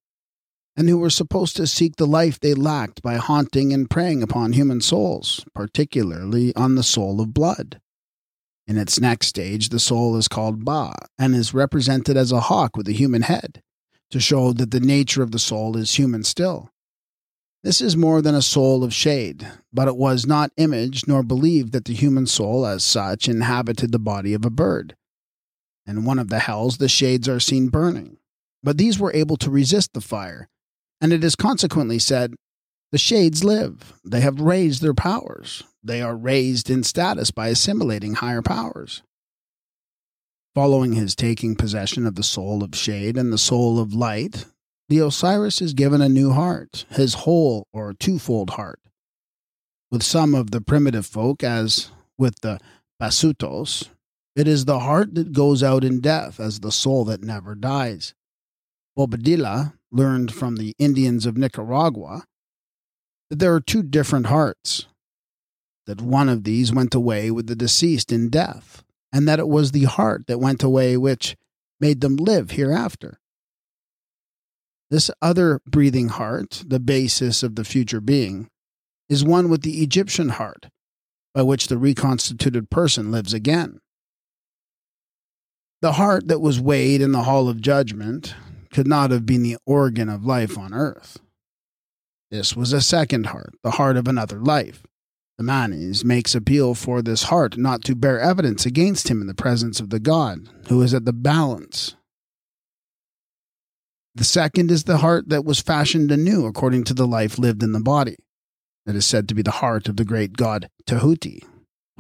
and 0.77 0.89
who 0.89 0.99
were 0.99 1.11
supposed 1.11 1.57
to 1.57 1.67
seek 1.67 1.97
the 1.97 2.07
life 2.07 2.39
they 2.39 2.53
lacked 2.53 3.03
by 3.03 3.15
haunting 3.15 3.73
and 3.73 3.89
preying 3.89 4.23
upon 4.23 4.53
human 4.53 4.81
souls, 4.81 5.45
particularly 5.55 6.55
on 6.55 6.75
the 6.75 6.83
soul 6.83 7.21
of 7.21 7.33
blood. 7.33 7.81
In 8.67 8.77
its 8.77 9.01
next 9.01 9.29
stage, 9.29 9.71
the 9.71 9.79
soul 9.79 10.17
is 10.17 10.29
called 10.29 10.65
Ba 10.65 10.93
and 11.19 11.35
is 11.35 11.55
represented 11.55 12.17
as 12.17 12.33
a 12.33 12.41
hawk 12.41 12.77
with 12.77 12.89
a 12.89 12.93
human 12.93 13.23
head, 13.23 13.63
to 14.11 14.21
show 14.21 14.53
that 14.53 14.71
the 14.71 14.81
nature 14.81 15.23
of 15.23 15.31
the 15.31 15.39
soul 15.39 15.77
is 15.77 15.95
human 15.95 16.25
still. 16.25 16.71
This 17.63 17.81
is 17.81 17.97
more 17.97 18.21
than 18.23 18.35
a 18.35 18.43
soul 18.43 18.85
of 18.85 18.95
shade, 18.95 19.47
but 19.73 19.89
it 19.89 19.97
was 19.97 20.27
not 20.27 20.53
imaged 20.57 21.09
nor 21.09 21.23
believed 21.23 21.73
that 21.73 21.87
the 21.87 21.95
human 21.95 22.27
soul, 22.27 22.67
as 22.67 22.85
such, 22.85 23.29
inhabited 23.29 23.93
the 23.93 23.99
body 23.99 24.35
of 24.35 24.45
a 24.45 24.51
bird. 24.51 24.95
In 25.87 26.05
one 26.05 26.19
of 26.19 26.29
the 26.29 26.41
hells, 26.41 26.79
the 26.79 26.89
shades 26.89 27.29
are 27.29 27.41
seen 27.41 27.69
burning, 27.69 28.19
but 28.63 28.79
these 28.79 28.99
were 28.99 29.13
able 29.15 29.37
to 29.39 29.51
resist 29.51 29.95
the 29.95 30.01
fire, 30.01 30.49
and 31.07 31.13
it 31.13 31.23
is 31.23 31.37
consequently 31.37 32.01
said, 32.01 32.35
The 32.91 32.99
shades 32.99 33.45
live, 33.45 33.93
they 34.05 34.23
have 34.23 34.41
raised 34.41 34.83
their 34.83 34.93
powers, 34.93 35.63
they 35.81 36.03
are 36.03 36.17
raised 36.17 36.69
in 36.69 36.83
status 36.83 37.31
by 37.31 37.47
assimilating 37.47 38.15
higher 38.15 38.43
powers. 38.43 39.05
Following 40.53 40.95
his 40.95 41.15
taking 41.15 41.55
possession 41.55 42.09
of 42.09 42.17
the 42.17 42.25
soul 42.25 42.65
of 42.65 42.75
shade 42.75 43.17
and 43.17 43.33
the 43.33 43.39
soul 43.39 43.79
of 43.79 43.95
light, 43.95 44.47
the 44.89 44.99
Osiris 44.99 45.63
is 45.63 45.75
given 45.75 46.01
a 46.01 46.09
new 46.09 46.33
heart, 46.33 46.87
his 46.91 47.15
whole 47.15 47.69
or 47.73 47.95
twofold 47.95 48.51
heart. 48.51 48.81
With 49.93 50.03
some 50.03 50.35
of 50.35 50.51
the 50.51 50.61
primitive 50.61 51.07
folk, 51.07 51.45
as 51.45 51.93
with 52.19 52.41
the 52.41 52.59
Basutos, 53.01 53.91
It 54.35 54.49
is 54.49 54.65
the 54.65 54.81
heart 54.81 55.15
that 55.15 55.33
goes 55.33 55.63
out 55.63 55.85
in 55.85 56.01
death 56.01 56.41
as 56.41 56.59
the 56.59 56.73
soul 56.73 57.05
that 57.05 57.23
never 57.23 57.55
dies. 57.55 58.13
Bobadilla 58.99 59.75
learned 59.91 60.33
from 60.33 60.57
the 60.57 60.75
Indians 60.79 61.27
of 61.27 61.37
Nicaragua 61.37 62.25
that 63.31 63.39
there 63.39 63.55
are 63.55 63.61
two 63.61 63.83
different 63.83 64.27
hearts, 64.27 64.87
that 65.87 66.01
one 66.01 66.29
of 66.29 66.45
these 66.45 66.73
went 66.73 66.95
away 66.95 67.31
with 67.31 67.47
the 67.47 67.57
deceased 67.57 68.13
in 68.13 68.29
death, 68.29 68.83
and 69.13 69.29
that 69.29 69.39
it 69.39 69.49
was 69.49 69.73
the 69.73 69.85
heart 69.85 70.27
that 70.27 70.39
went 70.39 70.63
away 70.63 70.97
which 70.97 71.37
made 71.81 72.01
them 72.01 72.17
live 72.17 72.53
hereafter. 72.53 73.19
This 74.91 75.11
other 75.21 75.61
breathing 75.67 76.09
heart, 76.09 76.63
the 76.67 76.79
basis 76.81 77.43
of 77.43 77.57
the 77.57 77.65
future 77.65 78.01
being, 78.01 78.49
is 79.09 79.25
one 79.25 79.49
with 79.49 79.63
the 79.63 79.83
Egyptian 79.83 80.31
heart, 80.31 80.67
by 81.35 81.43
which 81.43 81.69
the 81.69 81.79
reconstituted 81.79 82.71
person 82.71 83.11
lives 83.11 83.35
again. 83.35 83.81
The 85.83 85.93
heart 85.93 86.29
that 86.29 86.41
was 86.41 86.61
weighed 86.61 87.01
in 87.03 87.13
the 87.13 87.25
hall 87.25 87.49
of 87.49 87.61
judgment 87.61 88.35
could 88.71 88.87
not 88.87 89.11
have 89.11 89.27
been 89.27 89.43
the 89.43 89.57
organ 89.67 90.09
of 90.09 90.25
life 90.25 90.59
on 90.59 90.75
earth. 90.75 91.19
This 92.31 92.57
was 92.57 92.73
a 92.73 92.81
second 92.81 93.27
heart, 93.27 93.55
the 93.63 93.73
heart 93.73 93.97
of 93.97 94.09
another 94.09 94.39
life. 94.39 94.83
The 95.39 95.45
Manes 95.45 96.05
makes 96.05 96.35
appeal 96.35 96.75
for 96.75 97.03
this 97.03 97.25
heart 97.25 97.59
not 97.59 97.85
to 97.85 97.95
bear 97.95 98.19
evidence 98.19 98.65
against 98.65 99.09
him 99.09 99.21
in 99.21 99.27
the 99.27 99.35
presence 99.35 99.81
of 99.81 99.91
the 99.91 100.01
God 100.01 100.49
who 100.69 100.81
is 100.83 100.95
at 100.95 101.05
the 101.05 101.13
balance. 101.13 101.95
The 104.15 104.25
second 104.25 104.71
is 104.71 104.85
the 104.85 104.99
heart 104.99 105.29
that 105.29 105.45
was 105.45 105.61
fashioned 105.61 106.11
anew 106.11 106.47
according 106.47 106.85
to 106.85 106.95
the 106.95 107.07
life 107.07 107.39
lived 107.39 107.63
in 107.63 107.73
the 107.73 107.81
body. 107.81 108.17
That 108.87 108.97
is 108.97 109.05
said 109.05 109.29
to 109.29 109.35
be 109.35 109.43
the 109.43 109.51
heart 109.51 109.89
of 109.89 109.97
the 109.97 110.05
great 110.05 110.37
god 110.39 110.71
Tahuti, 110.87 111.43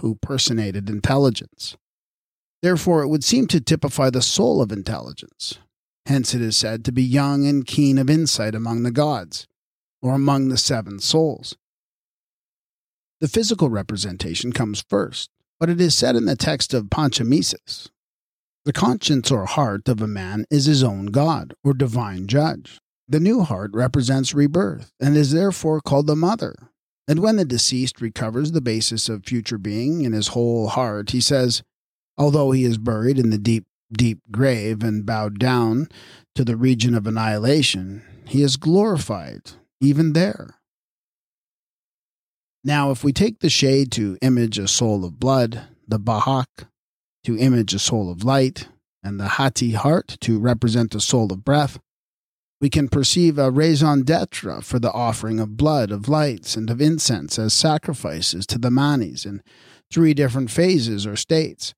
who 0.00 0.14
personated 0.14 0.88
intelligence. 0.88 1.76
Therefore, 2.62 3.02
it 3.02 3.08
would 3.08 3.22
seem 3.22 3.46
to 3.48 3.60
typify 3.60 4.08
the 4.08 4.22
soul 4.22 4.62
of 4.62 4.72
intelligence. 4.72 5.58
Hence, 6.06 6.34
it 6.34 6.40
is 6.40 6.56
said 6.56 6.84
to 6.84 6.92
be 6.92 7.02
young 7.02 7.46
and 7.46 7.66
keen 7.66 7.98
of 7.98 8.08
insight 8.08 8.54
among 8.54 8.82
the 8.82 8.90
gods, 8.90 9.46
or 10.00 10.14
among 10.14 10.48
the 10.48 10.56
seven 10.56 10.98
souls. 11.00 11.56
The 13.20 13.28
physical 13.28 13.70
representation 13.70 14.52
comes 14.52 14.84
first, 14.88 15.30
but 15.58 15.70
it 15.70 15.80
is 15.80 15.94
said 15.94 16.16
in 16.16 16.26
the 16.26 16.36
text 16.36 16.72
of 16.74 16.90
Panchamises 16.90 17.88
the 18.66 18.72
conscience 18.72 19.30
or 19.30 19.46
heart 19.46 19.88
of 19.88 20.02
a 20.02 20.08
man 20.08 20.44
is 20.50 20.64
his 20.64 20.82
own 20.82 21.06
God 21.06 21.54
or 21.62 21.72
divine 21.72 22.26
judge. 22.26 22.80
The 23.06 23.20
new 23.20 23.42
heart 23.42 23.70
represents 23.72 24.34
rebirth 24.34 24.90
and 24.98 25.16
is 25.16 25.30
therefore 25.30 25.80
called 25.80 26.08
the 26.08 26.16
mother. 26.16 26.56
And 27.06 27.20
when 27.20 27.36
the 27.36 27.44
deceased 27.44 28.00
recovers 28.00 28.50
the 28.50 28.60
basis 28.60 29.08
of 29.08 29.24
future 29.24 29.56
being 29.56 30.02
in 30.02 30.12
his 30.12 30.28
whole 30.28 30.66
heart, 30.66 31.10
he 31.10 31.20
says, 31.20 31.62
Although 32.18 32.50
he 32.50 32.64
is 32.64 32.76
buried 32.76 33.20
in 33.20 33.30
the 33.30 33.38
deep, 33.38 33.66
deep 33.92 34.20
grave 34.30 34.82
and 34.82 35.06
bowed 35.06 35.38
down 35.38 35.88
to 36.34 36.44
the 36.44 36.56
region 36.56 36.94
of 36.94 37.06
annihilation, 37.06 38.02
he 38.26 38.42
is 38.42 38.56
glorified 38.56 39.52
even 39.80 40.12
there. 40.12 40.54
Now, 42.64 42.90
if 42.90 43.04
we 43.04 43.12
take 43.12 43.38
the 43.40 43.50
shade 43.50 43.92
to 43.92 44.18
image 44.20 44.58
a 44.58 44.66
soul 44.66 45.04
of 45.04 45.20
blood, 45.20 45.68
the 45.86 46.00
Bahak, 46.00 46.66
to 47.24 47.38
image 47.38 47.72
a 47.74 47.78
soul 47.78 48.10
of 48.10 48.24
light, 48.24 48.68
and 49.04 49.20
the 49.20 49.28
Hati 49.28 49.72
heart 49.72 50.16
to 50.22 50.40
represent 50.40 50.94
a 50.94 51.00
soul 51.00 51.32
of 51.32 51.44
breath, 51.44 51.78
we 52.60 52.68
can 52.68 52.88
perceive 52.88 53.38
a 53.38 53.50
raison 53.50 54.02
d'etre 54.02 54.62
for 54.62 54.78
the 54.78 54.90
offering 54.90 55.38
of 55.38 55.56
blood, 55.56 55.92
of 55.92 56.08
lights, 56.08 56.56
and 56.56 56.70
of 56.70 56.80
incense 56.80 57.38
as 57.38 57.52
sacrifices 57.52 58.46
to 58.46 58.58
the 58.58 58.70
manes 58.70 59.24
in 59.24 59.42
three 59.92 60.14
different 60.14 60.50
phases 60.50 61.06
or 61.06 61.14
states. 61.14 61.74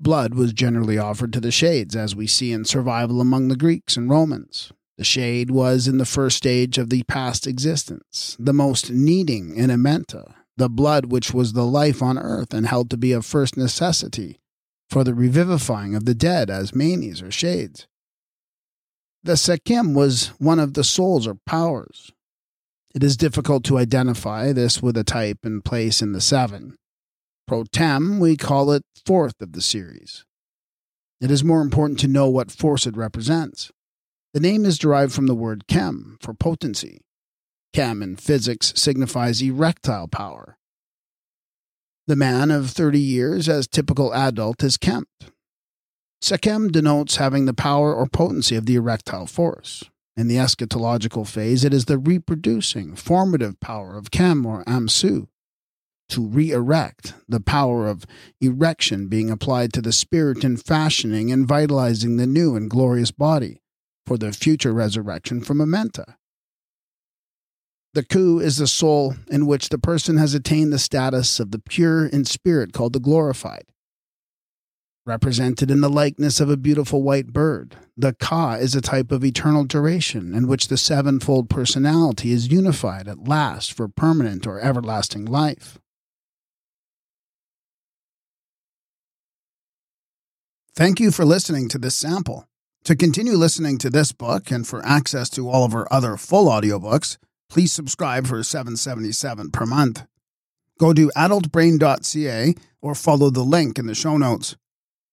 Blood 0.00 0.34
was 0.34 0.52
generally 0.52 0.96
offered 0.96 1.32
to 1.32 1.40
the 1.40 1.50
shades, 1.50 1.96
as 1.96 2.14
we 2.14 2.26
see 2.26 2.52
in 2.52 2.64
survival 2.64 3.20
among 3.20 3.48
the 3.48 3.56
Greeks 3.56 3.96
and 3.96 4.08
Romans. 4.08 4.72
The 4.96 5.04
shade 5.04 5.50
was 5.50 5.86
in 5.86 5.98
the 5.98 6.04
first 6.04 6.36
stage 6.36 6.78
of 6.78 6.90
the 6.90 7.02
past 7.04 7.46
existence, 7.46 8.36
the 8.38 8.52
most 8.52 8.90
needing 8.90 9.56
in 9.56 9.70
Amenta, 9.70 10.34
the 10.56 10.68
blood 10.68 11.06
which 11.06 11.32
was 11.32 11.52
the 11.52 11.66
life 11.66 12.02
on 12.02 12.18
earth 12.18 12.52
and 12.52 12.66
held 12.66 12.90
to 12.90 12.96
be 12.96 13.12
of 13.12 13.24
first 13.24 13.56
necessity 13.56 14.40
for 14.90 15.04
the 15.04 15.14
revivifying 15.14 15.94
of 15.94 16.04
the 16.04 16.14
dead 16.14 16.50
as 16.50 16.74
manes 16.74 17.22
or 17.22 17.30
shades. 17.30 17.86
The 19.22 19.34
Sekhem 19.34 19.94
was 19.94 20.28
one 20.38 20.58
of 20.58 20.74
the 20.74 20.84
souls 20.84 21.26
or 21.26 21.36
powers. 21.46 22.12
It 22.94 23.02
is 23.02 23.16
difficult 23.16 23.64
to 23.64 23.78
identify 23.78 24.52
this 24.52 24.82
with 24.82 24.96
a 24.96 25.04
type 25.04 25.38
and 25.44 25.64
place 25.64 26.00
in 26.00 26.12
the 26.12 26.20
seven. 26.20 26.76
Pro 27.48 27.64
tem, 27.64 28.20
we 28.20 28.36
call 28.36 28.70
it 28.70 28.84
fourth 29.06 29.40
of 29.40 29.52
the 29.52 29.62
series. 29.62 30.26
It 31.18 31.30
is 31.30 31.42
more 31.42 31.62
important 31.62 31.98
to 32.00 32.06
know 32.06 32.28
what 32.28 32.50
force 32.50 32.86
it 32.86 32.94
represents. 32.94 33.72
The 34.34 34.40
name 34.40 34.66
is 34.66 34.78
derived 34.78 35.14
from 35.14 35.26
the 35.26 35.34
word 35.34 35.66
chem 35.66 36.18
for 36.20 36.34
potency. 36.34 37.00
Chem 37.72 38.02
in 38.02 38.16
physics 38.16 38.74
signifies 38.76 39.40
erectile 39.40 40.08
power. 40.08 40.58
The 42.06 42.16
man 42.16 42.50
of 42.50 42.70
30 42.70 43.00
years 43.00 43.48
as 43.48 43.66
typical 43.66 44.12
adult 44.12 44.62
is 44.62 44.76
kempt. 44.76 45.30
Sekhem 46.22 46.70
denotes 46.70 47.16
having 47.16 47.46
the 47.46 47.54
power 47.54 47.94
or 47.94 48.06
potency 48.06 48.56
of 48.56 48.66
the 48.66 48.74
erectile 48.74 49.26
force. 49.26 49.84
In 50.18 50.28
the 50.28 50.36
eschatological 50.36 51.26
phase, 51.26 51.64
it 51.64 51.72
is 51.72 51.86
the 51.86 51.96
reproducing, 51.96 52.94
formative 52.94 53.58
power 53.58 53.96
of 53.96 54.10
Chem 54.10 54.44
or 54.44 54.64
Amsu. 54.64 55.28
To 56.10 56.26
re 56.26 56.52
erect, 56.52 57.14
the 57.28 57.40
power 57.40 57.86
of 57.86 58.06
erection 58.40 59.08
being 59.08 59.30
applied 59.30 59.72
to 59.74 59.82
the 59.82 59.92
spirit 59.92 60.42
in 60.42 60.56
fashioning 60.56 61.30
and 61.30 61.46
vitalizing 61.46 62.16
the 62.16 62.26
new 62.26 62.56
and 62.56 62.70
glorious 62.70 63.10
body 63.10 63.60
for 64.06 64.16
the 64.16 64.32
future 64.32 64.72
resurrection 64.72 65.42
from 65.42 65.58
Amenta. 65.58 66.14
The 67.94 68.02
Khu 68.02 68.40
is 68.40 68.56
the 68.56 68.66
soul 68.66 69.16
in 69.28 69.46
which 69.46 69.68
the 69.68 69.78
person 69.78 70.16
has 70.16 70.32
attained 70.32 70.72
the 70.72 70.78
status 70.78 71.40
of 71.40 71.50
the 71.50 71.58
pure 71.58 72.06
in 72.06 72.24
spirit 72.24 72.72
called 72.72 72.94
the 72.94 73.00
glorified. 73.00 73.64
Represented 75.04 75.70
in 75.70 75.80
the 75.80 75.88
likeness 75.88 76.38
of 76.38 76.50
a 76.50 76.56
beautiful 76.56 77.02
white 77.02 77.32
bird, 77.32 77.76
the 77.96 78.12
Ka 78.12 78.54
is 78.54 78.74
a 78.74 78.80
type 78.80 79.10
of 79.10 79.24
eternal 79.24 79.64
duration 79.64 80.34
in 80.34 80.46
which 80.46 80.68
the 80.68 80.76
sevenfold 80.76 81.48
personality 81.48 82.30
is 82.30 82.52
unified 82.52 83.08
at 83.08 83.26
last 83.26 83.72
for 83.72 83.88
permanent 83.88 84.46
or 84.46 84.60
everlasting 84.60 85.24
life. 85.24 85.78
Thank 90.78 91.00
you 91.00 91.10
for 91.10 91.24
listening 91.24 91.68
to 91.70 91.78
this 91.78 91.96
sample. 91.96 92.46
To 92.84 92.94
continue 92.94 93.32
listening 93.32 93.78
to 93.78 93.90
this 93.90 94.12
book 94.12 94.52
and 94.52 94.64
for 94.64 94.80
access 94.86 95.28
to 95.30 95.48
all 95.48 95.64
of 95.64 95.74
our 95.74 95.92
other 95.92 96.16
full 96.16 96.46
audiobooks, 96.46 97.18
please 97.50 97.72
subscribe 97.72 98.28
for 98.28 98.44
777 98.44 99.50
per 99.50 99.66
month. 99.66 100.06
Go 100.78 100.92
to 100.92 101.10
adultbrain.ca 101.16 102.54
or 102.80 102.94
follow 102.94 103.28
the 103.28 103.42
link 103.42 103.76
in 103.76 103.86
the 103.86 103.94
show 103.96 104.16
notes. 104.18 104.54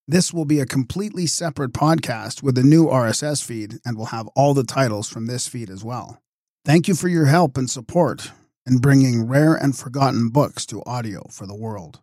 This 0.06 0.32
will 0.32 0.44
be 0.44 0.60
a 0.60 0.66
completely 0.66 1.26
separate 1.26 1.72
podcast 1.72 2.44
with 2.44 2.56
a 2.56 2.62
new 2.62 2.86
RSS 2.86 3.44
feed 3.44 3.80
and 3.84 3.98
will 3.98 4.14
have 4.14 4.28
all 4.36 4.54
the 4.54 4.62
titles 4.62 5.08
from 5.08 5.26
this 5.26 5.48
feed 5.48 5.68
as 5.68 5.82
well. 5.82 6.22
Thank 6.64 6.86
you 6.86 6.94
for 6.94 7.08
your 7.08 7.26
help 7.26 7.58
and 7.58 7.68
support 7.68 8.30
in 8.68 8.78
bringing 8.78 9.26
rare 9.26 9.56
and 9.56 9.76
forgotten 9.76 10.28
books 10.28 10.64
to 10.66 10.84
audio 10.86 11.26
for 11.28 11.44
the 11.44 11.56
world. 11.56 12.02